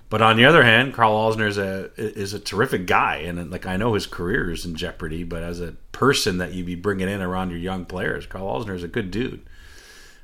But 0.09 0.21
on 0.21 0.37
the 0.37 0.45
other 0.45 0.63
hand, 0.63 0.93
Karl 0.93 1.13
Alzner 1.13 1.47
is 1.47 1.57
a 1.57 1.89
is 1.97 2.33
a 2.33 2.39
terrific 2.39 2.85
guy, 2.85 3.17
and 3.17 3.49
like 3.51 3.65
I 3.65 3.75
know 3.75 3.93
his 3.95 4.05
career 4.05 4.51
is 4.51 4.65
in 4.65 4.75
jeopardy. 4.75 5.23
But 5.23 5.43
as 5.43 5.59
a 5.59 5.73
person 5.91 6.37
that 6.37 6.53
you'd 6.53 6.67
be 6.67 6.75
bringing 6.75 7.09
in 7.09 7.21
around 7.21 7.49
your 7.49 7.59
young 7.59 7.85
players, 7.85 8.25
Karl 8.25 8.45
Alzner 8.45 8.75
is 8.75 8.83
a 8.83 8.87
good 8.87 9.09
dude. 9.09 9.41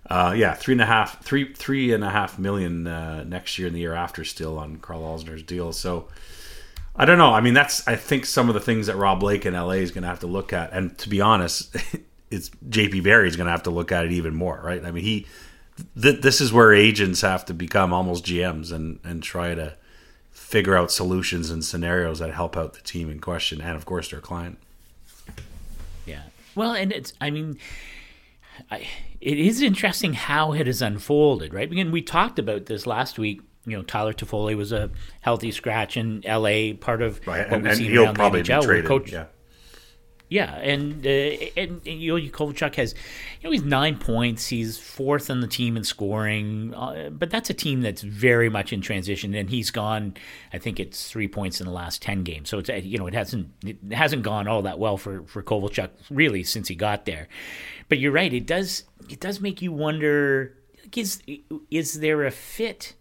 Uh, 0.08 0.34
yeah, 0.36 0.54
three 0.54 0.74
and 0.74 0.82
a 0.82 0.86
half, 0.86 1.24
three 1.24 1.54
three 1.54 1.94
and 1.94 2.04
a 2.04 2.10
half 2.10 2.38
million 2.38 2.86
uh, 2.86 3.24
next 3.24 3.58
year 3.58 3.67
and 3.67 3.76
the 3.76 3.80
year 3.80 3.94
after 3.94 4.24
still 4.24 4.60
on 4.60 4.78
Karl 4.78 5.02
Alzner's 5.02 5.44
deal. 5.44 5.72
So 5.74 6.08
I 6.96 7.06
don't 7.06 7.17
know. 7.17 7.34
I 7.34 7.41
mean, 7.41 7.54
that's 7.54 7.88
I 7.88 7.96
think 7.96 8.26
some 8.26 8.50
of 8.50 8.54
the 8.54 8.60
things 8.60 8.88
that 8.88 8.98
Rob 8.98 9.20
Blake 9.20 9.46
in 9.46 9.54
LA 9.54 9.72
is 9.72 9.91
going 9.91 10.04
to 10.04 10.10
have 10.10 10.20
to 10.20 10.28
look 10.28 10.54
at. 10.54 10.74
And 10.74 10.98
to 11.00 11.10
be 11.10 11.22
honest, 11.22 11.76
it's 12.30 12.50
JP 12.70 13.04
Barry 13.04 13.28
is 13.28 13.36
going 13.36 13.46
to 13.46 13.52
have 13.52 13.63
to 13.63 13.72
look 13.72 13.91
at 13.91 14.06
it 14.06 14.12
even 14.12 14.36
more, 14.36 14.60
right? 14.63 14.84
I 14.84 14.91
mean, 14.91 15.04
he 15.04 15.26
th- 16.00 16.22
this 16.22 16.41
is 16.41 16.52
where 16.54 16.74
agents 16.74 17.22
have 17.22 17.46
to 17.46 17.54
become 17.54 17.94
almost 17.94 18.26
GMs 18.26 18.72
and 18.72 19.00
and 19.04 19.22
try 19.24 19.56
to 19.56 19.76
figure 20.32 20.75
out 20.75 20.92
solutions 20.92 21.50
and 21.50 21.63
scenarios 21.63 22.19
that 22.19 22.34
help 22.34 22.58
out 22.58 22.73
the 22.73 22.82
team 22.82 23.10
in 23.10 23.19
question 23.19 23.62
and 23.62 23.75
of 23.75 23.86
course 23.86 24.12
their 24.12 24.19
client. 24.19 24.58
Yeah. 26.06 26.23
Well, 26.56 26.73
and 26.73 26.92
it's 26.92 27.13
I 27.21 27.29
mean 27.29 27.58
I, 28.69 28.88
it 29.19 29.40
is 29.40 29.62
interesting 29.62 30.13
how 30.13 30.54
it 30.54 30.67
has 30.67 30.82
unfolded, 30.82 31.54
right? 31.54 31.71
Again, 31.71 31.92
we 31.92 32.02
talked 32.02 32.40
about 32.40 32.65
this 32.65 32.86
last 32.86 33.17
week. 33.17 33.42
You 33.65 33.77
know, 33.77 33.84
Tyler 33.84 34.13
Toffoli 34.13 34.56
was 34.56 34.71
a 34.71 34.90
healthy 35.21 35.52
scratch 35.52 35.96
in 35.96 36.25
L.A. 36.25 36.73
Part 36.73 37.02
of 37.02 37.25
right. 37.27 37.50
what 37.50 37.54
and, 37.54 37.63
we've 37.63 37.75
seen 37.75 37.98
around 37.98 38.15
the 38.15 38.21
NHL. 38.21 38.86
Coach, 38.86 39.12
yeah. 39.12 39.25
Yeah, 40.32 40.56
and 40.60 41.06
uh, 41.06 41.10
and, 41.10 41.82
and 41.86 42.02
Ilya 42.02 42.32
Kovalchuk 42.32 42.75
has, 42.75 42.96
you 43.42 43.50
know, 43.50 43.52
he's 43.52 43.65
nine 43.65 43.98
points. 43.98 44.48
He's 44.48 44.77
fourth 44.77 45.29
on 45.29 45.42
the 45.42 45.48
team 45.48 45.75
in 45.75 45.84
scoring, 45.84 46.73
uh, 46.73 47.10
but 47.10 47.29
that's 47.29 47.50
a 47.50 47.54
team 47.54 47.82
that's 47.82 48.02
very 48.02 48.48
much 48.48 48.71
in 48.71 48.79
transition. 48.79 49.36
And 49.36 49.50
he's 49.50 49.71
gone, 49.71 50.13
I 50.54 50.58
think 50.58 50.79
it's 50.79 51.10
three 51.10 51.27
points 51.27 51.60
in 51.60 51.67
the 51.67 51.73
last 51.73 52.02
ten 52.02 52.23
games. 52.23 52.48
So 52.48 52.60
it's 52.60 52.69
uh, 52.69 52.75
you 52.75 52.98
know 52.98 53.08
it 53.08 53.13
hasn't 53.13 53.50
it 53.65 53.77
hasn't 53.92 54.23
gone 54.23 54.48
all 54.48 54.62
that 54.62 54.79
well 54.79 54.96
for 54.96 55.23
for 55.23 55.44
Kovalchuk 55.44 55.90
really 56.10 56.46
since 56.46 56.69
he 56.69 56.75
got 56.75 57.04
there. 57.04 57.27
But 57.90 58.00
you're 58.00 58.13
right, 58.13 58.34
it 58.34 58.46
does 58.46 58.86
it 59.10 59.19
does 59.19 59.42
make 59.42 59.62
you 59.62 59.73
wonder: 59.73 60.56
is 60.96 61.21
is 61.69 62.00
there 62.00 62.23
a 62.23 62.32
fit? 62.32 62.96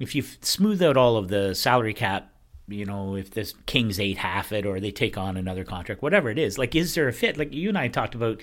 If 0.00 0.16
you 0.16 0.24
smooth 0.40 0.82
out 0.82 0.96
all 0.96 1.16
of 1.16 1.28
the 1.28 1.54
salary 1.54 1.94
cap 1.94 2.34
you 2.70 2.84
know, 2.84 3.16
if 3.16 3.30
this 3.30 3.54
Kings 3.66 4.00
eight 4.00 4.18
half 4.18 4.52
it 4.52 4.66
or 4.66 4.80
they 4.80 4.90
take 4.90 5.18
on 5.18 5.36
another 5.36 5.64
contract, 5.64 6.02
whatever 6.02 6.30
it 6.30 6.38
is. 6.38 6.58
Like, 6.58 6.74
is 6.74 6.94
there 6.94 7.08
a 7.08 7.12
fit? 7.12 7.36
Like 7.36 7.52
you 7.52 7.68
and 7.68 7.78
I 7.78 7.88
talked 7.88 8.14
about. 8.14 8.40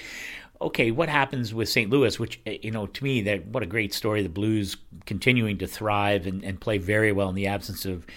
Okay, 0.59 0.89
what 0.89 1.07
happens 1.07 1.53
with 1.53 1.69
St. 1.69 1.88
Louis? 1.91 2.19
Which 2.19 2.39
eh, 2.47 2.57
you 2.63 2.71
know, 2.71 2.88
to 2.88 3.03
me, 3.03 3.21
that 3.21 3.45
what 3.47 3.61
a 3.61 3.67
great 3.67 3.93
story. 3.93 4.23
The 4.23 4.30
Blues 4.30 4.75
continuing 5.05 5.59
to 5.59 5.67
thrive 5.67 6.25
and, 6.25 6.43
and 6.43 6.59
play 6.59 6.80
very 6.80 7.11
well 7.11 7.30
in 7.30 7.36
the 7.36 7.45
absence 7.45 7.86
of 7.86 8.07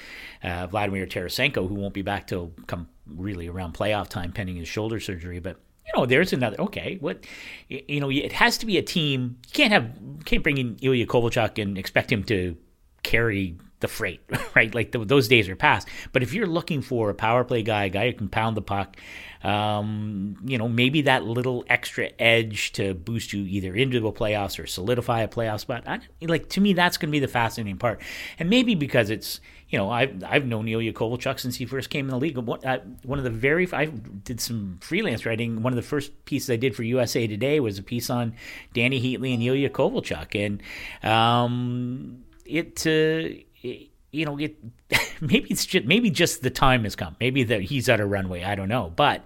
uh, 0.42 0.66
Vladimir 0.66 1.06
Tarasenko, 1.06 1.68
who 1.68 1.74
won't 1.74 1.92
be 1.92 2.00
back 2.00 2.26
till 2.26 2.52
come 2.66 2.88
really 3.06 3.46
around 3.46 3.74
playoff 3.74 4.08
time, 4.08 4.32
pending 4.32 4.56
his 4.56 4.68
shoulder 4.68 5.00
surgery. 5.00 5.38
But 5.38 5.58
you 5.86 6.00
know, 6.00 6.06
there's 6.06 6.32
another. 6.32 6.58
Okay, 6.61 6.96
what 7.00 7.24
you 7.68 8.00
know, 8.00 8.11
it 8.11 8.32
has 8.32 8.56
to 8.58 8.66
be 8.66 8.78
a 8.78 8.82
team. 8.82 9.36
You 9.48 9.52
can't 9.52 9.72
have 9.72 9.90
can't 10.24 10.42
bring 10.42 10.56
in 10.56 10.78
Ilya 10.80 11.06
Kovalchuk 11.06 11.61
and 11.61 11.76
expect 11.76 12.11
him 12.11 12.24
to 12.24 12.56
carry 13.02 13.58
the 13.81 13.89
freight, 13.89 14.20
right? 14.55 14.74
Like 14.74 14.93
the, 14.93 15.05
those 15.05 15.28
days 15.28 15.49
are 15.49 15.57
past. 15.57 15.89
But 16.12 16.22
if 16.22 16.33
you're 16.33 16.47
looking 16.47 16.83
for 16.83 17.11
a 17.11 17.14
power 17.14 17.45
play 17.45 17.62
guy, 17.62 17.85
a 17.85 17.89
guy 17.89 18.11
who 18.11 18.16
can 18.16 18.28
pound 18.28 18.57
the 18.57 18.62
puck, 18.62 18.97
um, 19.43 20.37
you 20.45 20.59
know, 20.59 20.68
maybe 20.68 21.03
that 21.03 21.24
little 21.24 21.64
extra 21.68 22.11
edge 22.18 22.72
to 22.72 22.93
boost 22.93 23.33
you 23.33 23.43
either 23.45 23.74
into 23.74 23.99
the 23.99 24.12
playoffs 24.12 24.62
or 24.62 24.66
solidify 24.66 25.22
a 25.22 25.28
playoff 25.28 25.61
spot. 25.61 25.85
I, 25.87 26.01
like 26.20 26.51
to 26.51 26.61
me, 26.61 26.74
that's 26.74 26.99
going 26.99 27.09
to 27.09 27.12
be 27.12 27.20
the 27.20 27.28
fascinating 27.28 27.78
part. 27.78 28.03
And 28.39 28.51
maybe 28.51 28.74
because 28.74 29.09
it's, 29.09 29.41
you 29.70 29.78
know, 29.78 29.89
I've 29.89 30.22
I've 30.24 30.45
known 30.45 30.68
Ilya 30.68 30.93
Kovalchuk 30.93 31.39
since 31.41 31.57
he 31.57 31.64
first 31.64 31.89
came 31.91 32.07
in 32.07 32.11
the 32.11 32.18
league. 32.18 32.37
One, 32.37 32.62
uh, 32.64 32.81
one 33.05 33.18
of 33.18 33.24
the 33.24 33.31
very 33.31 33.66
I 33.72 33.87
did 33.87 34.41
some 34.41 34.78
freelance 34.83 35.24
writing. 35.24 35.62
One 35.62 35.72
of 35.72 35.76
the 35.76 35.83
first 35.83 36.24
pieces 36.26 36.51
I 36.51 36.57
did 36.57 36.76
for 36.76 36.83
USA 36.83 37.26
Today 37.26 37.61
was 37.61 37.78
a 37.78 37.83
piece 37.83 38.11
on 38.11 38.35
Dany 38.74 39.01
Heatley 39.01 39.33
and 39.33 39.43
Ilya 39.43 39.70
Kovalchuk, 39.70 40.35
and 40.35 40.62
um, 41.09 42.24
it. 42.45 42.87
Uh, 42.87 43.45
you 43.62 44.24
know, 44.24 44.38
it 44.38 44.56
maybe 45.20 45.48
it's 45.50 45.64
just 45.66 45.86
maybe 45.86 46.11
just 46.11 46.42
the 46.42 46.50
time 46.50 46.84
has 46.84 46.96
come. 46.96 47.16
Maybe 47.20 47.44
that 47.44 47.62
he's 47.62 47.88
at 47.88 48.00
a 48.00 48.06
runway. 48.06 48.42
I 48.42 48.54
don't 48.54 48.68
know, 48.68 48.92
but 48.94 49.24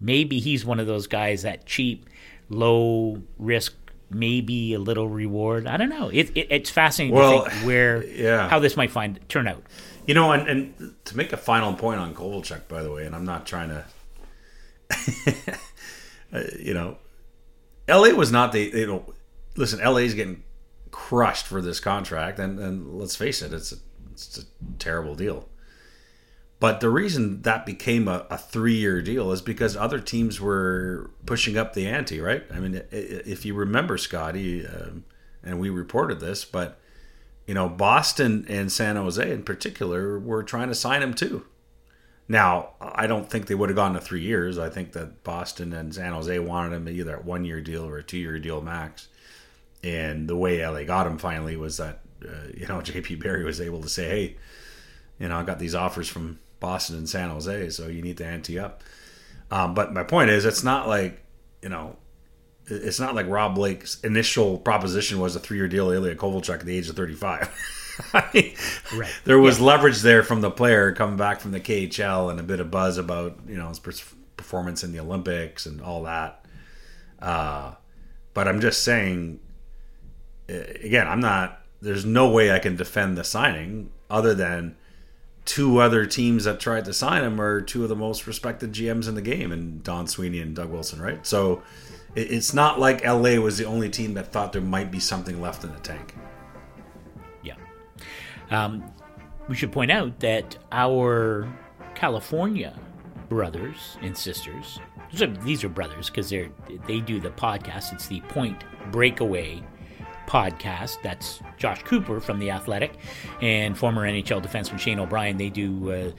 maybe 0.00 0.38
he's 0.38 0.64
one 0.64 0.80
of 0.80 0.86
those 0.86 1.06
guys 1.06 1.42
that 1.42 1.66
cheap, 1.66 2.08
low 2.48 3.22
risk, 3.38 3.74
maybe 4.10 4.74
a 4.74 4.78
little 4.78 5.08
reward. 5.08 5.66
I 5.66 5.76
don't 5.76 5.88
know. 5.88 6.08
It, 6.08 6.30
it 6.34 6.48
it's 6.50 6.70
fascinating 6.70 7.14
well, 7.14 7.44
to 7.44 7.50
think 7.50 7.66
where 7.66 8.04
yeah. 8.06 8.48
how 8.48 8.58
this 8.58 8.76
might 8.76 8.90
find 8.90 9.18
turn 9.28 9.48
out. 9.48 9.62
You 10.06 10.14
know, 10.14 10.32
and, 10.32 10.48
and 10.48 10.94
to 11.04 11.16
make 11.16 11.32
a 11.34 11.36
final 11.36 11.74
point 11.74 12.00
on 12.00 12.14
Kovalchuk, 12.14 12.66
by 12.66 12.82
the 12.82 12.90
way, 12.90 13.04
and 13.04 13.14
I'm 13.14 13.26
not 13.26 13.46
trying 13.46 13.68
to, 13.68 13.84
uh, 16.32 16.42
you 16.58 16.72
know, 16.72 16.96
LA 17.86 18.08
was 18.10 18.32
not 18.32 18.52
the 18.52 18.70
you 18.74 18.86
know, 18.86 19.14
listen, 19.56 19.80
LA 19.80 19.98
is 19.98 20.14
getting 20.14 20.42
crushed 20.90 21.46
for 21.46 21.60
this 21.60 21.80
contract, 21.80 22.38
and 22.38 22.58
and 22.58 22.98
let's 22.98 23.16
face 23.16 23.42
it, 23.42 23.52
it's 23.52 23.72
a, 23.72 23.76
it's 24.12 24.38
a 24.38 24.42
terrible 24.78 25.14
deal. 25.14 25.48
But 26.60 26.80
the 26.80 26.90
reason 26.90 27.42
that 27.42 27.64
became 27.64 28.08
a, 28.08 28.26
a 28.30 28.36
three 28.36 28.74
year 28.74 29.00
deal 29.00 29.30
is 29.30 29.40
because 29.40 29.76
other 29.76 30.00
teams 30.00 30.40
were 30.40 31.10
pushing 31.24 31.56
up 31.56 31.72
the 31.72 31.86
ante, 31.86 32.20
right? 32.20 32.44
I 32.52 32.58
mean, 32.58 32.82
if 32.90 33.44
you 33.44 33.54
remember, 33.54 33.96
Scotty, 33.96 34.66
um, 34.66 35.04
and 35.42 35.60
we 35.60 35.70
reported 35.70 36.18
this, 36.18 36.44
but 36.44 36.80
you 37.46 37.54
know, 37.54 37.68
Boston 37.68 38.44
and 38.48 38.70
San 38.70 38.96
Jose 38.96 39.30
in 39.30 39.42
particular 39.42 40.18
were 40.18 40.42
trying 40.42 40.68
to 40.68 40.74
sign 40.74 41.02
him 41.02 41.14
too. 41.14 41.46
Now, 42.28 42.70
I 42.80 43.06
don't 43.06 43.30
think 43.30 43.46
they 43.46 43.54
would 43.54 43.70
have 43.70 43.76
gone 43.76 43.94
to 43.94 44.00
three 44.00 44.20
years. 44.20 44.58
I 44.58 44.68
think 44.68 44.92
that 44.92 45.24
Boston 45.24 45.72
and 45.72 45.94
San 45.94 46.12
Jose 46.12 46.38
wanted 46.40 46.76
him 46.76 46.88
either 46.88 47.16
a 47.16 47.22
one 47.22 47.46
year 47.46 47.62
deal 47.62 47.86
or 47.86 47.96
a 47.96 48.02
two 48.02 48.18
year 48.18 48.38
deal 48.38 48.60
max. 48.60 49.08
And 49.82 50.28
the 50.28 50.36
way 50.36 50.66
LA 50.66 50.84
got 50.84 51.06
him 51.06 51.18
finally 51.18 51.56
was 51.56 51.76
that 51.76 52.00
uh, 52.24 52.48
you 52.54 52.66
know 52.66 52.76
JP 52.80 53.22
Barry 53.22 53.44
was 53.44 53.60
able 53.60 53.80
to 53.82 53.88
say, 53.88 54.08
hey, 54.08 54.36
you 55.18 55.28
know 55.28 55.36
I 55.36 55.44
got 55.44 55.58
these 55.58 55.74
offers 55.74 56.08
from 56.08 56.38
Boston 56.60 56.96
and 56.96 57.08
San 57.08 57.30
Jose, 57.30 57.70
so 57.70 57.86
you 57.86 58.02
need 58.02 58.16
to 58.18 58.26
ante 58.26 58.58
up. 58.58 58.82
Um, 59.50 59.74
but 59.74 59.92
my 59.92 60.02
point 60.02 60.30
is, 60.30 60.44
it's 60.44 60.64
not 60.64 60.88
like 60.88 61.22
you 61.62 61.68
know, 61.68 61.96
it's 62.66 63.00
not 63.00 63.14
like 63.14 63.26
Rob 63.28 63.54
Blake's 63.54 64.00
initial 64.00 64.58
proposition 64.58 65.18
was 65.18 65.34
a 65.36 65.40
three-year 65.40 65.68
deal, 65.68 65.90
Ilya 65.90 66.16
Kovalchuk 66.16 66.60
at 66.60 66.66
the 66.66 66.76
age 66.76 66.88
of 66.88 66.96
thirty-five. 66.96 67.48
right. 68.14 68.56
There 69.24 69.38
was 69.38 69.58
yeah. 69.58 69.64
leverage 69.64 70.00
there 70.02 70.22
from 70.22 70.40
the 70.40 70.50
player 70.50 70.92
coming 70.92 71.16
back 71.16 71.40
from 71.40 71.50
the 71.50 71.60
KHL 71.60 72.30
and 72.30 72.38
a 72.38 72.42
bit 72.42 72.60
of 72.60 72.70
buzz 72.70 72.96
about 72.96 73.38
you 73.46 73.56
know 73.56 73.68
his 73.68 73.80
performance 74.36 74.84
in 74.84 74.92
the 74.92 75.00
Olympics 75.00 75.66
and 75.66 75.80
all 75.80 76.04
that. 76.04 76.44
Uh, 77.20 77.74
but 78.34 78.46
I'm 78.46 78.60
just 78.60 78.84
saying, 78.84 79.40
again, 80.48 81.06
I'm 81.06 81.20
not. 81.20 81.60
There's 81.80 82.04
no 82.04 82.28
way 82.30 82.50
I 82.50 82.58
can 82.58 82.76
defend 82.76 83.16
the 83.16 83.24
signing 83.24 83.90
other 84.10 84.34
than 84.34 84.76
two 85.44 85.78
other 85.78 86.04
teams 86.04 86.44
that 86.44 86.60
tried 86.60 86.84
to 86.84 86.92
sign 86.92 87.24
him 87.24 87.40
are 87.40 87.60
two 87.60 87.82
of 87.82 87.88
the 87.88 87.96
most 87.96 88.26
respected 88.26 88.72
GMs 88.72 89.08
in 89.08 89.14
the 89.14 89.22
game, 89.22 89.52
and 89.52 89.82
Don 89.82 90.06
Sweeney 90.06 90.40
and 90.40 90.54
Doug 90.54 90.70
Wilson, 90.70 91.00
right? 91.00 91.26
So 91.26 91.62
it's 92.14 92.52
not 92.52 92.80
like 92.80 93.04
LA 93.04 93.36
was 93.36 93.58
the 93.58 93.64
only 93.64 93.88
team 93.88 94.14
that 94.14 94.32
thought 94.32 94.52
there 94.52 94.62
might 94.62 94.90
be 94.90 95.00
something 95.00 95.40
left 95.40 95.64
in 95.64 95.72
the 95.72 95.80
tank. 95.80 96.14
Yeah. 97.42 97.54
Um, 98.50 98.92
we 99.48 99.54
should 99.54 99.72
point 99.72 99.90
out 99.90 100.20
that 100.20 100.58
our 100.72 101.48
California 101.94 102.78
brothers 103.28 103.96
and 104.02 104.16
sisters, 104.16 104.80
these 105.44 105.64
are 105.64 105.68
brothers 105.68 106.10
because 106.10 106.28
they're 106.28 106.50
they 106.86 107.00
do 107.00 107.20
the 107.20 107.30
podcast. 107.30 107.92
It's 107.92 108.06
the 108.06 108.20
Point 108.22 108.64
Breakaway 108.90 109.62
podcast. 110.28 111.02
That's 111.02 111.40
Josh 111.56 111.82
Cooper 111.82 112.20
from 112.20 112.38
The 112.38 112.50
Athletic 112.50 112.92
and 113.40 113.76
former 113.76 114.06
NHL 114.06 114.44
defenseman 114.44 114.78
Shane 114.78 115.00
O'Brien. 115.00 115.36
They 115.36 115.48
do 115.48 116.14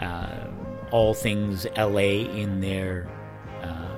uh, 0.00 0.02
uh, 0.02 0.50
all 0.90 1.14
things 1.14 1.66
LA 1.76 2.28
in 2.30 2.60
their 2.60 3.08
uh, 3.62 3.96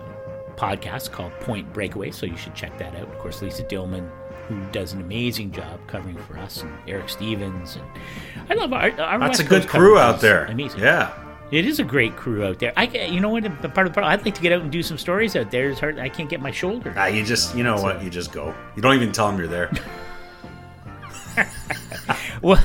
podcast 0.56 1.10
called 1.10 1.32
Point 1.40 1.72
Breakaway, 1.72 2.12
so 2.12 2.24
you 2.24 2.36
should 2.36 2.54
check 2.54 2.78
that 2.78 2.94
out. 2.94 3.08
Of 3.08 3.18
course, 3.18 3.42
Lisa 3.42 3.64
Dillman 3.64 4.10
who 4.48 4.64
does 4.70 4.92
an 4.92 5.00
amazing 5.00 5.50
job 5.50 5.80
covering 5.88 6.16
for 6.18 6.38
us, 6.38 6.62
and 6.62 6.72
Eric 6.86 7.08
Stephens, 7.08 7.76
and 7.76 7.84
I 8.48 8.54
love 8.54 8.72
our. 8.72 8.90
our 9.00 9.18
That's 9.18 9.38
West 9.38 9.40
a 9.40 9.44
good 9.44 9.68
crew 9.68 9.98
out 9.98 10.20
there. 10.20 10.44
Amazing. 10.44 10.80
Yeah, 10.80 11.12
it 11.52 11.64
is 11.64 11.78
a 11.78 11.84
great 11.84 12.16
crew 12.16 12.44
out 12.44 12.58
there. 12.58 12.72
I, 12.76 12.84
you 12.84 13.20
know 13.20 13.28
what? 13.28 13.44
Part 13.44 13.54
of 13.54 13.62
the 13.62 13.90
problem, 13.90 14.04
I'd 14.06 14.24
like 14.24 14.34
to 14.34 14.42
get 14.42 14.52
out 14.52 14.62
and 14.62 14.72
do 14.72 14.82
some 14.82 14.98
stories 14.98 15.36
out 15.36 15.50
there. 15.50 15.70
It's 15.70 15.78
hard. 15.78 15.98
I 15.98 16.08
can't 16.08 16.28
get 16.28 16.40
my 16.40 16.50
shoulder. 16.50 16.92
Ah, 16.96 17.06
you 17.06 17.24
just, 17.24 17.54
you 17.56 17.62
know 17.62 17.76
so. 17.76 17.84
what? 17.84 18.02
You 18.02 18.10
just 18.10 18.32
go. 18.32 18.54
You 18.74 18.82
don't 18.82 18.94
even 18.94 19.12
tell 19.12 19.28
them 19.28 19.38
you're 19.38 19.46
there. 19.46 19.70
well, 22.42 22.60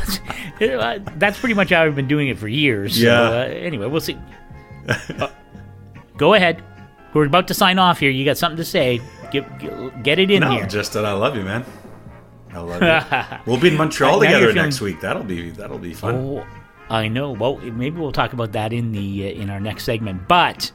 that's 1.18 1.40
pretty 1.40 1.54
much 1.54 1.70
how 1.70 1.84
I've 1.84 1.96
been 1.96 2.08
doing 2.08 2.30
it 2.30 2.40
for 2.40 2.48
years. 2.48 2.96
So, 2.96 3.02
yeah. 3.02 3.22
Uh, 3.22 3.44
anyway, 3.46 3.88
we'll 3.88 4.02
see. 4.02 4.18
Uh, 4.88 5.30
go 6.18 6.34
ahead. 6.34 6.64
We're 7.14 7.26
about 7.26 7.48
to 7.50 7.54
sign 7.54 7.78
off 7.78 8.00
here. 8.00 8.10
You 8.10 8.26
got 8.26 8.38
something 8.38 8.58
to 8.58 8.66
say? 8.66 9.02
Get, 9.32 10.04
get 10.04 10.18
it 10.18 10.32
in 10.32 10.42
no, 10.42 10.52
here. 10.52 10.66
just 10.66 10.94
that 10.94 11.06
I 11.06 11.14
love 11.14 11.36
you, 11.36 11.44
man. 11.44 11.66
I 12.54 12.60
love 12.60 12.82
you. 13.32 13.38
we'll 13.46 13.62
be 13.62 13.70
in 13.70 13.78
Montreal 13.78 14.20
together 14.20 14.48
feeling... 14.48 14.56
next 14.56 14.82
week. 14.82 15.02
That'll 15.02 15.24
be 15.24 15.52
that'll 15.52 15.78
be 15.78 15.94
fun. 15.94 16.16
Oh, 16.16 16.48
I 16.92 17.08
know. 17.08 17.32
Well, 17.32 17.58
maybe 17.58 17.98
we'll 17.98 18.12
talk 18.12 18.34
about 18.34 18.52
that 18.52 18.74
in 18.74 18.92
the 18.92 19.28
uh, 19.28 19.42
in 19.42 19.50
our 19.50 19.62
next 19.62 19.86
segment. 19.86 20.28
But 20.28 20.72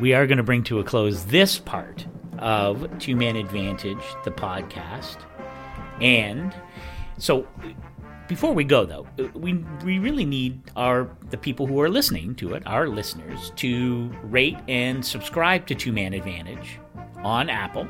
we 0.00 0.14
are 0.14 0.28
going 0.28 0.38
to 0.38 0.44
bring 0.44 0.62
to 0.64 0.78
a 0.78 0.84
close 0.84 1.24
this 1.24 1.58
part 1.58 2.06
of 2.38 2.98
Two 3.00 3.16
Man 3.16 3.34
Advantage, 3.34 4.02
the 4.24 4.30
podcast, 4.30 5.18
and 6.00 6.54
so 7.18 7.48
before 8.28 8.52
we 8.54 8.64
go 8.64 8.86
though 8.86 9.06
we 9.34 9.54
we 9.84 9.98
really 9.98 10.24
need 10.24 10.58
our 10.76 11.10
the 11.30 11.36
people 11.36 11.66
who 11.66 11.80
are 11.80 11.90
listening 11.90 12.34
to 12.34 12.54
it 12.54 12.62
our 12.66 12.88
listeners 12.88 13.52
to 13.56 14.10
rate 14.22 14.56
and 14.68 15.04
subscribe 15.04 15.66
to 15.66 15.74
two 15.74 15.92
man 15.92 16.14
advantage 16.14 16.78
on 17.18 17.50
apple 17.50 17.86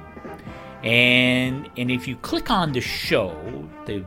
and 0.82 1.70
and 1.76 1.90
if 1.90 2.08
you 2.08 2.16
click 2.16 2.50
on 2.50 2.72
the 2.72 2.80
show 2.80 3.36
the 3.84 4.04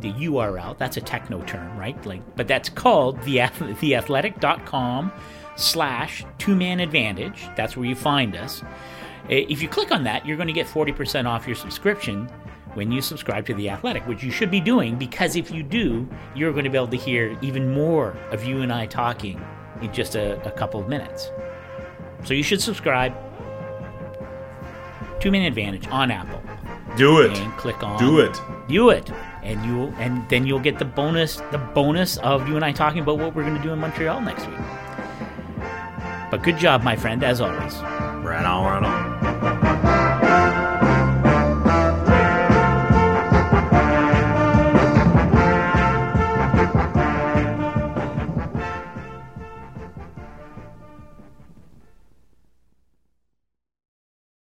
the 0.00 0.12
URL. 0.12 0.76
That's 0.78 0.96
a 0.96 1.00
techno 1.00 1.42
term, 1.42 1.76
right? 1.78 2.04
Like, 2.06 2.22
but 2.36 2.48
that's 2.48 2.68
called 2.68 3.22
the 3.22 3.38
theathletic.com 3.38 5.12
slash 5.56 6.24
two 6.38 6.56
man 6.56 6.80
advantage. 6.80 7.48
That's 7.56 7.76
where 7.76 7.86
you 7.86 7.94
find 7.94 8.36
us. 8.36 8.62
If 9.28 9.62
you 9.62 9.68
click 9.68 9.90
on 9.90 10.04
that, 10.04 10.26
you're 10.26 10.36
going 10.36 10.48
to 10.48 10.52
get 10.52 10.66
40% 10.66 11.26
off 11.26 11.46
your 11.46 11.56
subscription 11.56 12.28
when 12.74 12.92
you 12.92 13.00
subscribe 13.00 13.46
to 13.46 13.54
The 13.54 13.70
Athletic, 13.70 14.06
which 14.06 14.22
you 14.22 14.30
should 14.30 14.50
be 14.50 14.60
doing 14.60 14.96
because 14.96 15.36
if 15.36 15.50
you 15.50 15.62
do, 15.62 16.08
you're 16.34 16.52
going 16.52 16.64
to 16.64 16.70
be 16.70 16.76
able 16.76 16.88
to 16.88 16.96
hear 16.96 17.38
even 17.40 17.72
more 17.72 18.16
of 18.30 18.44
you 18.44 18.62
and 18.62 18.72
I 18.72 18.86
talking 18.86 19.42
in 19.80 19.92
just 19.92 20.14
a, 20.14 20.44
a 20.46 20.50
couple 20.50 20.80
of 20.80 20.88
minutes. 20.88 21.30
So 22.24 22.34
you 22.34 22.42
should 22.42 22.60
subscribe. 22.60 23.14
Two 25.20 25.30
Minute 25.30 25.48
Advantage 25.48 25.86
on 25.88 26.10
Apple. 26.10 26.42
Do 26.96 27.20
it. 27.20 27.36
And 27.38 27.52
click 27.56 27.82
on 27.82 27.98
Do 27.98 28.18
it. 28.18 28.40
Do 28.68 28.90
it. 28.90 29.10
And 29.44 29.64
you 29.64 29.94
and 29.98 30.26
then 30.28 30.46
you'll 30.46 30.58
get 30.58 30.78
the 30.78 30.84
bonus 30.84 31.36
the 31.52 31.58
bonus 31.58 32.16
of 32.18 32.48
you 32.48 32.56
and 32.56 32.64
I 32.64 32.72
talking 32.72 33.00
about 33.00 33.18
what 33.18 33.34
we're 33.34 33.44
gonna 33.44 33.62
do 33.62 33.72
in 33.72 33.78
Montreal 33.78 34.20
next 34.20 34.46
week. 34.46 34.58
But 36.30 36.42
good 36.42 36.58
job, 36.58 36.82
my 36.82 36.96
friend, 36.96 37.22
as 37.22 37.40
always. 37.40 37.74
Right 38.24 38.44
on, 38.44 38.64
right 38.64 38.82
on. 38.82 39.23